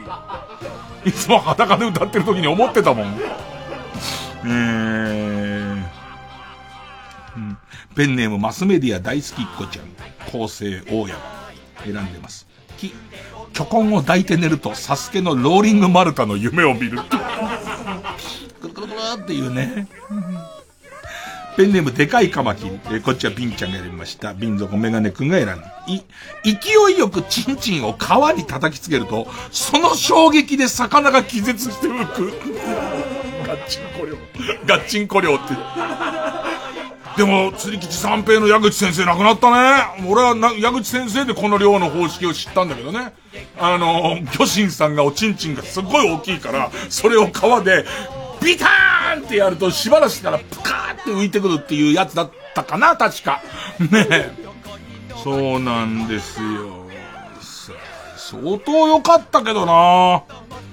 [1.04, 3.20] いつも裸で歌ってる時に思ってたもん。
[4.46, 5.84] えー、
[7.36, 7.58] うん、
[7.94, 9.86] ペンネームマスメディア大好きっ子ちゃん、
[10.30, 11.18] 構成大山、
[11.84, 12.43] 選んでます。
[13.54, 16.98] 巨根を抱いて寝ると、サスケのローリングマルタの夢を見る。
[18.60, 19.86] くるくるくるっていうね。
[21.56, 22.80] ペンネームでかいカマキリ。
[22.90, 24.34] えこっちはビンちゃんがやりました。
[24.34, 25.84] ビン底メガネくんが選んだ。
[25.86, 26.02] い、
[26.42, 32.32] 勢いよくチンチンを川に叩きつけると、その衝撃で魚が気絶して浮く。
[33.46, 34.16] ガッチンコ寮。
[34.66, 35.54] ガッチンコ寮って。
[37.16, 40.04] でも、釣り吉三平の矢口先生亡くなったね。
[40.08, 43.14] 俺はな、矢口先生でこの寮の方式を知ったんだけどね。
[43.58, 47.84] あの、魚神さんがおちんちんがすごい大きいから、それを川で、
[48.42, 53.42] ビターンってやると、しばらくしたらプカーって浮いてくるっていうやつだったかな、確か。
[53.78, 54.30] ねえ。
[55.22, 56.84] そうなんですよ。
[58.16, 60.22] 相当良かったけどな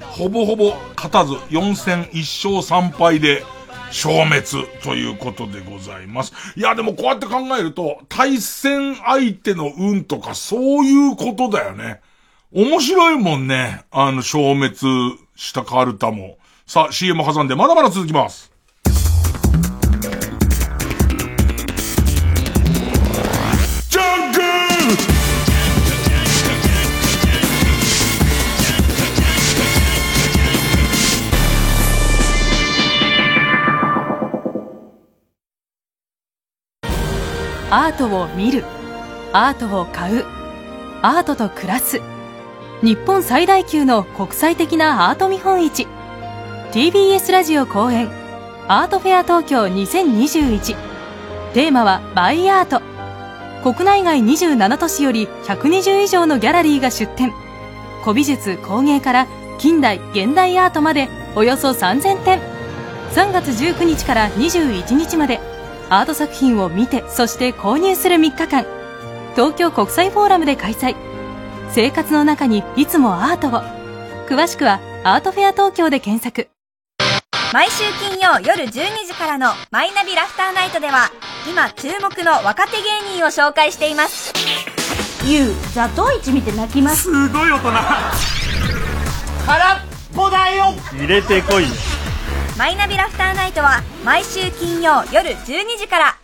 [0.09, 3.43] ほぼほぼ勝たず4戦1勝3敗で
[3.91, 6.33] 消滅ということでございます。
[6.55, 12.01] いやでもこうやって考えると対戦相手の運とかそういうことだよね。
[12.53, 13.85] 面白いもんね。
[13.91, 14.75] あの消滅
[15.35, 16.37] したカルタも。
[16.65, 18.51] さあ CM 挟んでまだまだ続きます。
[37.73, 38.65] アートを見る。
[39.31, 40.25] アートを買う。
[41.01, 42.01] アートと暮らす。
[42.83, 45.87] 日本最大級の国際的なアート見本市。
[46.73, 48.09] TBS ラジオ公演。
[48.67, 50.75] アートフェア東京2021
[51.53, 52.81] テーマはバイアート。
[53.63, 57.31] 国内外27都市より120以上のギャラリーが出展
[58.03, 59.27] 古美術工芸から
[59.59, 61.07] 近代現代アートまで
[61.37, 62.41] およそ3000点。
[63.11, 65.39] 3月19日から21日まで
[65.91, 68.65] アート作品を見てそして購入する3日間。
[69.35, 70.95] 東京国際フォーラムで開催。
[71.71, 73.61] 生活の中にいつもアートを。
[74.29, 76.49] 詳しくはアートフェア東京で検索。
[77.51, 78.69] 毎週金曜夜12
[79.05, 81.11] 時からの「マイナビラフターナイト」では
[81.45, 84.31] 今注目の若手芸人を紹介しています。
[85.25, 87.03] ユウザトウイチ見て泣きます。
[87.03, 87.71] すごい大人。
[89.45, 89.79] 空っ
[90.15, 90.73] ぽだよ。
[90.93, 91.65] 入れてこい
[92.57, 96.17] マイナビラフターナイトは毎週金曜夜12時から。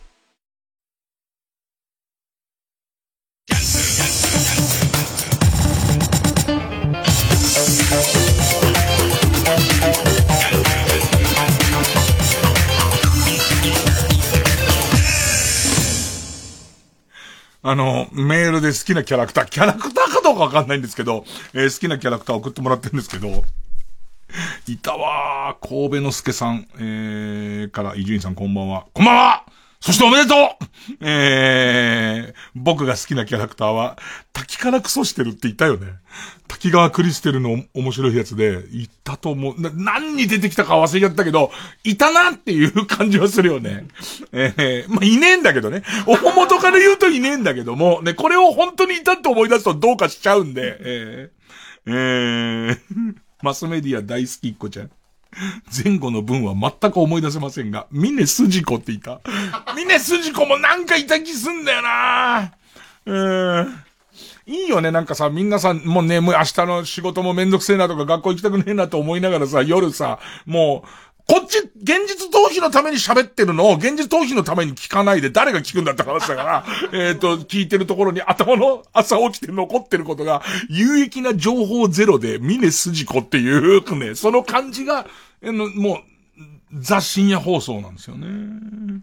[17.64, 23.44] あの、メールで好きなキャラクター、キャラクターかどうかわかんないんですけど、えー、好きなキャラクター送ってもらってるんですけど、
[24.68, 25.68] いたわー。
[25.68, 28.86] 神戸の助さん、えー、から伊集院さんこんばんは。
[28.94, 29.44] こんばんは
[29.80, 30.38] そしておめでとう
[31.02, 33.98] えー、僕が好きなキャラクターは、
[34.34, 35.88] 滝からクソしてるっていたよね。
[36.48, 39.56] 滝川クリステルの面白いやつで、いたと思う。
[39.76, 41.52] 何に出てきたか忘れちゃったけど、
[41.84, 43.86] いたなっていう感じはするよね。
[44.32, 45.84] えー、まあ、いねえんだけどね。
[46.08, 54.92] お元から言うといねえんだけども、ね、これを本当にいたって思い出すとどうかしちゃうんで、えー、えー、マスメディア大好きっ子ちゃん。
[55.84, 59.22] 前後の文は全く思い出せませんが、ミネスジコっていた。
[59.76, 62.54] ミネスジコもなんかいた気すんだよな
[63.06, 63.84] うん。
[64.48, 70.90] いいよね、なんかさ、みんなさ、もうね、もう明日の仕事もめんどくせえなとか学校行きたくねえなと思いながらさ、夜さ、もう、
[71.28, 85.06] こっち、現実逃避のために喋ってるのを、現実逃避のために聞かないで誰が聞くんだって話だから、 えっと、聞いてるところに頭の朝起きて残ってることが、有益な情報ゼロで、峰筋子っていうね、その感じが、
[85.42, 89.02] えの、もう、雑深夜放送なんですよね。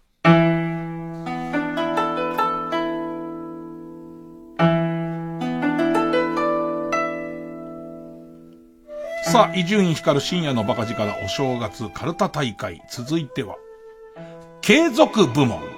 [9.37, 12.81] さあ、伊集院光深夜のバカ力お正月カルタ大会。
[12.89, 13.55] 続いては、
[14.61, 15.76] 継続部門。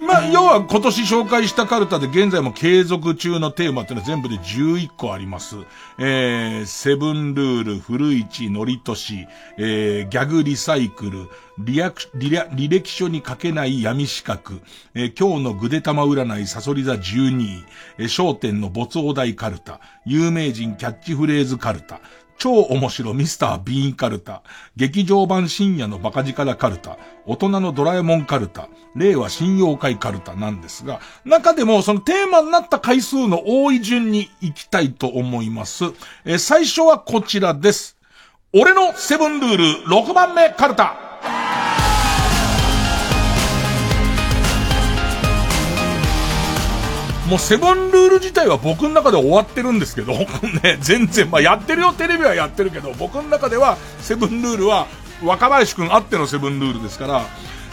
[0.00, 5.56] ままあ、要は今年紹介したカルタで現在も継続中のテーマっていうのは全部で11個あります。
[5.98, 9.26] えー、セブンルール、古市、ノリトシ、
[9.58, 14.60] えー、ギャグリサイクル、リアク、リア、履歴書に書けない闇資格、
[14.94, 17.64] えー、今日のぐで玉占い、サソリ座12位、
[17.98, 22.00] えー、商店の没大台カルタ、有名人キャッチフレーズカルタ、
[22.38, 24.42] 超面白ミスター・ビーンカルタ、
[24.76, 26.96] 劇場版深夜のバカ力カルタ、
[27.26, 35.84] 大人のドラえもんカルタ、令和新妖怪カルタなんですが、中でもそのテーマになった回数の多い順に行きたいと思います。
[36.24, 37.96] え、最初はこちらです。
[38.52, 41.07] 俺のセブンルール6番目カルタ。
[47.28, 50.14] もうセブンルール自体は僕の中で終わってるんですけど、
[50.62, 54.86] ね、全然、まあやってるよ、テレビはやってるけど、僕の中ではセブンルールは
[55.22, 57.26] 若林くんあってのセブンルールですから、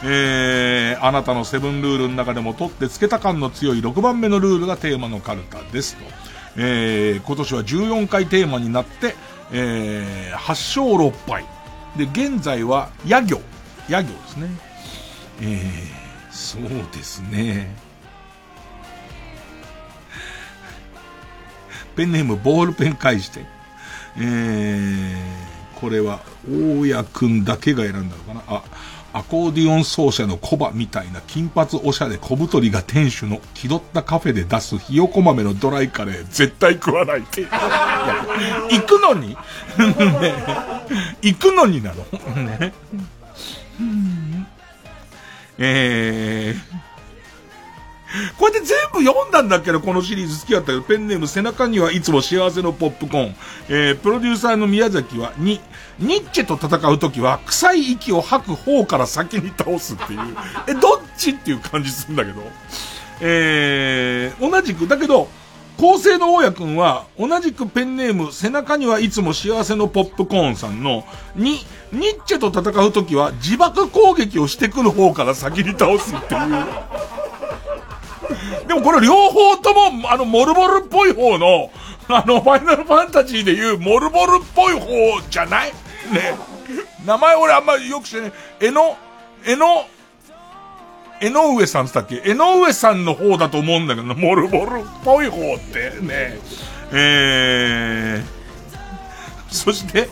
[0.03, 6.03] えー、あなたのセブンルールの中でも取ってつけた感の強い6番目のルールがテーマのカルタですと。
[6.57, 9.15] えー、今年は14回テーマになって、
[9.51, 11.45] えー、8勝6敗。
[11.95, 13.41] で、現在は、野行。
[13.87, 14.49] 野行ですね。
[15.41, 16.61] えー、そう
[16.93, 17.84] ですね。
[21.95, 23.45] ペンネームボールペン返して。
[24.17, 28.63] えー、これは、大家くんだけが選んだのかなあ、
[29.15, 37.43] アコーディオン奏者のコバみたいな金髪おしゃれ小太りが店主の気取ったカフェで出すひよこ豆のドライカレー絶対食わないって。
[38.69, 39.29] 行くのに？
[39.29, 39.37] ね、
[41.23, 42.73] 行くのになのね。
[45.57, 46.84] えー、
[48.37, 53.35] こうやって全部読んだんだけど、このシリーズ好きだったけど、ペンネーム背中にはいつも幸せのポップコーン。
[53.69, 55.59] えー、プロデューサーの宮崎は、に、
[55.99, 60.19] ニッチェと戦うときは、臭い息を吐く方から先に倒すっていう。
[60.67, 62.41] え、どっちっていう感じするんだけど。
[63.21, 65.29] えー、同じく、だけど、
[65.77, 71.05] 構成の大家くんは、同じくペンネーム、背中にはいつも幸せのポップコーンさんの、
[71.35, 71.59] に、
[71.91, 76.65] ニッチェと戦うときは自爆攻撃をしてくる方から先に倒すっていう。
[78.75, 81.71] もこれ両方とも、あの、モルボルっぽい方の、
[82.07, 84.87] あの、ファイナルファンタジーでいうモルボルっぽい方
[85.29, 85.71] じゃない？
[86.13, 86.35] ね。
[87.05, 88.33] 名前俺あんまりよく知らない。
[88.61, 88.97] えの、
[89.45, 89.87] えの、
[91.21, 92.21] 江上さんっつったっけ？
[92.25, 96.37] 江上さんの方だと思うんだけど、モルボルっぽい方ってね。
[96.91, 100.07] えー、そして、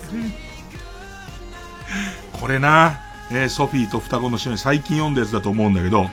[2.39, 2.99] これな、
[3.31, 6.09] えー、ソフィーと双子の姉妹最近読んだやつだと思うんだけど、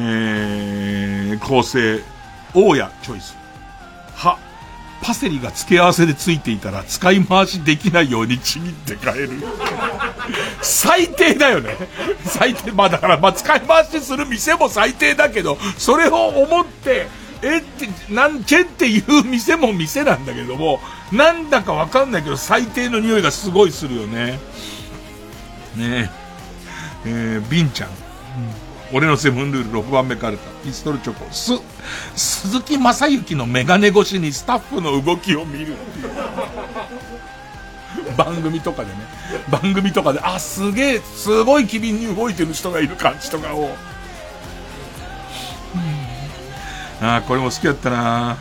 [0.00, 2.00] えー、構成、
[2.54, 3.36] 大家チョイス。
[4.14, 4.38] は、
[5.02, 9.30] パセリが付け合わせで付いていたら使い回しできないようにちぎって変える。
[10.62, 11.76] 最低だよね。
[12.24, 12.70] 最低。
[12.72, 17.08] まあだから、まあ使い回しする店も最低だけど、それを思って、
[17.42, 20.80] えって、なんちぇっていう店も店なんだけども、
[21.12, 24.38] なんだかわかんないけど最低の匂いがすごいするよね。
[25.76, 26.10] ねえ。
[27.06, 27.88] えー、ビンちゃん。
[27.88, 27.92] う
[28.64, 31.52] ん俺のセブンルール6番目カルタ、ピストルチョコ、す、
[32.16, 35.74] 鈴木正幸のメガネ越しにスタッフの動きを見る。
[38.16, 38.98] 番組とかでね、
[39.50, 43.70] 番組とかで、あ、すげえ、すごい機敏に動いてる人がいる感じとかを。
[47.00, 48.38] うん、あ、これも好きだったな。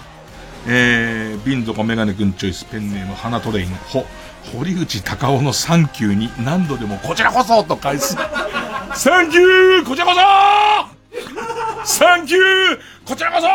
[0.66, 2.66] えー、瓶底メガネくんチョイス。
[2.66, 4.06] ペンネーム花トレイン、ほ、
[4.54, 8.16] 堀内孝雄のサンキューに何度でもこちらこそと返す。
[8.98, 10.14] サンキューこちらこ
[11.86, 12.42] そサンキュー
[13.06, 13.48] こちらこそ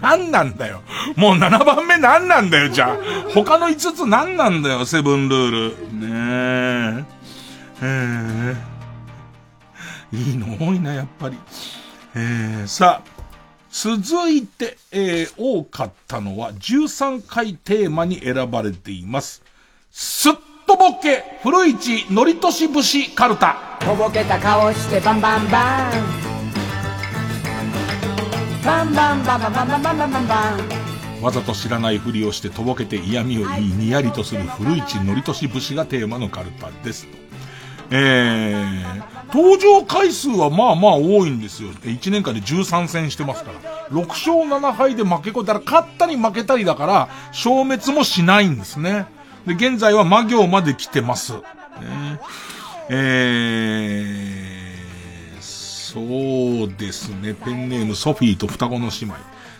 [0.00, 0.80] 何なんだよ?
[1.16, 2.96] もう7番目何なんだよ、じゃあ。
[3.34, 5.68] 他の5つ何なんだよ、セブンルール。
[5.92, 7.04] ね
[7.82, 7.82] え。
[7.82, 11.36] えー、いいの多いな、やっぱり。
[12.14, 13.10] えー、さあ、
[13.70, 19.42] 続いて、えー、多かったのは13回テーマに選ばれています。
[19.90, 20.34] すっ
[20.66, 23.78] とぼけ、古市のりとし節カルタ。
[23.80, 25.92] とぼけた顔してバンバンバン。
[28.64, 30.56] バンバンバンバンバンバンバンバンバンバ
[31.18, 31.22] ン。
[31.22, 37.06] わざと知らないふりをしてとぼけて嫌味を言い、にやりとする古市のりとし節がテーマのカルタです。
[37.90, 39.02] えー、
[39.34, 41.70] 登場回数はまあまあ多いんですよ。
[41.70, 43.88] 1年間で13戦してますから。
[43.90, 49.06] 6勝7敗で負けこだから勝ったり負けたりだから、消滅もしないんですね。
[49.46, 51.34] で、現在は魔行まで来てます。
[52.88, 57.34] えー、そうですね。
[57.34, 59.14] ペンネームソフィーと双子の姉妹。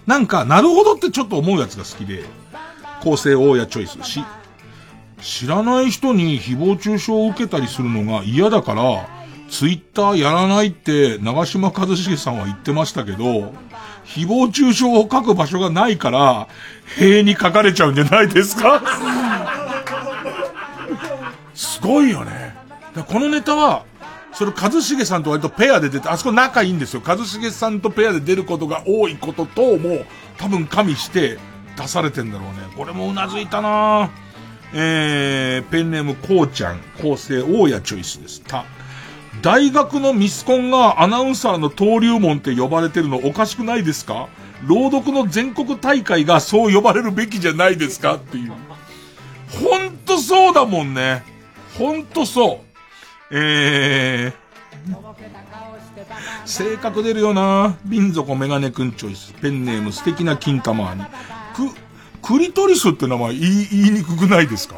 [0.06, 2.24] なんか、なるほどってちょっと思うやつが好きで、
[3.02, 4.24] 構成大家チョイスし、
[5.20, 9.08] 知らない人に誹謗中傷を受けたりするのが嫌だから、
[9.48, 13.52] ツイッターやらないって長島一茂さんは言ってましたけど、
[14.04, 16.48] 誹謗中傷を書く場所がないから、
[16.96, 18.82] 塀に書かれちゃうんじゃないですか？
[21.62, 22.56] すごいよね。
[23.06, 23.84] このネタは、
[24.32, 27.00] それ一茂さんと割とペアで出て、あそこ仲いいんですよ。
[27.00, 30.04] 一茂さんとペアで出ることが多いこととも、
[30.38, 31.38] 多分加味して
[31.76, 32.74] 出されてんだろうね。
[32.76, 34.10] これもうなずいたな
[34.74, 38.42] えー、ペンネームこうちゃん、構成大家チョイスです。
[38.42, 38.64] た。
[39.40, 44.28] 大学のミスコンがアナウンサーの登竜門って呼ばれてるのおかしくないですか？
[44.66, 48.16] 朗読の全国大会がそう呼ばれるべきじゃないですか？
[48.16, 48.52] っていう。
[49.48, 51.22] ほんとそうだもんね。
[51.78, 52.60] ほんとそ
[53.30, 53.34] う。
[53.34, 54.34] えー、
[56.44, 59.32] 性格出るよな瓶底メガネくんチョイス。
[59.40, 61.02] ペンネーム素敵な金玉に。
[61.04, 61.08] く、
[62.20, 64.76] クリトリスって名前言い、言いにくくないですか？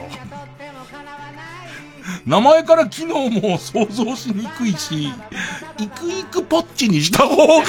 [2.27, 5.13] 名前から機能も想像しにくいし、
[5.79, 7.65] イクイクポッチにした方が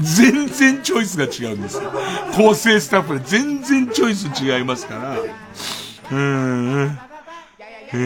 [0.00, 1.80] 全然チョイスが違うんです。
[2.36, 5.16] 構成スタッフで全然チョイス違いますから。
[6.10, 6.98] うーん。
[7.92, 7.96] え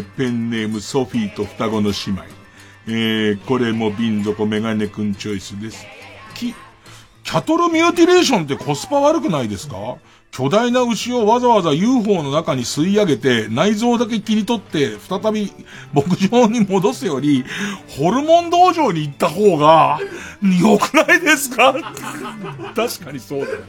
[0.00, 2.22] ー、ペンネームソフィーと双子の姉妹。
[2.88, 5.84] えー、これも瓶底メガネくんチョイスです。
[6.34, 6.54] き、
[7.22, 9.96] キャトルミューティレーションってコスパ悪くないですか？
[10.36, 15.50] 巨大な牛をわざわざ UFO の中に吸い上げて、内臓だけ切り取って、再び
[15.94, 17.42] 牧場に戻すより、
[17.88, 19.98] ホルモン道場に行った方が、
[20.42, 21.72] 良くないですか？
[22.74, 23.64] 確かにそうだよね。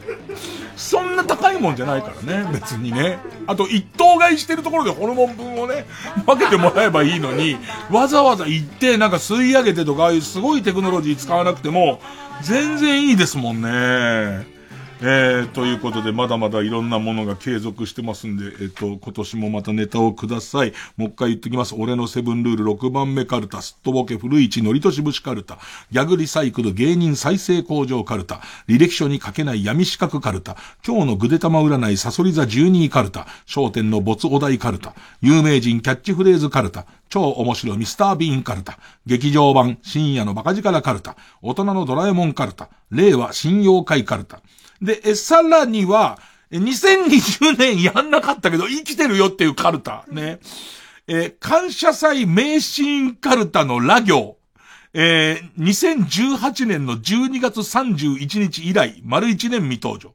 [0.75, 3.19] そんな高いもんじゃないからね、別にね。
[3.47, 5.85] あと、一頭買いしてるところでホルモン分をね、
[6.25, 7.55] 分けてもらえばいいのに、
[7.89, 12.01] わざわざ行って、なんか吸い上げてとか、ああいうすごいテクノロジー使わなくても、
[12.41, 14.56] 全然いいですもんね。
[14.99, 20.73] えー、ということで、まだまだいろんなものが継続してますんで、えっ、と、今年もまたネタをください。
[20.95, 21.75] もう一回言ってきます。
[21.77, 25.59] 俺のセブンルール6番目カルタ、すっとぼけ古市のりとし節カルタ、
[25.91, 44.41] ギャグリサイクル芸人再生工場カルタ、履歴書に書けない闇四角カルタ、今日のぐで玉占いサソリ座12カルタ、商店の没お題カルタ、有名人キャッチフレーズカルタ、超面白いミスタービーンカルタ、劇場版深夜のバカ力カルタ、大人のドラえもんカルタ、令和新妖怪カルタ、
[44.81, 46.19] で、さらには、
[46.51, 50.05] 2020年やんなかったけど生きてるよっていうカルタ。
[50.09, 50.39] ね。
[51.07, 54.37] え、感謝祭名シーンカルタのラ行。
[54.93, 60.13] えー、2018年の12月31日以来、丸1年未登場。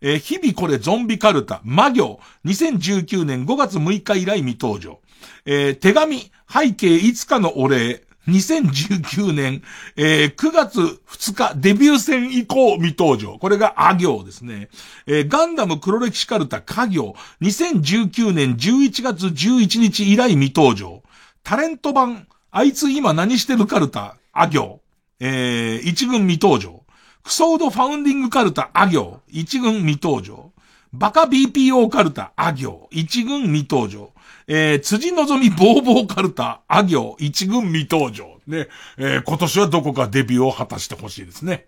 [0.00, 2.20] えー、日々これゾンビカルタ、魔行。
[2.44, 5.00] 2019年5月6日以来未登場。
[5.44, 8.02] えー、手紙、背景いつかのお礼。
[8.28, 9.62] 2019年、
[9.96, 13.38] えー、9月2日、デビュー戦以降未登場。
[13.38, 14.68] これがあ行ですね。
[15.06, 17.16] えー、ガンダム黒歴史カルタ家行。
[17.40, 21.02] 2019年11月11日以来未登場。
[21.42, 24.80] タレント版、あいつ今何してるカルタ、あ行。
[25.18, 26.82] えー、一軍未登場。
[27.24, 29.20] クソードファウンディングカルタ、あ行。
[29.28, 30.52] 一軍未登場。
[30.92, 32.88] バカ BPO カルタ、あ行。
[32.92, 34.11] 一軍未登場。
[34.46, 38.40] えー、辻のぞみボーボーカルタ、あ行、一軍未登場。
[38.46, 41.66] ね、えー、今年はどこかデビューを果たしてほしいですね。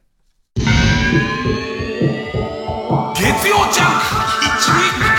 [0.56, 0.64] 月
[3.48, 5.13] 曜ジャンク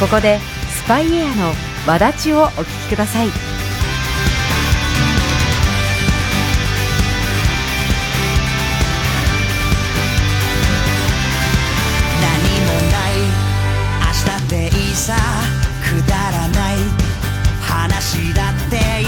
[0.00, 0.38] ここで
[0.70, 1.52] スパイエアの
[1.84, 3.26] 「わだち」をお聴きください。
[3.26, 3.32] 何
[12.60, 13.18] もない。
[14.06, 15.16] 明日でいいさ。
[15.82, 16.76] くだらない。
[17.60, 19.06] 話だっていい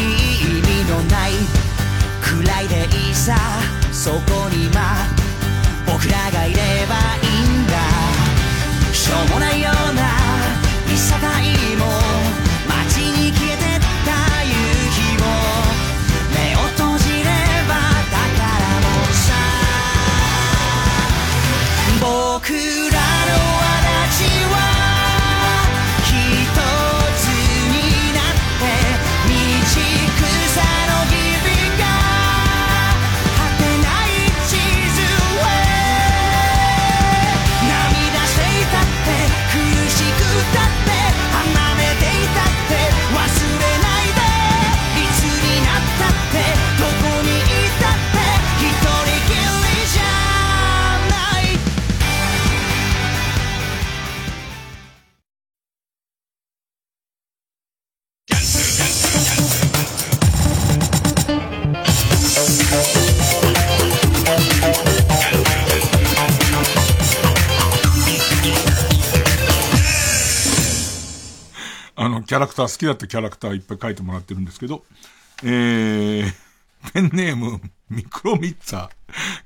[0.58, 1.34] 意味のない。
[2.20, 3.36] 暗いでいいさ。
[3.92, 5.06] そこにま
[5.86, 74.82] 僕らがいれャラクター、好きだったキャラクターいっぱい書いてもらってるんですけど、
[75.44, 76.32] えー、
[76.92, 77.60] ペンネーム、
[77.90, 78.88] ミクロミッツァ。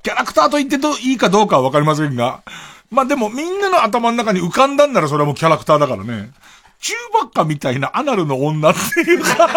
[0.03, 2.43] キャラクターと言ってといいかどうかはわかりませんが、
[2.91, 6.31] まあでもみんなの頭の中に浮かんだんならそれはもうキャラクターだからね。
[6.81, 9.49] チューバッカみたいなアナルの女っていうか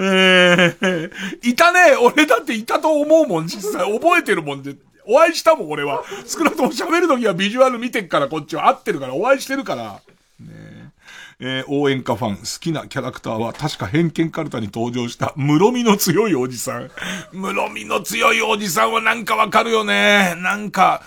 [0.00, 1.10] えー、
[1.42, 3.92] いたね俺だっていたと思うもん、実際。
[3.92, 4.76] 覚えてるもんで。
[5.10, 6.04] お会いしたもん、俺は。
[6.26, 10.00] 少なくとも喋るときはビジュアル見てっから、こっちは合ってるから、お会いしてるから。
[10.38, 10.92] ね
[11.40, 16.90] えー、応援歌ファン、好きなキャラクターは確か偏見カルタに登場した室見の強いおじさん。
[17.32, 20.34] 室見の強いおじさんはなんかわかるよね。
[20.36, 21.02] なんか、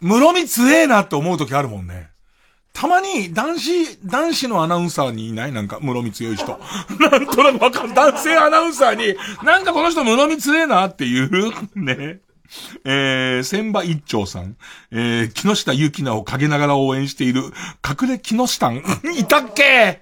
[0.00, 2.10] 室見強えなって思うときあるもんね。
[2.74, 5.52] たまに男子、男子のアナウンサーにいない？
[5.52, 6.60] なんか、室見強い人。
[7.00, 7.94] なんとなくわかる。
[7.94, 12.18] 男性アナウンサーに、なんかこの人室見強えなっていう、ね。
[12.84, 14.56] えー、千葉一丁さん。
[14.90, 17.42] えー、木下ゆきなを陰ながら応援している、
[17.88, 18.76] 隠れ木下ん
[19.16, 20.00] いたっけ？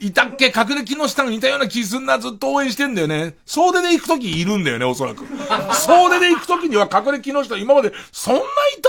[0.00, 0.46] いたっけ？
[0.46, 3.34] 隠れ木下に似たような気すんな、ずっと応援してんだよね。
[3.46, 5.24] 総出で行くときいるんだよね、おそらく。
[5.74, 8.44] 総出で行くときには隠れ木下、今までそんない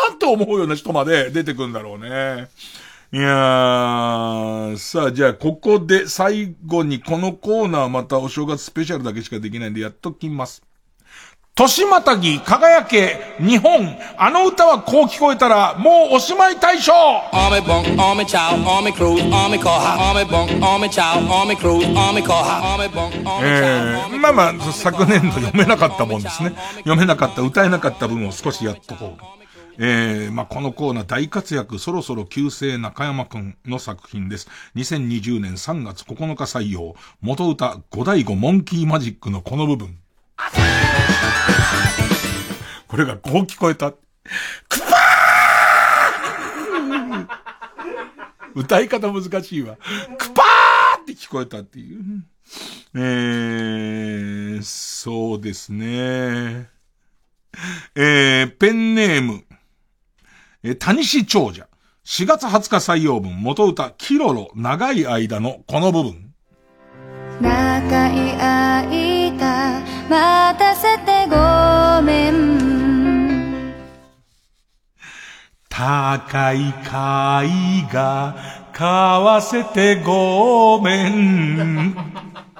[0.10, 2.48] たって思うような人まで出てくんだろうね。
[3.12, 10.64] いやー、さあ、じゃあ、ここで最後にこのコーナーまたお正月スペシャルだけしかできないんでやっときます。
[11.56, 16.92] 年またぎ、輝け、日本、あの歌はこう聞こえたら、もうおしまい大賞
[23.44, 26.56] えー、まあまあ、昨年度読めなかったもんですね。
[26.78, 29.24] 読めなかった、歌えなかった分を少しやっとこう。
[29.78, 34.48] えー、まあ、このコーナー大活躍、そろそろ旧姓中山くんの作品です。
[34.76, 40.00] 2020年3月9日採用、元歌五大五モンキーマジックのこの部分。
[42.88, 43.92] これがこう聞こえた。
[43.92, 43.98] く
[44.80, 49.78] ぱー歌い方難しいわ。
[50.18, 52.00] くぱーって聞こえたっていう。
[52.96, 56.70] えー、そうですね。
[57.96, 59.44] えー、ペンネーム、
[60.64, 61.68] え、谷氏長者。
[62.06, 66.34] 4月20日採用文、元歌、キロロ、長い間のこの部分。
[67.42, 69.13] 長い間、
[70.14, 73.74] 待たせてごめん。
[75.68, 77.50] 高い貝
[77.92, 78.36] が、
[78.74, 81.96] 買わせてごめん。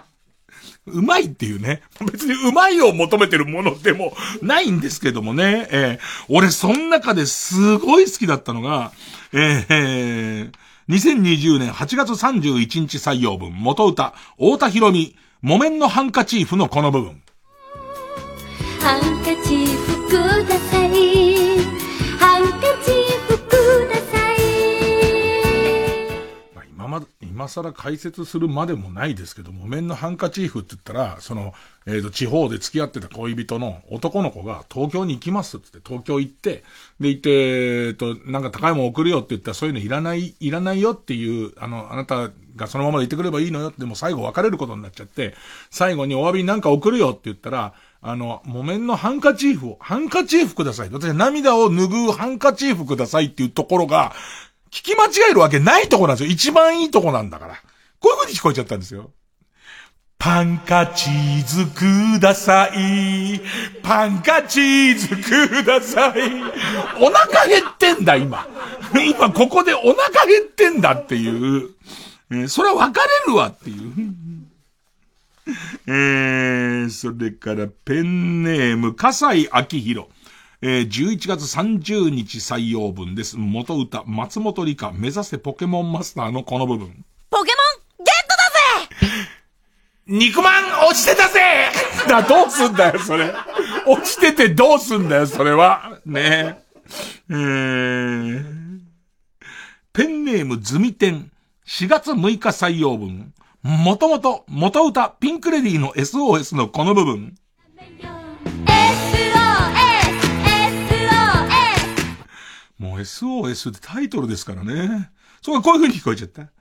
[0.88, 1.84] うまいっていうね。
[2.12, 5.68] 別にうまいを求めてるものでもないんですけどもね。
[5.70, 8.92] えー、俺その中ですごい好きだったのが、
[9.32, 10.52] えー、
[10.90, 17.23] 2020年8月31日採用分、元歌、太田博美、木綿のハンカチーフのこの部分。
[18.84, 20.12] ハンカチーフく
[20.46, 20.90] ださい。
[22.20, 23.52] ハンカチーフく
[23.90, 24.36] ださい。
[26.54, 31.54] まあ、今まで、今更解説するまでもないですけど、木綿のハンカチーフって言ったら、その、
[31.86, 36.66] えっ、ー、と、地方で付き合ってた恋人の男の子が東京に行きますってって東京行って、
[37.00, 45.36] で、行って、えっ、と、なんか高いもん送るよって言ったらそういうのいらない、いらないよっていう、あの、あなたがそのままで行ってくればいいのよって、も最後別れることになっちゃって、
[45.72, 47.74] 最後にお詫びになんか送るよって言ったら、
[48.06, 50.90] あの、木綿のハンカチーフを、ハンカチーフください。
[50.92, 54.14] 私は涙を拭うハンカチーフくださいっていうところが、
[54.72, 56.30] 聞き間違えるわけないとこなんですよ。
[56.30, 57.56] 一番いいとこなんだから。
[58.00, 59.12] こういう風に聞こえちゃったんですよ。
[60.20, 63.42] パンカチーズください。
[63.84, 66.44] パンカチーズください。
[67.00, 68.48] お腹減ってんだ、今。
[69.06, 71.70] 今ここでお腹減ってんだっていう。
[72.32, 73.94] え、それは別れるわっていう。
[75.88, 80.08] えー、それからペンネーム、笠井明宏。
[80.66, 83.36] えー、11月30日採用分です。
[83.38, 87.04] 元歌、松本里香、目指せポケモンマスターのこの部分。
[87.30, 87.52] ポケ
[87.98, 89.30] モンゲットだぜ
[90.08, 91.70] 肉まん落ちてたぜ
[92.08, 93.34] だ、どうすんだよ、それ。
[93.86, 96.00] 落ちててどうすんだよ、それは。
[96.06, 96.64] ねえ。
[97.30, 98.80] えー、
[99.92, 101.30] ペンネームズミテン、
[101.68, 103.34] 4月6日採用分。
[103.64, 107.36] もともと、元歌、ピンクレディーの SOS のこの部分。
[112.78, 115.10] もう SOS ってタイトルですからね。
[115.42, 116.53] そうこういう風に聞こえちゃった。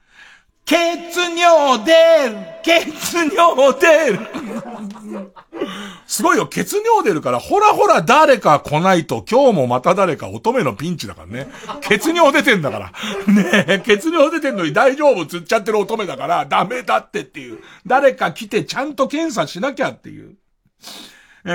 [0.73, 1.93] 血尿出
[2.31, 4.19] る血尿出る
[6.07, 11.49] すごいよ、血尿出るから、ほらほら誰か来ないと、今日もまた誰か乙女のピンチだからね。
[11.83, 12.91] 血尿出てんだから。
[13.33, 17.59] ねえ、血尿出てんのに大丈夫つっちゃってる乙女だから、ダメだってっていう。
[17.87, 20.37] 誰か来てちゃんと検査しなきゃっていう。
[21.45, 21.51] え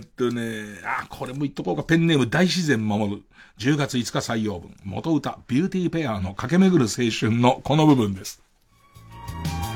[0.00, 1.82] ーっとね、あ、これも言っとこうか。
[1.82, 3.22] ペンネーム大自然守る。
[3.58, 8.42] 10月5日採用分、元歌、ビューティーペアの駆け巡る青春のこの部分です。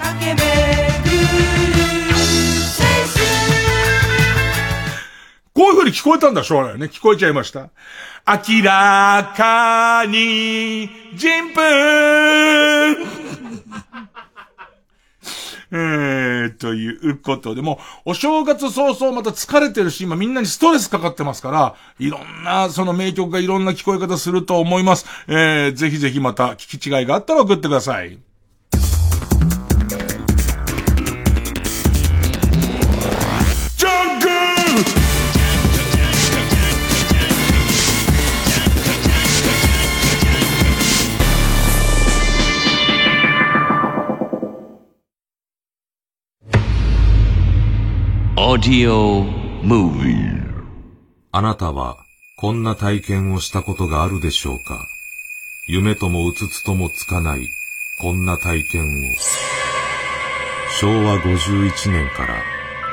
[0.03, 0.91] 駆け巡る
[5.55, 6.87] こういう風に聞こえたんだ、しょうね。
[6.87, 7.71] 聞こえちゃいました。
[8.27, 12.97] 明らかに、人糞
[15.73, 25.07] えー、ということで、もお正月早々また疲れてるし、今みんなにストレスかかってますから、いろんな、その名曲がいろんな聞こえ方すると思います。
[25.29, 28.30] えー、ぜひぜひまた聞き違いがあったら送ってください。
[48.43, 50.65] オーディオムービー
[51.31, 51.99] あなたは
[52.39, 54.83] こんな体験をしたことがあるでしょうか？
[55.69, 57.47] 夢ともうつつともつかない
[58.01, 58.87] こんな体験を。
[60.81, 62.43] 昭和51年から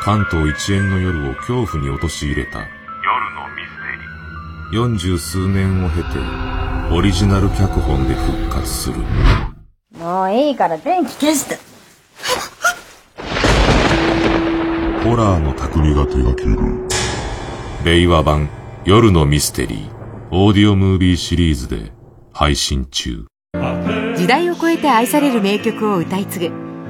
[0.01, 2.59] 関東一円の夜を恐怖に陥れた。
[2.59, 3.71] 夜のミス
[4.69, 4.81] テリー。
[4.81, 8.95] 四十数年を経てオリジナル脚本で復活する。
[9.97, 11.57] もういいから電気消して
[15.07, 16.57] ホラーの匠が手掛ける。
[17.85, 18.49] 令和版
[18.84, 19.89] 夜のミステリー
[20.31, 21.93] オーディオムービーシリーズで
[22.34, 23.25] 配信中。
[24.17, 26.45] 時代を超えて愛される名曲を歌い継ぐ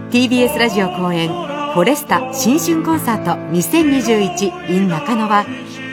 [0.09, 5.45] TBS ラジオ公演フォレスタ新春コンサート 2021in 中野は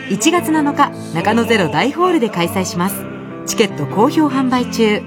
[0.09, 3.05] 1月7日中野ゼロ大ホールで開催します。
[3.45, 5.03] チケット好評販売中。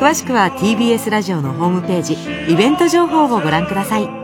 [0.00, 2.14] 詳しくは TBS ラジオのホームページ
[2.50, 4.23] イベント情報をご覧ください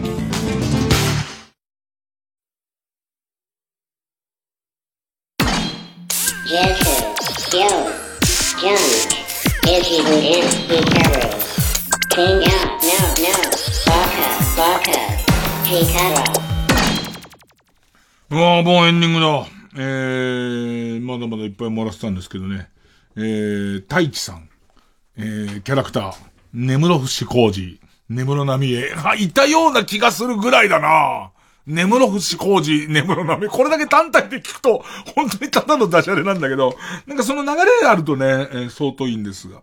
[18.31, 19.45] うわもうエンディングだ。
[19.75, 22.69] えー、まだまだいっぱいもらってたんですけどね。
[23.17, 24.47] えー、太一さん。
[25.17, 26.13] えー、キャラクター。
[26.53, 27.81] 根室伏工事。
[28.07, 28.93] 根室波江。
[29.03, 31.31] あ、いたような気がするぐらいだな。
[31.67, 33.49] 根室伏工事、根室波。
[33.49, 36.77] これだけ単体で聞くと、本当にただのダジャレなんだけど、
[37.07, 39.61] なんかその流れがあるとね、えー、相当いいんですが。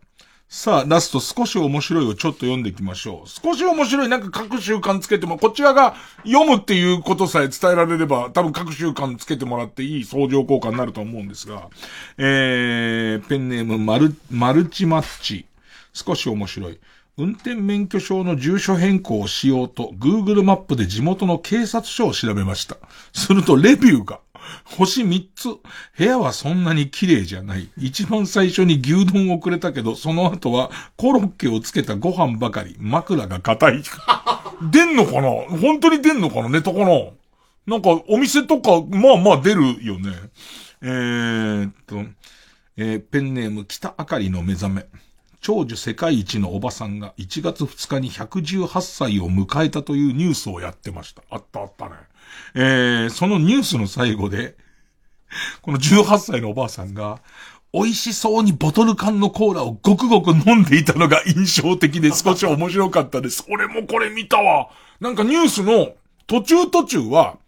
[0.50, 3.28] さあ、ラスト少し面白いをちょっと読んでいきましょう。
[3.28, 5.94] 少し面白い、なんか各習慣つけても、こち側が
[6.24, 11.68] 読むっていうことさえ伝えられれば、多分各習慣つけてもらっていい相乗効果になると思うんですが、
[12.16, 15.44] えー、ペンネームマル、マルチマッチ。
[15.92, 16.80] 少し面白い。
[17.18, 22.78] 運転免許証の住所変更をしようと、Google マップで地元の警察署を調べました。
[23.12, 24.20] すると、レビューが、
[24.64, 25.48] 星3つ。
[25.96, 27.68] 部屋はそんなに綺麗じゃない。
[27.76, 32.76] 一番最初に牛丼をくれたけど、その後はコロッケをつけたご飯ばかり。
[32.78, 33.82] 枕が硬い。
[34.70, 35.28] 出んのかな？
[35.58, 36.86] 本当に出んのかなネタかな
[37.66, 40.10] なんかお店とか、まあまあ出るよね。
[40.80, 41.96] えー、っと、
[42.76, 44.86] えー、ペンネーム北あかりの目覚め。
[45.40, 51.22] 長寿世界一のおばさんが1月2日に118歳を迎えたというニュースをやってました。
[51.30, 51.92] あったあったね。
[52.54, 54.56] えー、そのニュースの最後で、
[55.62, 57.20] この18歳のおばあさんが、
[57.72, 63.44] 美味しそうにボトル缶のコーラをごくごく飲んでいたのが印象的で少し面白かったです。
[63.50, 64.70] 俺もこれ見たわ。
[65.00, 65.92] なんかニュースの
[66.26, 67.38] 途中途中は、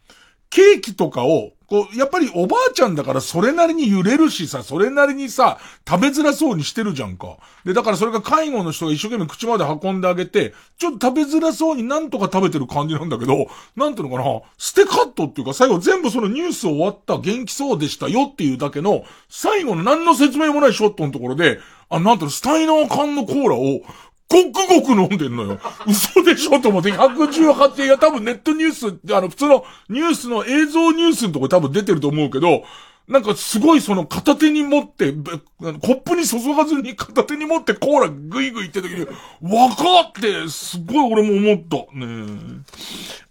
[0.50, 5.58] ケーキとかをこう、やっぱりおばあちゃんだからそれなりに揺れるしさ、それなりにさ、
[5.88, 7.36] 食べづらそうにしてるじゃんか。
[7.64, 13.46] で、だからそれが介護の人が一生懸命口まで運んであげて、ちょっと食べづらそうになんとか食べてる感じなんだけど、
[13.76, 23.82] なんていうのかな、ステカットっていうか最後全部そのニュース終わった元気そうでしたよっていうだけの、最後の何の説明もないショットのところで、あ、なんていうの、スタイナー缶のコーラを、
[24.30, 25.60] ごくごく飲んでんのよ。
[25.86, 32.62] 嘘でしょと思って、118いや多分ネットニュース、あの、普通のニュースの映像ニュースのとこ多分出てると思うけど、
[33.08, 35.18] なんかすごいその片手に持って、コ
[35.64, 41.76] ップに注がずに片手に持ってコーラグイグイって時に、わかってすごい俺も思った。
[41.92, 42.62] ね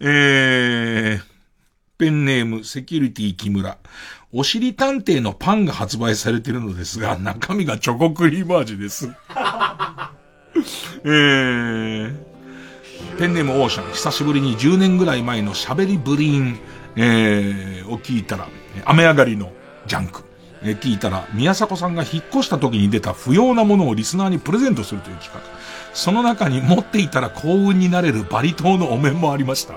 [0.00, 1.22] えー、
[1.96, 3.78] ペンネームセキュリティ木村。
[4.32, 9.08] おしり探偵のパンが発売されてるのですが、中身がチョコクリーム味です。
[11.04, 12.14] えー、
[13.18, 16.58] ペンネームオーシャン、久しぶりに10年ぐらい前の喋りブリーン、
[16.96, 18.48] えー、を聞いたら、
[18.84, 19.52] 雨上がりの
[19.86, 20.22] ジャンク。
[20.62, 25.40] え、聞いたら、宮迫さんが引っ越した時に出た不要なものをリスナーにプレゼントするという企画。
[25.94, 29.74] その中に持っていたら幸運になれるバリ島のお面もありました。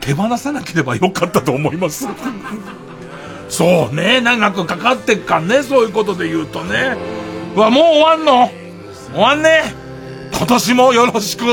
[0.00, 2.08] 手放さなければよかったと思います。
[3.48, 6.96] そうね、長くかかってっかんね、そういうことで言うとね。
[7.54, 8.50] うわ、もう終わんの？
[9.12, 9.74] 終わんね
[10.34, 11.44] 今年もよろしく。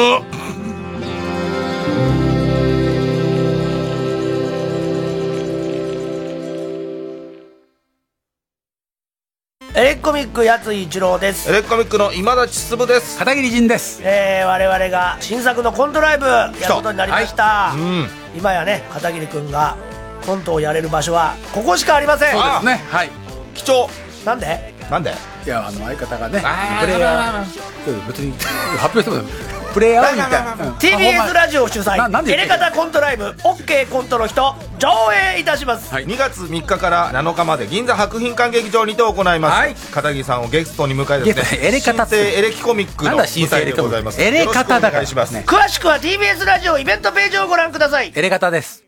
[9.76, 11.49] エレコミックやつ一郎です。
[11.49, 13.18] エレコミックの今立ちつぶです。
[13.18, 14.01] 片桐仁です。
[14.03, 19.77] えー、我々が新作のコントライブやることになりました、はい、うん、今やね片桐君が
[20.26, 22.31] コントをやれる場所はここしかありません。
[22.31, 22.81] そうですね。
[22.89, 23.10] はい。
[23.53, 23.88] 貴重。
[24.26, 24.73] なんで？
[24.91, 25.14] なんで？
[25.49, 26.43] いやあの相方がね
[26.81, 28.31] プレイヤー別に
[28.77, 34.89] 発表してもプレイヤーみたいな TBS ラジオ主催エレカタコントライブ OK コントの人上
[35.35, 42.05] 映いたします、はい、2月3日から7日まで銀座博品館劇場にて行います、はい、片桐さんをゲストに迎えですねエレカタ。
[42.05, 44.21] 新エレキコミックの舞台でございます。
[44.21, 45.07] エレカタだから、ね、
[45.47, 48.11] 詳しくは TBS ラジオイベントページをご覧ください。
[48.15, 48.84] エレカタです。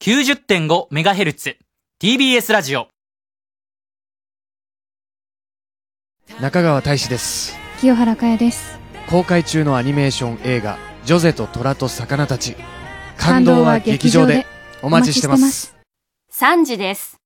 [0.00, 1.56] 90.5MHz
[2.00, 2.88] TBS ラジオ
[6.40, 7.56] 中川大志です。
[7.80, 8.78] 清原かやです。
[9.10, 12.56] 公開中のアニメーション映画「ジョゼと虎と魚たち」
[13.16, 14.46] 感動は劇場で。
[14.80, 15.74] お待ちしてます。
[16.32, 17.17] 3時です